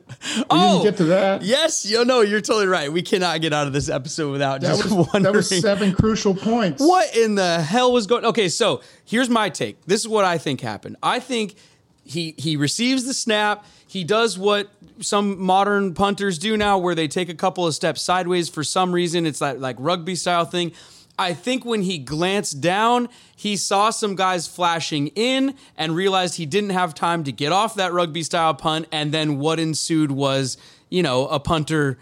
Oh, 0.52 0.84
didn't 0.84 0.84
get 0.92 0.98
to 0.98 1.04
that. 1.06 1.42
yes, 1.42 1.86
you 1.86 2.04
no, 2.06 2.22
you're 2.22 2.42
totally 2.42 2.68
right. 2.68 2.92
We 2.92 3.02
cannot 3.02 3.42
get 3.42 3.54
out 3.54 3.66
of 3.68 3.74
this 3.74 3.90
episode 3.90 4.32
without 4.32 4.62
That 4.62 4.68
just 4.78 4.84
was, 4.86 4.94
wondering 5.14 5.24
that 5.24 5.34
was 5.34 5.50
seven 5.62 5.94
crucial 5.94 6.36
points. 6.36 6.82
what 6.82 7.16
in 7.16 7.36
the 7.36 7.62
hell 7.62 7.92
was 7.92 8.06
going. 8.06 8.26
Okay, 8.26 8.50
so 8.50 8.82
here's 9.06 9.30
my 9.30 9.50
take. 9.50 9.84
This 9.86 10.02
is 10.02 10.08
what 10.08 10.26
I 10.26 10.38
think 10.38 10.62
happened. 10.62 10.98
I 11.02 11.20
think 11.20 11.56
he 12.04 12.36
he 12.38 12.56
receives 12.58 13.06
the 13.06 13.14
snap. 13.14 13.66
He 13.88 14.04
does 14.04 14.38
what 14.38 14.70
some 15.00 15.42
modern 15.42 15.94
punters 15.96 16.38
do 16.38 16.56
now, 16.58 16.78
where 16.78 16.94
they 16.94 17.08
take 17.08 17.30
a 17.30 17.34
couple 17.36 17.66
of 17.66 17.74
steps 17.74 18.02
sideways 18.04 18.50
for 18.50 18.64
some 18.64 18.92
reason. 18.92 19.26
It's 19.26 19.40
that 19.40 19.60
like 19.60 19.76
rugby 19.80 20.14
style 20.16 20.46
thing. 20.46 20.72
I 21.20 21.34
think 21.34 21.66
when 21.66 21.82
he 21.82 21.98
glanced 21.98 22.62
down, 22.62 23.10
he 23.36 23.58
saw 23.58 23.90
some 23.90 24.16
guys 24.16 24.48
flashing 24.48 25.08
in 25.08 25.54
and 25.78 25.94
realized 25.94 26.36
he 26.36 26.46
didn't 26.46 26.70
have 26.70 26.96
time 26.96 27.26
to 27.26 27.34
get 27.34 27.52
off 27.52 27.76
that 27.76 27.92
rugby 27.92 28.24
style 28.24 28.54
punt. 28.54 28.88
And 28.92 29.12
then 29.12 29.38
what 29.38 29.60
ensued 29.60 30.12
was, 30.12 30.58
you 30.90 31.04
know, 31.04 31.28
a 31.28 31.40
punter 31.40 32.00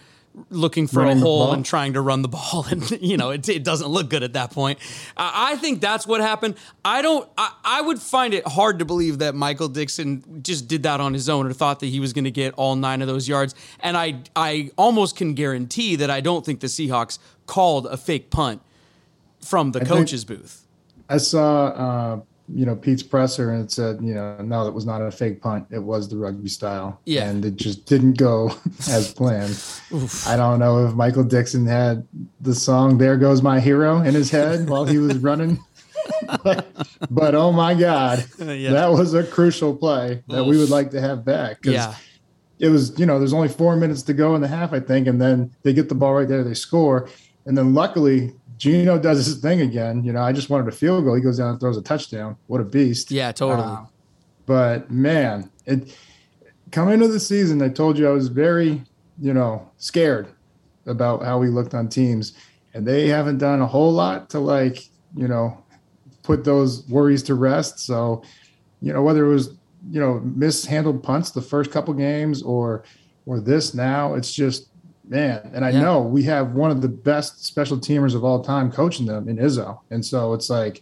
looking 0.52 0.86
for 0.86 1.00
Running 1.00 1.18
a 1.18 1.22
hole 1.22 1.52
and 1.52 1.66
trying 1.66 1.94
to 1.94 2.02
run 2.02 2.22
the 2.22 2.28
ball. 2.38 2.68
And, 2.70 2.90
you 3.02 3.18
know, 3.18 3.32
it, 3.32 3.50
it 3.50 3.64
doesn't 3.64 3.88
look 3.88 4.08
good 4.08 4.22
at 4.22 4.34
that 4.34 4.52
point. 4.52 4.78
I, 5.18 5.54
I 5.54 5.56
think 5.56 5.82
that's 5.82 6.06
what 6.06 6.22
happened. 6.22 6.54
I 6.86 7.02
don't, 7.02 7.28
I, 7.40 7.54
I 7.64 7.82
would 7.82 8.00
find 8.00 8.36
it 8.36 8.48
hard 8.48 8.78
to 8.78 8.86
believe 8.86 9.18
that 9.18 9.34
Michael 9.34 9.68
Dickson 9.68 10.44
just 10.44 10.68
did 10.68 10.84
that 10.84 11.02
on 11.02 11.16
his 11.16 11.28
own 11.28 11.48
or 11.48 11.54
thought 11.54 11.80
that 11.80 11.88
he 11.88 12.00
was 12.00 12.14
going 12.14 12.26
to 12.26 12.32
get 12.32 12.54
all 12.54 12.76
nine 12.76 13.02
of 13.02 13.08
those 13.08 13.28
yards. 13.28 13.56
And 13.80 13.98
I, 13.98 14.22
I 14.36 14.70
almost 14.78 15.16
can 15.16 15.34
guarantee 15.34 15.96
that 15.96 16.12
I 16.12 16.22
don't 16.22 16.46
think 16.46 16.60
the 16.60 16.68
Seahawks 16.68 17.18
called 17.48 17.88
a 17.88 17.98
fake 17.98 18.30
punt 18.30 18.62
from 19.48 19.72
the 19.72 19.80
think- 19.80 19.90
coach's 19.92 20.26
booth. 20.26 20.64
I 21.10 21.18
saw, 21.18 21.68
uh, 21.68 22.20
you 22.54 22.66
know, 22.66 22.76
Pete's 22.76 23.04
presser 23.04 23.52
and 23.54 23.64
it 23.64 23.72
said, 23.72 24.00
you 24.02 24.14
know, 24.14 24.38
no, 24.42 24.66
that 24.66 24.72
was 24.74 24.86
not 24.86 25.02
a 25.02 25.10
fake 25.12 25.42
punt. 25.42 25.66
It 25.70 25.80
was 25.82 26.10
the 26.10 26.18
rugby 26.18 26.50
style. 26.50 27.00
Yeah. 27.06 27.30
And 27.30 27.44
it 27.46 27.56
just 27.56 27.86
didn't 27.86 28.18
go 28.18 28.52
as 28.90 29.14
planned. 29.14 29.58
I 30.26 30.36
don't 30.36 30.60
know 30.60 30.86
if 30.86 30.94
Michael 30.96 31.24
Dickson 31.24 31.66
had 31.66 32.06
the 32.42 32.54
song 32.56 32.98
There 32.98 33.16
Goes 33.18 33.42
My 33.42 33.60
Hero 33.62 34.02
in 34.02 34.14
his 34.16 34.30
head 34.32 34.70
while 34.70 34.86
he 34.86 34.98
was 34.98 35.18
running. 35.18 35.60
but, 36.44 36.68
but 37.10 37.36
oh 37.36 37.52
my 37.52 37.74
God, 37.74 38.26
Yeah. 38.40 38.72
that 38.72 38.92
was 38.92 39.14
a 39.14 39.24
crucial 39.26 39.76
play 39.76 40.24
that 40.28 40.46
we 40.46 40.58
would 40.58 40.70
like 40.70 40.92
to 40.92 41.02
have 41.02 41.24
back. 41.26 41.60
Yeah. 41.64 41.96
it 42.60 42.70
was, 42.70 42.98
you 43.00 43.06
know, 43.06 43.18
there's 43.20 43.34
only 43.34 43.50
four 43.50 43.76
minutes 43.78 44.02
to 44.04 44.14
go 44.14 44.36
in 44.36 44.42
the 44.42 44.48
half, 44.48 44.74
I 44.74 44.80
think, 44.80 45.08
and 45.08 45.22
then 45.22 45.54
they 45.64 45.74
get 45.74 45.90
the 45.90 45.96
ball 45.96 46.14
right 46.14 46.28
there, 46.28 46.44
they 46.44 46.54
score, 46.54 47.08
and 47.46 47.58
then 47.58 47.74
luckily 47.74 48.34
Gino 48.58 48.98
does 48.98 49.26
his 49.26 49.40
thing 49.40 49.62
again. 49.62 50.04
You 50.04 50.14
know, 50.14 50.22
I 50.22 50.32
just 50.32 50.50
wanted 50.50 50.68
a 50.68 50.72
field 50.72 51.06
goal. 51.06 51.16
He 51.16 51.22
goes 51.22 51.38
down 51.38 51.52
and 51.52 51.60
throws 51.60 51.78
a 51.78 51.82
touchdown. 51.82 52.38
What 52.48 52.62
a 52.62 52.64
beast! 52.64 53.12
Yeah, 53.12 53.32
totally. 53.32 53.68
Uh, 53.68 53.86
but 54.46 54.90
man, 54.90 55.52
it 55.66 55.96
coming 56.72 56.96
into 56.96 57.08
the 57.08 57.20
season, 57.20 57.62
I 57.62 57.70
told 57.70 57.98
you 57.98 58.08
I 58.08 58.12
was 58.12 58.30
very, 58.30 58.84
you 59.20 59.34
know, 59.34 59.70
scared 59.78 60.28
about 60.86 61.24
how 61.24 61.38
we 61.38 61.50
looked 61.50 61.74
on 61.74 61.90
teams, 61.90 62.34
and 62.74 62.88
they 62.88 63.08
haven't 63.08 63.38
done 63.38 63.62
a 63.62 63.68
whole 63.68 63.92
lot 63.92 64.30
to 64.32 64.40
like, 64.40 64.90
you 65.16 65.28
know, 65.28 65.64
put 66.24 66.44
those 66.44 66.88
worries 66.90 67.24
to 67.24 67.36
rest. 67.36 67.80
So, 67.80 68.24
you 68.82 68.92
know, 68.94 69.04
whether 69.04 69.26
it 69.26 69.30
was, 69.30 69.50
you 69.90 70.00
know, 70.00 70.20
mishandled 70.24 71.04
punts 71.04 71.32
the 71.32 71.42
first 71.42 71.72
couple 71.72 71.94
games 71.94 72.42
or 72.42 72.84
or 73.26 73.40
this 73.40 73.74
now, 73.74 74.14
it's 74.14 74.34
just 74.34 74.70
man. 75.10 75.52
And 75.54 75.64
I 75.66 75.70
Yeah. 75.72 75.82
know 75.82 76.02
we 76.02 76.24
have 76.24 76.54
one 76.54 76.72
of 76.72 76.82
the 76.82 76.88
best 76.88 77.46
special 77.46 77.78
teamers 77.78 78.16
of 78.16 78.24
all 78.24 78.42
time 78.44 78.72
coaching 78.72 79.06
them 79.06 79.28
in 79.30 79.38
Izzo. 79.38 79.80
And 79.90 80.06
so 80.06 80.34
it's 80.34 80.50
like 80.50 80.82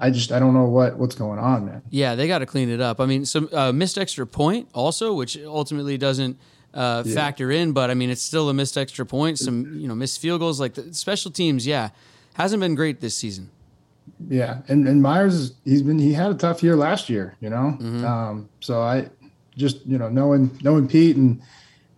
I 0.00 0.10
just 0.10 0.32
I 0.32 0.38
don't 0.38 0.54
know 0.54 0.64
what 0.66 0.98
what's 0.98 1.14
going 1.14 1.38
on, 1.38 1.66
man. 1.66 1.82
Yeah, 1.90 2.14
they 2.14 2.26
got 2.26 2.38
to 2.40 2.46
clean 2.46 2.68
it 2.68 2.80
up. 2.80 3.00
I 3.00 3.06
mean, 3.06 3.24
some 3.24 3.48
uh, 3.52 3.72
missed 3.72 3.96
extra 3.96 4.26
point 4.26 4.68
also, 4.74 5.14
which 5.14 5.38
ultimately 5.44 5.96
doesn't 5.96 6.36
uh, 6.74 7.04
factor 7.04 7.50
in, 7.52 7.72
but 7.72 7.90
I 7.90 7.94
mean, 7.94 8.10
it's 8.10 8.22
still 8.22 8.48
a 8.48 8.54
missed 8.54 8.76
extra 8.76 9.06
point. 9.06 9.38
Some 9.38 9.78
you 9.78 9.86
know 9.86 9.94
missed 9.94 10.20
field 10.20 10.40
goals, 10.40 10.58
like 10.58 10.74
the 10.74 10.92
special 10.92 11.30
teams. 11.30 11.66
Yeah, 11.66 11.90
hasn't 12.34 12.60
been 12.60 12.74
great 12.74 13.00
this 13.00 13.16
season. 13.16 13.50
Yeah, 14.28 14.58
and 14.68 14.86
and 14.86 15.00
Myers, 15.00 15.54
he's 15.64 15.82
been 15.82 15.98
he 15.98 16.12
had 16.12 16.30
a 16.30 16.34
tough 16.34 16.62
year 16.62 16.76
last 16.76 17.08
year, 17.08 17.36
you 17.40 17.48
know. 17.48 17.78
Mm-hmm. 17.80 18.04
Um, 18.04 18.48
so 18.60 18.82
I 18.82 19.08
just 19.56 19.86
you 19.86 19.96
know 19.96 20.08
knowing 20.08 20.50
knowing 20.62 20.88
Pete 20.88 21.16
and 21.16 21.40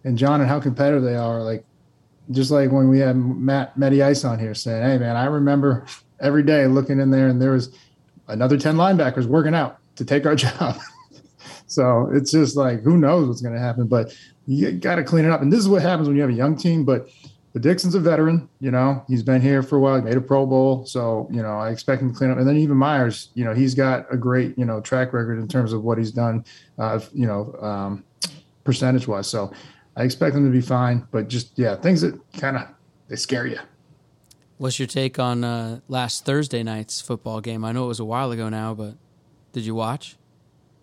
and 0.06 0.16
John 0.16 0.40
and 0.40 0.48
how 0.48 0.60
competitive 0.60 1.02
they 1.02 1.16
are, 1.16 1.42
like 1.42 1.64
just 2.30 2.50
like 2.50 2.70
when 2.70 2.88
we 2.88 3.00
had 3.00 3.16
Matt 3.16 3.76
Matty 3.76 4.02
Ice 4.02 4.24
on 4.24 4.38
here 4.38 4.54
saying, 4.54 4.82
"Hey 4.82 4.98
man, 4.98 5.16
I 5.16 5.26
remember 5.26 5.84
every 6.20 6.44
day 6.44 6.66
looking 6.66 7.00
in 7.00 7.10
there 7.10 7.28
and 7.28 7.42
there 7.42 7.50
was 7.50 7.76
another 8.28 8.56
ten 8.56 8.76
linebackers 8.76 9.26
working 9.26 9.54
out 9.54 9.78
to 9.96 10.04
take 10.04 10.24
our 10.24 10.36
job." 10.46 10.78
so 11.66 12.08
it's 12.12 12.30
just 12.30 12.56
like 12.56 12.82
who 12.82 12.96
knows 12.96 13.26
what's 13.26 13.42
going 13.42 13.54
to 13.54 13.60
happen, 13.60 13.88
but 13.88 14.16
you 14.46 14.70
got 14.72 14.94
to 14.94 15.04
clean 15.04 15.24
it 15.24 15.30
up. 15.32 15.42
And 15.42 15.52
this 15.52 15.58
is 15.58 15.68
what 15.68 15.82
happens 15.82 16.06
when 16.06 16.16
you 16.16 16.22
have 16.22 16.30
a 16.30 16.34
young 16.34 16.56
team, 16.56 16.84
but. 16.84 17.10
But 17.52 17.62
Dickson's 17.62 17.94
a 17.94 18.00
veteran, 18.00 18.50
you 18.60 18.70
know, 18.70 19.02
he's 19.08 19.22
been 19.22 19.40
here 19.40 19.62
for 19.62 19.76
a 19.76 19.80
while, 19.80 19.96
he 19.96 20.02
made 20.02 20.18
a 20.18 20.20
Pro 20.20 20.44
Bowl. 20.44 20.84
So, 20.84 21.26
you 21.32 21.40
know, 21.40 21.56
I 21.56 21.70
expect 21.70 22.02
him 22.02 22.12
to 22.12 22.14
clean 22.14 22.30
up. 22.30 22.36
And 22.36 22.46
then 22.46 22.58
even 22.58 22.76
Myers, 22.76 23.30
you 23.32 23.46
know, 23.46 23.54
he's 23.54 23.74
got 23.74 24.04
a 24.12 24.16
great, 24.18 24.58
you 24.58 24.66
know, 24.66 24.82
track 24.82 25.14
record 25.14 25.38
in 25.38 25.48
terms 25.48 25.72
of 25.72 25.82
what 25.82 25.96
he's 25.96 26.12
done, 26.12 26.44
uh, 26.76 27.00
you 27.14 27.26
know, 27.26 27.54
um, 27.62 28.04
percentage 28.62 29.08
wise. 29.08 29.26
So 29.26 29.54
I 29.96 30.04
expect 30.04 30.34
them 30.34 30.44
to 30.44 30.50
be 30.50 30.60
fine. 30.60 31.06
But 31.10 31.28
just, 31.28 31.58
yeah, 31.58 31.76
things 31.76 32.02
that 32.02 32.20
kind 32.34 32.56
of, 32.56 32.68
they 33.08 33.16
scare 33.16 33.46
you. 33.46 33.58
What's 34.58 34.78
your 34.78 34.86
take 34.86 35.18
on 35.18 35.44
uh, 35.44 35.80
last 35.88 36.24
Thursday 36.24 36.62
night's 36.62 37.00
football 37.00 37.40
game? 37.40 37.64
I 37.64 37.72
know 37.72 37.84
it 37.84 37.88
was 37.88 38.00
a 38.00 38.04
while 38.04 38.30
ago 38.30 38.48
now, 38.48 38.74
but 38.74 38.94
did 39.52 39.64
you 39.64 39.74
watch? 39.74 40.16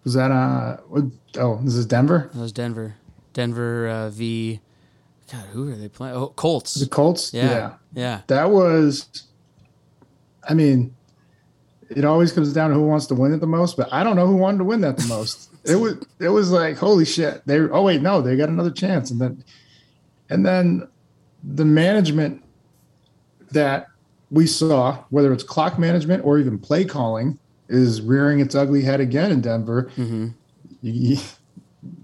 Was 0.04 0.14
that, 0.16 0.32
uh, 0.32 0.78
what, 0.88 1.06
oh, 1.38 1.60
this 1.64 1.76
is 1.76 1.86
Denver? 1.86 2.30
That 2.34 2.40
was 2.40 2.52
Denver. 2.52 2.96
Denver 3.34 3.88
uh, 3.88 4.10
v. 4.10 4.60
God, 5.32 5.46
who 5.54 5.72
are 5.72 5.76
they 5.76 5.90
playing? 5.90 6.16
Oh, 6.16 6.28
Colts. 6.28 6.76
The 6.76 6.88
Colts? 6.88 7.34
yeah, 7.34 7.76
yeah. 7.94 8.22
That 8.28 8.52
was, 8.52 9.24
I 10.48 10.54
mean, 10.54 10.94
it 11.90 12.06
always 12.06 12.32
comes 12.32 12.54
down 12.54 12.70
to 12.70 12.76
who 12.76 12.86
wants 12.86 13.08
to 13.08 13.16
win 13.16 13.34
it 13.34 13.40
the 13.40 13.48
most, 13.48 13.78
but 13.78 13.92
I 13.92 14.04
don't 14.04 14.16
know 14.16 14.28
who 14.28 14.36
wanted 14.36 14.60
to 14.60 14.64
win 14.66 14.82
that 14.82 14.98
the 14.98 15.08
most. 15.08 15.50
It 15.66 15.76
was 15.76 15.96
it 16.20 16.30
was 16.30 16.52
like 16.52 16.78
holy 16.78 17.06
shit. 17.06 17.42
They 17.46 17.60
oh 17.60 17.82
wait 17.84 18.02
no 18.02 18.22
they 18.22 18.36
got 18.36 18.50
another 18.50 18.72
chance 18.72 19.12
and 19.12 19.20
then 19.22 19.44
and 20.30 20.46
then 20.46 20.88
the 21.44 21.66
management 21.66 22.44
that 23.52 23.88
we 24.32 24.48
saw 24.48 25.04
whether 25.10 25.32
it's 25.32 25.44
clock 25.44 25.78
management 25.78 26.26
or 26.26 26.40
even 26.40 26.58
play 26.58 26.84
calling 26.86 27.38
is 27.70 28.02
rearing 28.02 28.40
its 28.40 28.56
ugly 28.56 28.82
head 28.82 29.00
again 29.00 29.32
in 29.32 29.42
Denver. 29.42 29.92
Mm-hmm. 29.96 30.30
You, 30.82 30.92
you, 31.16 31.18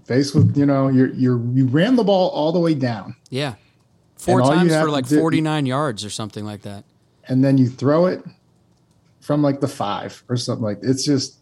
faced 0.04 0.34
with 0.34 0.56
you 0.56 0.66
know 0.66 0.88
you're 0.88 1.08
you're 1.14 1.40
you 1.54 1.66
ran 1.66 1.96
the 1.96 2.04
ball 2.04 2.28
all 2.30 2.52
the 2.52 2.58
way 2.58 2.74
down 2.74 3.16
Yeah. 3.30 3.54
Four 4.16 4.42
times 4.42 4.74
for 4.74 4.90
like 4.90 5.08
do- 5.08 5.18
49 5.18 5.64
yards 5.66 6.04
or 6.04 6.10
something 6.10 6.44
like 6.44 6.62
that. 6.62 6.84
and 7.28 7.42
then 7.42 7.56
you 7.56 7.68
throw 7.68 8.06
it 8.06 8.22
from 9.20 9.42
like 9.42 9.60
the 9.60 9.68
five 9.68 10.22
or 10.28 10.36
something 10.36 10.64
like 10.64 10.78
it's 10.82 11.04
just 11.04 11.39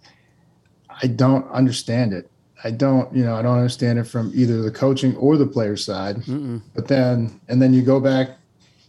I 1.02 1.06
don't 1.06 1.48
understand 1.50 2.12
it. 2.12 2.30
I 2.64 2.70
don't, 2.72 3.14
you 3.14 3.24
know, 3.24 3.36
I 3.36 3.42
don't 3.42 3.56
understand 3.56 3.98
it 3.98 4.04
from 4.04 4.32
either 4.34 4.62
the 4.62 4.70
coaching 4.70 5.16
or 5.16 5.36
the 5.36 5.46
player 5.46 5.76
side. 5.76 6.16
Mm-mm. 6.16 6.60
But 6.74 6.88
then, 6.88 7.40
and 7.48 7.62
then 7.62 7.72
you 7.72 7.82
go 7.82 8.00
back, 8.00 8.30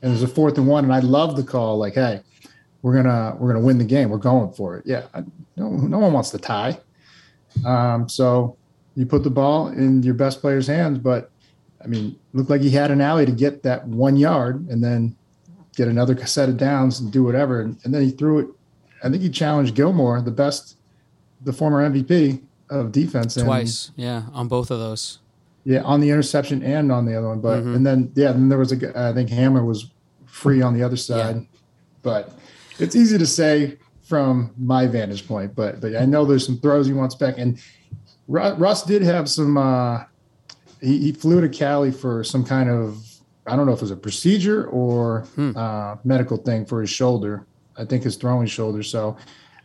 and 0.01 0.11
there's 0.11 0.23
a 0.23 0.27
fourth 0.27 0.57
and 0.57 0.67
one, 0.67 0.83
and 0.83 0.93
I 0.93 0.99
love 0.99 1.35
the 1.35 1.43
call. 1.43 1.77
Like, 1.77 1.93
hey, 1.93 2.21
we're 2.81 2.95
gonna 2.95 3.35
we're 3.37 3.53
gonna 3.53 3.63
win 3.63 3.77
the 3.77 3.83
game. 3.83 4.09
We're 4.09 4.17
going 4.17 4.53
for 4.53 4.77
it. 4.77 4.85
Yeah, 4.85 5.05
I, 5.13 5.23
no, 5.55 5.69
no 5.69 5.99
one 5.99 6.13
wants 6.13 6.31
to 6.31 6.39
tie. 6.39 6.79
Um, 7.65 8.09
so 8.09 8.57
you 8.95 9.05
put 9.05 9.23
the 9.23 9.29
ball 9.29 9.67
in 9.67 10.01
your 10.03 10.13
best 10.13 10.41
player's 10.41 10.67
hands, 10.67 10.97
but 10.97 11.29
I 11.83 11.87
mean, 11.87 12.17
looked 12.33 12.49
like 12.49 12.61
he 12.61 12.71
had 12.71 12.91
an 12.91 13.01
alley 13.01 13.25
to 13.25 13.31
get 13.31 13.63
that 13.63 13.87
one 13.87 14.17
yard, 14.17 14.67
and 14.69 14.83
then 14.83 15.15
get 15.75 15.87
another 15.87 16.25
set 16.25 16.49
of 16.49 16.57
downs 16.57 16.99
and 16.99 17.11
do 17.11 17.23
whatever. 17.23 17.61
And, 17.61 17.77
and 17.83 17.93
then 17.93 18.01
he 18.01 18.11
threw 18.11 18.39
it. 18.39 18.47
I 19.03 19.09
think 19.09 19.21
he 19.21 19.29
challenged 19.29 19.75
Gilmore, 19.75 20.21
the 20.21 20.31
best, 20.31 20.75
the 21.43 21.53
former 21.53 21.87
MVP 21.89 22.41
of 22.69 22.91
defense, 22.91 23.37
and- 23.37 23.45
Twice. 23.45 23.91
Yeah, 23.95 24.23
on 24.33 24.47
both 24.47 24.71
of 24.71 24.79
those. 24.79 25.19
yeah, 25.65 25.81
on 25.83 25.99
the 25.99 26.09
interception 26.09 26.63
and 26.63 26.91
on 26.91 27.05
the 27.05 27.15
other 27.17 27.27
one. 27.27 27.39
But 27.41 27.63
Mhm. 27.63 27.75
and 27.75 27.85
then 27.85 28.11
yeah, 28.15 28.31
then 28.31 28.49
there 28.49 28.57
was 28.57 28.71
a 28.71 28.99
I 28.99 29.13
think 29.13 29.29
Hammer 29.29 29.63
was 29.63 29.89
free 30.25 30.61
on 30.61 30.73
the 30.73 30.83
other 30.83 30.95
side. 30.97 31.45
But 32.01 32.31
it's 32.79 32.95
easy 32.95 33.17
to 33.17 33.25
say 33.25 33.77
from 34.01 34.51
my 34.57 34.87
vantage 34.87 35.27
point. 35.27 35.55
But 35.55 35.81
but 35.81 35.95
I 35.95 36.05
know 36.05 36.25
there's 36.25 36.45
some 36.45 36.57
throws 36.59 36.87
he 36.87 36.93
wants 36.93 37.15
back. 37.15 37.37
And 37.37 37.57
Russ 38.27 38.83
did 38.83 39.01
have 39.01 39.29
some. 39.29 39.57
uh 39.57 40.03
he, 40.81 40.97
he 40.99 41.11
flew 41.11 41.41
to 41.41 41.49
Cali 41.49 41.91
for 41.91 42.23
some 42.23 42.43
kind 42.45 42.69
of 42.69 43.05
I 43.45 43.55
don't 43.55 43.65
know 43.65 43.73
if 43.73 43.79
it 43.79 43.81
was 43.81 43.91
a 43.91 43.95
procedure 43.97 44.65
or 44.67 45.21
Hmm. 45.35 45.51
uh, 45.55 45.95
medical 46.05 46.37
thing 46.37 46.65
for 46.65 46.81
his 46.81 46.89
shoulder. 46.89 47.45
I 47.77 47.83
think 47.85 48.03
his 48.03 48.15
throwing 48.15 48.47
shoulder. 48.47 48.83
So 48.83 49.17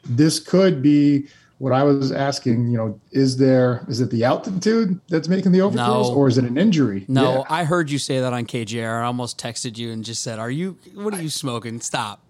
this 0.05 0.41
could 0.41 0.83
be 0.83 1.27
what 1.59 1.73
I 1.73 1.83
was 1.85 2.13
asking. 2.13 2.69
You 2.71 2.77
know, 2.77 3.01
is 3.13 3.37
there 3.37 3.85
is 3.89 4.01
it 4.01 4.11
the 4.11 4.25
altitude 4.25 5.01
that's 5.09 5.29
making 5.29 5.53
the 5.53 5.61
overthrows, 5.61 6.09
No. 6.11 6.15
or 6.15 6.29
is 6.29 6.39
it 6.39 6.45
an 6.45 6.59
injury? 6.59 7.05
No, 7.09 7.33
Yeah. 7.39 7.43
I 7.49 7.65
heard 7.65 7.91
you 7.91 7.99
say 7.99 8.21
that 8.21 8.33
on 8.33 8.47
KJR. 8.47 9.03
I 9.03 9.07
almost 9.07 9.39
texted 9.39 9.77
you 9.79 9.91
and 9.93 10.05
just 10.05 10.23
said, 10.23 10.39
"Are 10.39 10.51
you? 10.51 10.77
What 10.95 11.15
are 11.15 11.23
you 11.23 11.31
smoking? 11.31 11.81
Stop." 11.81 12.21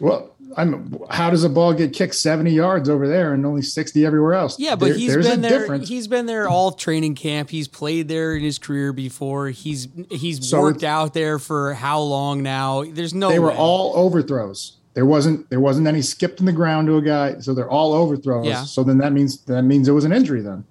Well, 0.00 0.30
I'm. 0.56 0.98
How 1.10 1.30
does 1.30 1.44
a 1.44 1.48
ball 1.48 1.72
get 1.74 1.92
kicked 1.92 2.14
70 2.16 2.50
yards 2.50 2.88
over 2.88 3.06
there 3.06 3.32
and 3.34 3.46
only 3.46 3.62
60 3.62 4.04
everywhere 4.04 4.34
else? 4.34 4.58
Yeah, 4.58 4.74
but 4.74 4.86
There- 4.86 4.94
he's 4.94 5.12
there's 5.12 5.28
been 5.28 5.38
a 5.44 5.48
there. 5.48 5.60
difference. 5.60 5.88
He's 5.88 6.08
been 6.08 6.26
there 6.26 6.48
all 6.48 6.72
training 6.72 7.14
camp. 7.14 7.50
He's 7.50 7.68
played 7.68 8.08
there 8.08 8.34
in 8.34 8.42
his 8.42 8.58
career 8.58 8.92
before. 8.92 9.50
He's 9.50 9.86
he's 10.10 10.48
So 10.48 10.60
worked 10.60 10.82
out 10.82 11.14
there 11.14 11.38
for 11.38 11.74
how 11.74 12.00
long 12.00 12.42
now? 12.42 12.84
There's 12.84 13.14
no. 13.14 13.28
they 13.28 13.38
were 13.38 13.52
all 13.52 13.92
overthrows. 13.94 14.72
There 14.94 15.06
wasn't 15.06 15.48
there 15.50 15.60
wasn't 15.60 15.86
any 15.86 16.02
skipped 16.02 16.40
in 16.40 16.46
the 16.46 16.52
ground 16.52 16.88
to 16.88 16.96
a 16.96 17.02
guy, 17.02 17.38
so 17.38 17.54
they're 17.54 17.70
all 17.70 17.94
overthrows. 17.94 18.46
Yeah. 18.46 18.64
So 18.64 18.84
then 18.84 18.98
that 18.98 19.12
means 19.12 19.42
that 19.44 19.62
means 19.62 19.88
it 19.88 19.92
was 19.92 20.04
an 20.04 20.12
injury 20.12 20.42
then. 20.42 20.64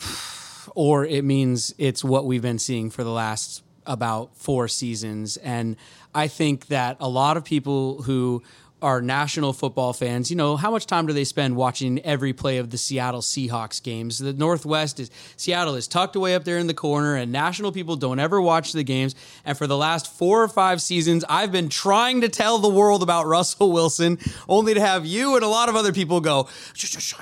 or 0.74 1.04
it 1.04 1.24
means 1.24 1.74
it's 1.78 2.02
what 2.02 2.24
we've 2.24 2.42
been 2.42 2.58
seeing 2.58 2.90
for 2.90 3.04
the 3.04 3.10
last 3.10 3.62
about 3.86 4.36
four 4.36 4.68
seasons. 4.68 5.36
And 5.38 5.76
I 6.14 6.28
think 6.28 6.66
that 6.66 6.96
a 7.00 7.08
lot 7.08 7.36
of 7.36 7.44
people 7.44 8.02
who 8.02 8.42
our 8.80 9.02
national 9.02 9.52
football 9.52 9.92
fans, 9.92 10.30
you 10.30 10.36
know, 10.36 10.56
how 10.56 10.70
much 10.70 10.86
time 10.86 11.06
do 11.06 11.12
they 11.12 11.24
spend 11.24 11.56
watching 11.56 11.98
every 12.00 12.32
play 12.32 12.58
of 12.58 12.70
the 12.70 12.78
Seattle 12.78 13.20
Seahawks 13.20 13.82
games? 13.82 14.18
The 14.18 14.32
Northwest 14.32 15.00
is 15.00 15.10
Seattle 15.36 15.74
is 15.74 15.88
tucked 15.88 16.14
away 16.14 16.34
up 16.34 16.44
there 16.44 16.58
in 16.58 16.68
the 16.68 16.74
corner, 16.74 17.16
and 17.16 17.32
national 17.32 17.72
people 17.72 17.96
don't 17.96 18.20
ever 18.20 18.40
watch 18.40 18.72
the 18.72 18.84
games. 18.84 19.14
And 19.44 19.58
for 19.58 19.66
the 19.66 19.76
last 19.76 20.12
four 20.12 20.42
or 20.42 20.48
five 20.48 20.80
seasons, 20.80 21.24
I've 21.28 21.50
been 21.50 21.68
trying 21.68 22.20
to 22.20 22.28
tell 22.28 22.58
the 22.58 22.68
world 22.68 23.02
about 23.02 23.26
Russell 23.26 23.72
Wilson, 23.72 24.18
only 24.48 24.74
to 24.74 24.80
have 24.80 25.04
you 25.04 25.34
and 25.34 25.44
a 25.44 25.48
lot 25.48 25.68
of 25.68 25.74
other 25.76 25.92
people 25.92 26.20
go, 26.20 26.48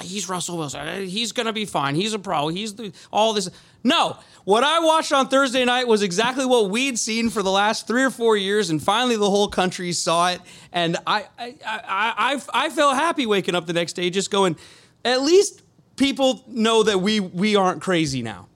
"He's 0.03 0.29
Russell 0.29 0.59
Wilson. 0.59 1.07
He's 1.09 1.33
gonna 1.33 1.53
be 1.53 1.65
fine. 1.65 1.95
He's 1.95 2.13
a 2.13 2.19
pro. 2.19 2.49
He's 2.49 2.75
the, 2.75 2.93
all 3.11 3.33
this." 3.33 3.49
No, 3.83 4.17
what 4.47 4.63
I 4.63 4.79
watched 4.79 5.13
on 5.13 5.27
Thursday 5.27 5.65
night 5.65 5.89
was 5.89 6.03
exactly 6.03 6.47
what 6.47 6.71
we'd 6.71 7.01
seen 7.01 7.31
for 7.31 7.43
the 7.43 7.51
last 7.51 7.89
three 7.89 8.05
or 8.05 8.11
four 8.11 8.37
years, 8.37 8.71
and 8.71 8.81
finally 8.81 9.17
the 9.17 9.29
whole 9.29 9.49
country 9.49 9.91
saw 9.91 10.29
it. 10.31 10.41
And 10.73 10.97
I, 11.05 11.27
I, 11.37 11.57
I, 11.67 11.81
I, 12.17 12.41
I 12.55 12.71
felt 12.71 12.95
happy 12.95 13.27
waking 13.27 13.57
up 13.57 13.67
the 13.67 13.73
next 13.73 13.95
day, 13.95 14.09
just 14.09 14.31
going, 14.31 14.57
at 15.05 15.23
least 15.23 15.63
people 15.97 16.45
know 16.47 16.85
that 16.85 16.99
we 17.01 17.19
we 17.19 17.57
aren't 17.57 17.83
crazy 17.83 18.23
now. 18.23 18.47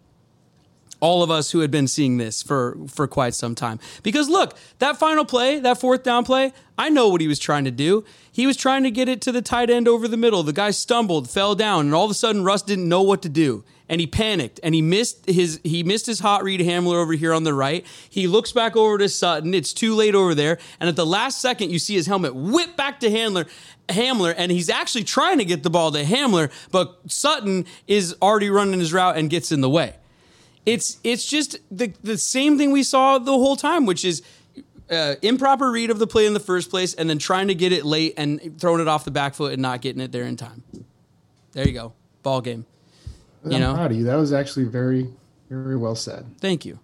All 1.01 1.25
of 1.25 1.31
us 1.31 1.51
who 1.51 1.59
had 1.59 1.73
been 1.73 1.89
seeing 1.89 2.19
this 2.19 2.41
for 2.41 2.79
for 2.87 3.09
quite 3.09 3.35
some 3.35 3.57
time. 3.57 3.81
Because 4.05 4.29
look, 4.29 4.57
that 4.79 4.97
final 4.97 5.25
play, 5.25 5.59
that 5.59 5.81
fourth 5.81 6.05
down 6.05 6.25
play, 6.25 6.53
I 6.79 6.89
know 6.89 7.09
what 7.09 7.21
he 7.21 7.27
was 7.27 7.41
trying 7.41 7.65
to 7.65 7.73
do. 7.73 8.05
He 8.31 8.47
was 8.47 8.57
trying 8.57 8.85
to 8.85 8.93
get 8.93 9.09
it 9.09 9.21
to 9.23 9.33
the 9.33 9.43
tight 9.43 9.71
end 9.71 9.89
over 9.89 10.07
the 10.07 10.17
middle. 10.17 10.45
The 10.45 10.53
guy 10.53 10.71
stumbled, 10.71 11.29
fell 11.29 11.57
down, 11.57 11.87
and 11.87 11.95
all 11.97 12.05
of 12.05 12.13
a 12.13 12.15
sudden 12.15 12.45
Russ 12.45 12.63
didn't 12.63 12.89
know 12.89 13.03
what 13.03 13.23
to 13.23 13.29
do 13.29 13.65
and 13.91 14.01
he 14.01 14.07
panicked 14.07 14.61
and 14.63 14.75
he 14.75 14.81
missed 14.81 15.27
his 15.27 15.61
he 15.65 15.83
missed 15.83 16.07
his 16.07 16.21
hot 16.21 16.45
read 16.45 16.61
Hamler 16.61 16.95
over 16.95 17.13
here 17.13 17.35
on 17.35 17.43
the 17.43 17.53
right. 17.53 17.85
He 18.09 18.29
looks 18.29 18.53
back 18.53 18.77
over 18.77 18.97
to 18.97 19.09
Sutton. 19.09 19.53
It's 19.53 19.75
too 19.75 19.95
late 19.95 20.15
over 20.15 20.35
there, 20.35 20.59
and 20.79 20.89
at 20.89 20.97
the 20.97 21.05
last 21.05 21.43
second, 21.43 21.71
you 21.71 21.79
see 21.79 21.97
his 21.97 22.07
helmet 22.07 22.35
whip 22.35 22.77
back 22.77 23.01
to 23.01 23.11
Handler. 23.11 23.47
Hamler, 23.89 24.33
and 24.37 24.53
he's 24.53 24.71
actually 24.71 25.03
trying 25.03 25.39
to 25.39 25.45
get 25.45 25.65
the 25.65 25.71
ball 25.71 25.91
to 25.91 26.05
Hamler, 26.05 26.53
but 26.71 26.97
Sutton 27.09 27.67
is 27.89 28.15
already 28.23 28.49
running 28.49 28.79
his 28.79 28.93
route 28.93 29.17
and 29.17 29.29
gets 29.29 29.51
in 29.51 29.61
the 29.61 29.69
way. 29.69 29.97
It's 30.65 30.99
it's 31.03 31.27
just 31.27 31.59
the 31.77 31.93
the 32.05 32.17
same 32.17 32.57
thing 32.57 32.71
we 32.71 32.85
saw 32.85 33.19
the 33.19 33.33
whole 33.33 33.57
time, 33.57 33.87
which 33.87 34.05
is 34.05 34.23
uh, 34.89 35.17
improper 35.21 35.69
read 35.73 35.91
of 35.91 35.99
the 35.99 36.07
play 36.07 36.27
in 36.27 36.35
the 36.35 36.41
first 36.41 36.71
place, 36.71 36.95
and 36.95 37.11
then 37.11 37.19
trying 37.19 37.49
to 37.49 37.57
get 37.57 37.73
it 37.73 37.85
late 37.85 38.15
and 38.17 38.61
throwing 38.61 38.81
it 38.81 38.87
off 38.87 39.05
the 39.05 39.11
back 39.11 39.35
foot 39.35 39.53
and 39.53 39.61
not 39.61 39.81
getting 39.81 40.01
it 40.01 40.13
there 40.13 40.25
in 40.25 40.37
time. 40.37 40.63
There 41.53 41.67
you 41.67 41.73
go, 41.73 41.93
ball 42.23 42.41
game. 42.41 42.67
You 43.45 43.57
I'm 43.57 43.61
know, 43.61 43.75
proud 43.75 43.91
of 43.91 43.97
you. 43.97 44.05
That 44.05 44.17
was 44.17 44.33
actually 44.33 44.67
very, 44.67 45.09
very 45.49 45.77
well 45.77 45.95
said. 45.95 46.27
Thank 46.41 46.65
you. 46.65 46.79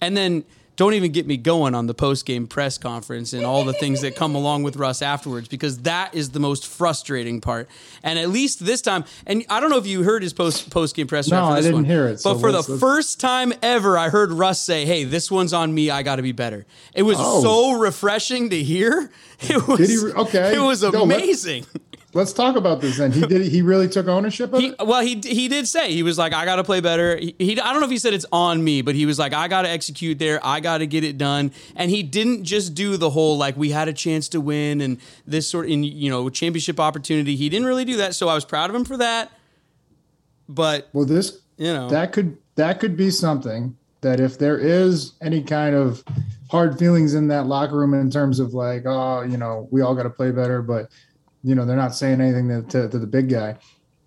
And 0.00 0.16
then 0.16 0.44
don't 0.76 0.94
even 0.94 1.12
get 1.12 1.26
me 1.26 1.36
going 1.36 1.74
on 1.74 1.86
the 1.86 1.94
post 1.94 2.24
game 2.24 2.46
press 2.46 2.78
conference 2.78 3.32
and 3.32 3.44
all 3.44 3.64
the 3.64 3.74
things 3.74 4.00
that 4.00 4.16
come 4.16 4.34
along 4.34 4.62
with 4.62 4.76
Russ 4.76 5.02
afterwards 5.02 5.46
because 5.46 5.78
that 5.82 6.14
is 6.14 6.30
the 6.30 6.40
most 6.40 6.66
frustrating 6.66 7.40
part. 7.40 7.68
And 8.02 8.18
at 8.18 8.30
least 8.30 8.64
this 8.64 8.80
time, 8.80 9.04
and 9.26 9.44
I 9.50 9.60
don't 9.60 9.70
know 9.70 9.76
if 9.76 9.86
you 9.86 10.02
heard 10.02 10.22
his 10.22 10.32
post 10.32 10.70
post 10.70 10.96
game 10.96 11.06
press. 11.06 11.28
No, 11.28 11.44
I 11.44 11.60
didn't 11.60 11.74
one, 11.74 11.84
hear 11.84 12.06
it. 12.08 12.12
But 12.14 12.20
so 12.20 12.38
for 12.38 12.52
the 12.52 12.62
first 12.62 13.20
time 13.20 13.52
ever, 13.62 13.98
I 13.98 14.08
heard 14.08 14.32
Russ 14.32 14.60
say, 14.60 14.86
"Hey, 14.86 15.04
this 15.04 15.30
one's 15.30 15.52
on 15.52 15.74
me. 15.74 15.90
I 15.90 16.02
got 16.02 16.16
to 16.16 16.22
be 16.22 16.32
better." 16.32 16.64
It 16.94 17.02
was 17.02 17.18
oh. 17.20 17.42
so 17.42 17.78
refreshing 17.78 18.50
to 18.50 18.62
hear. 18.62 19.10
It 19.44 19.66
was 19.66 19.90
he, 19.90 20.12
okay. 20.12 20.54
It 20.54 20.60
was 20.60 20.84
amazing. 20.84 21.66
No, 21.74 21.80
let's 22.14 22.32
talk 22.32 22.56
about 22.56 22.80
this 22.80 22.98
then. 22.98 23.12
He 23.12 23.26
did. 23.26 23.46
He 23.46 23.62
really 23.62 23.88
took 23.88 24.06
ownership 24.08 24.52
of 24.52 24.60
he, 24.60 24.68
it. 24.68 24.86
Well, 24.86 25.00
he 25.02 25.20
he 25.22 25.48
did 25.48 25.66
say 25.66 25.92
he 25.92 26.02
was 26.02 26.18
like, 26.18 26.32
I 26.32 26.44
got 26.44 26.56
to 26.56 26.64
play 26.64 26.80
better. 26.80 27.16
He, 27.16 27.34
he, 27.38 27.60
I 27.60 27.72
don't 27.72 27.80
know 27.80 27.86
if 27.86 27.90
he 27.90 27.98
said 27.98 28.14
it's 28.14 28.26
on 28.32 28.62
me, 28.62 28.82
but 28.82 28.94
he 28.94 29.06
was 29.06 29.18
like, 29.18 29.32
I 29.32 29.48
got 29.48 29.62
to 29.62 29.68
execute 29.68 30.18
there. 30.18 30.40
I 30.44 30.60
got 30.60 30.78
to 30.78 30.86
get 30.86 31.04
it 31.04 31.18
done. 31.18 31.52
And 31.76 31.90
he 31.90 32.02
didn't 32.02 32.44
just 32.44 32.74
do 32.74 32.96
the 32.96 33.10
whole 33.10 33.38
like 33.38 33.56
we 33.56 33.70
had 33.70 33.88
a 33.88 33.92
chance 33.92 34.28
to 34.30 34.40
win 34.40 34.80
and 34.80 34.98
this 35.26 35.48
sort 35.48 35.68
in 35.68 35.84
you 35.84 36.10
know 36.10 36.28
championship 36.28 36.78
opportunity. 36.78 37.36
He 37.36 37.48
didn't 37.48 37.66
really 37.66 37.84
do 37.84 37.96
that. 37.98 38.14
So 38.14 38.28
I 38.28 38.34
was 38.34 38.44
proud 38.44 38.70
of 38.70 38.76
him 38.76 38.84
for 38.84 38.96
that. 38.98 39.30
But 40.48 40.88
well, 40.92 41.04
this 41.04 41.40
you 41.56 41.72
know 41.72 41.88
that 41.90 42.12
could 42.12 42.36
that 42.56 42.80
could 42.80 42.96
be 42.96 43.10
something 43.10 43.76
that 44.02 44.18
if 44.20 44.36
there 44.36 44.58
is 44.58 45.12
any 45.22 45.42
kind 45.42 45.74
of 45.74 46.04
hard 46.50 46.78
feelings 46.78 47.14
in 47.14 47.28
that 47.28 47.46
locker 47.46 47.76
room 47.76 47.94
in 47.94 48.10
terms 48.10 48.40
of 48.40 48.52
like, 48.52 48.82
oh, 48.84 49.22
you 49.22 49.36
know, 49.36 49.68
we 49.70 49.80
all 49.80 49.94
got 49.94 50.02
to 50.02 50.10
play 50.10 50.30
better, 50.30 50.60
but 50.60 50.90
you 51.42 51.54
know, 51.54 51.64
they're 51.64 51.76
not 51.76 51.94
saying 51.94 52.20
anything 52.20 52.48
to, 52.48 52.62
to, 52.62 52.88
to, 52.88 52.98
the 52.98 53.06
big 53.06 53.28
guy. 53.28 53.56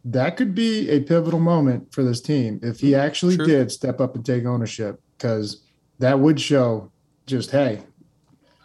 That 0.03 0.37
could 0.37 0.53
be 0.55 0.89
a 0.89 1.01
pivotal 1.01 1.39
moment 1.39 1.93
for 1.93 2.03
this 2.03 2.21
team 2.21 2.59
if 2.63 2.79
he 2.79 2.95
actually 2.95 3.35
True. 3.35 3.45
did 3.45 3.71
step 3.71 3.99
up 3.99 4.15
and 4.15 4.25
take 4.25 4.45
ownership, 4.45 5.01
because 5.17 5.63
that 5.99 6.19
would 6.19 6.39
show 6.39 6.91
just, 7.25 7.51
hey, 7.51 7.81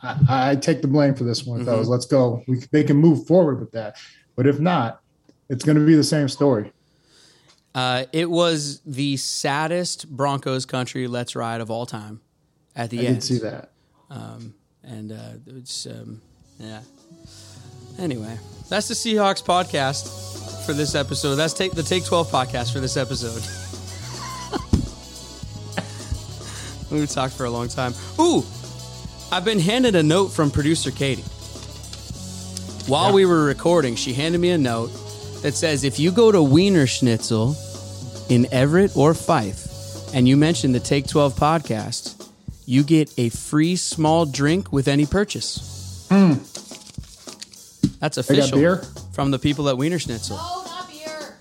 I, 0.03 0.51
I, 0.51 0.57
take 0.57 0.83
the 0.83 0.89
blame 0.89 1.15
for 1.15 1.25
this 1.25 1.45
one, 1.45 1.61
mm-hmm. 1.61 1.69
fellas. 1.69 1.89
Let's 1.89 2.07
go. 2.07 2.43
We, 2.47 2.61
they 2.71 2.85
can 2.85 2.97
move 2.97 3.27
forward 3.27 3.61
with 3.61 3.73
that. 3.73 3.97
But 4.37 4.47
if 4.47 4.61
not, 4.61 5.01
it's 5.49 5.65
going 5.65 5.79
to 5.79 5.87
be 5.87 5.95
the 5.95 6.05
same 6.05 6.29
story. 6.29 6.73
Uh, 7.75 8.05
it 8.13 8.31
was 8.31 8.81
the 8.85 9.17
saddest 9.17 10.09
Broncos 10.09 10.67
country 10.67 11.07
let's 11.07 11.37
ride 11.37 11.61
of 11.61 11.71
all 11.71 11.87
time 11.87 12.21
at 12.75 12.91
the 12.91 13.01
I 13.01 13.03
end. 13.03 13.09
I 13.09 13.13
did 13.15 13.23
see 13.23 13.39
that. 13.39 13.71
Um, 14.11 14.55
and 14.83 15.13
uh, 15.13 15.33
it's, 15.47 15.87
um, 15.87 16.21
yeah. 16.59 16.81
Anyway. 17.99 18.39
That's 18.71 18.87
the 18.87 18.95
Seahawks 18.95 19.43
podcast 19.43 20.65
for 20.65 20.73
this 20.73 20.95
episode. 20.95 21.35
That's 21.35 21.53
take 21.53 21.73
the 21.73 21.83
Take 21.83 22.05
12 22.05 22.31
podcast 22.31 22.73
for 22.73 22.79
this 22.79 22.97
episode. 22.97 23.43
We've 26.93 27.11
talked 27.11 27.35
for 27.35 27.47
a 27.47 27.51
long 27.51 27.67
time. 27.67 27.95
Ooh, 28.21 28.45
I've 29.33 29.45
been 29.45 29.59
handed 29.59 29.97
a 29.97 30.05
note 30.05 30.29
from 30.29 30.53
producer 30.53 30.93
Katie. 30.93 31.23
While 32.87 33.09
yeah. 33.09 33.15
we 33.17 33.27
were 33.27 33.45
recording, 33.45 33.97
she 33.97 34.13
handed 34.13 34.41
me 34.41 34.51
a 34.51 34.59
note 34.59 34.93
that 35.43 35.57
says 35.57 35.83
if 35.83 35.99
you 35.99 36.13
go 36.13 36.31
to 36.31 36.41
Wiener 36.41 36.87
Schnitzel 36.87 37.57
in 38.29 38.47
Everett 38.53 38.97
or 38.97 39.15
Fife 39.15 39.67
and 40.15 40.29
you 40.29 40.37
mention 40.37 40.71
the 40.71 40.79
Take 40.79 41.09
12 41.09 41.35
podcast, 41.35 42.31
you 42.67 42.85
get 42.85 43.13
a 43.19 43.31
free 43.31 43.75
small 43.75 44.27
drink 44.27 44.73
with 44.73 44.87
any 44.87 45.07
purchase. 45.07 46.07
Mm. 46.09 46.60
That's 48.01 48.17
official. 48.17 48.59
beer 48.59 48.77
from 49.13 49.31
the 49.31 49.39
people 49.39 49.69
at 49.69 49.77
Wiener 49.77 49.99
Schnitzel. 49.99 50.37
No, 50.37 50.65
not 50.65 50.89
beer. 50.89 51.37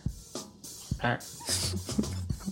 All 1.02 1.10
right. 1.10 1.26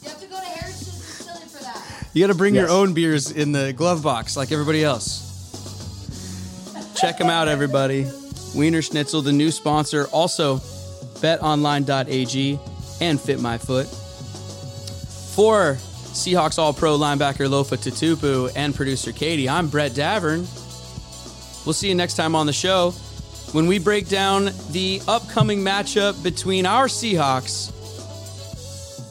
you 0.02 0.10
have 0.10 0.22
to 0.22 0.28
go 0.28 0.40
to 0.40 0.46
Harrison 0.46 0.94
Distillery 0.94 1.48
for 1.50 1.64
that. 1.64 2.10
You 2.14 2.24
got 2.24 2.32
to 2.32 2.38
bring 2.38 2.56
yes. 2.56 2.62
your 2.62 2.72
own 2.72 2.94
beers 2.94 3.32
in 3.32 3.52
the 3.52 3.74
glove 3.74 4.02
box 4.02 4.38
like 4.38 4.54
everybody 4.54 4.84
else. 4.84 5.26
Check 6.96 7.18
them 7.18 7.30
out, 7.30 7.50
everybody. 7.50 8.10
Wiener 8.56 8.82
Schnitzel, 8.82 9.22
the 9.22 9.34
new 9.34 9.52
sponsor. 9.52 10.08
Also, 10.08 10.58
betonline.ag 11.20 12.60
and 13.02 13.20
Fit 13.20 13.42
My 13.42 13.58
Foot. 13.58 13.88
For 15.36 15.76
Seahawks 15.76 16.58
All 16.58 16.74
Pro 16.74 16.98
linebacker 16.98 17.48
Lofa 17.48 17.78
Tatupu 17.78 18.52
and 18.56 18.74
producer 18.74 19.12
Katie, 19.12 19.50
I'm 19.50 19.68
Brett 19.68 19.92
Davern. 19.92 20.48
We'll 21.66 21.74
see 21.74 21.90
you 21.90 21.96
next 21.96 22.16
time 22.16 22.34
on 22.34 22.46
the 22.46 22.54
show 22.54 22.94
when 23.54 23.68
we 23.68 23.80
break 23.80 24.10
down 24.10 24.50
the 24.72 25.02
upcoming 25.08 25.60
matchup 25.60 26.22
between 26.24 26.66
our 26.66 26.88
Seahawks 26.88 27.74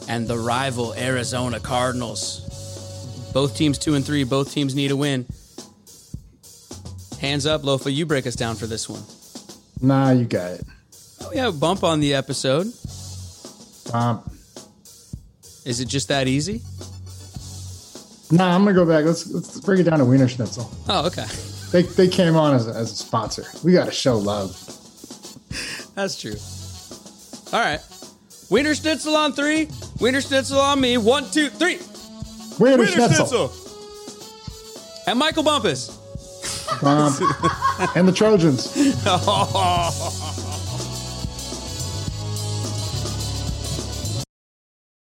and 0.09 0.27
the 0.27 0.37
rival 0.37 0.93
Arizona 0.93 1.59
Cardinals. 1.59 2.43
Both 3.33 3.57
teams 3.57 3.77
two 3.77 3.95
and 3.95 4.05
three, 4.05 4.23
both 4.23 4.51
teams 4.51 4.75
need 4.75 4.91
a 4.91 4.95
win. 4.95 5.25
Hands 7.19 7.45
up, 7.45 7.63
Lofa, 7.63 7.93
you 7.93 8.05
break 8.05 8.27
us 8.27 8.35
down 8.35 8.55
for 8.55 8.67
this 8.67 8.87
one. 8.87 9.03
Nah, 9.81 10.11
you 10.11 10.25
got 10.25 10.51
it. 10.51 10.65
Oh, 11.21 11.31
yeah, 11.33 11.49
bump 11.51 11.83
on 11.83 11.99
the 11.99 12.13
episode. 12.13 12.67
Bump. 13.91 14.31
Is 15.65 15.79
it 15.79 15.87
just 15.87 16.07
that 16.07 16.27
easy? 16.27 16.61
Nah, 18.31 18.53
I'm 18.55 18.63
gonna 18.63 18.73
go 18.73 18.85
back. 18.85 19.05
Let's 19.05 19.29
let's 19.31 19.59
break 19.61 19.79
it 19.79 19.83
down 19.83 19.99
to 19.99 20.05
Wiener 20.05 20.27
Schnitzel. 20.27 20.69
Oh, 20.87 21.07
okay. 21.07 21.25
They, 21.71 21.81
they 21.81 22.07
came 22.07 22.35
on 22.35 22.55
as 22.55 22.67
a, 22.67 22.71
as 22.71 22.91
a 22.91 22.95
sponsor. 22.95 23.45
We 23.63 23.73
got 23.73 23.85
to 23.85 23.91
show 23.91 24.17
love. 24.17 24.55
That's 25.95 26.19
true. 26.19 26.35
All 27.51 27.63
right. 27.63 27.79
Wiener 28.49 28.73
Schnitzel 28.73 29.15
on 29.15 29.33
three. 29.33 29.67
Wiener 29.99 30.21
Schnitzel 30.21 30.59
on 30.59 30.79
me. 30.79 30.97
One, 30.97 31.29
two, 31.29 31.49
three. 31.49 31.79
Wiener, 32.59 32.77
Wiener 32.77 32.87
Schnitzel. 32.87 33.49
Schnitzel. 33.49 35.03
And 35.07 35.19
Michael 35.19 35.43
Bumpus. 35.43 35.89
Bump. 36.81 37.19
and 37.95 38.07
the 38.07 38.13
Trojans. 38.13 38.71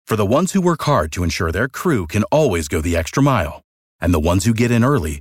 For 0.06 0.16
the 0.16 0.26
ones 0.26 0.52
who 0.52 0.60
work 0.60 0.82
hard 0.82 1.12
to 1.12 1.22
ensure 1.22 1.52
their 1.52 1.68
crew 1.68 2.08
can 2.08 2.24
always 2.24 2.66
go 2.66 2.80
the 2.80 2.96
extra 2.96 3.22
mile, 3.22 3.62
and 4.00 4.12
the 4.12 4.18
ones 4.18 4.44
who 4.44 4.52
get 4.52 4.72
in 4.72 4.82
early 4.82 5.20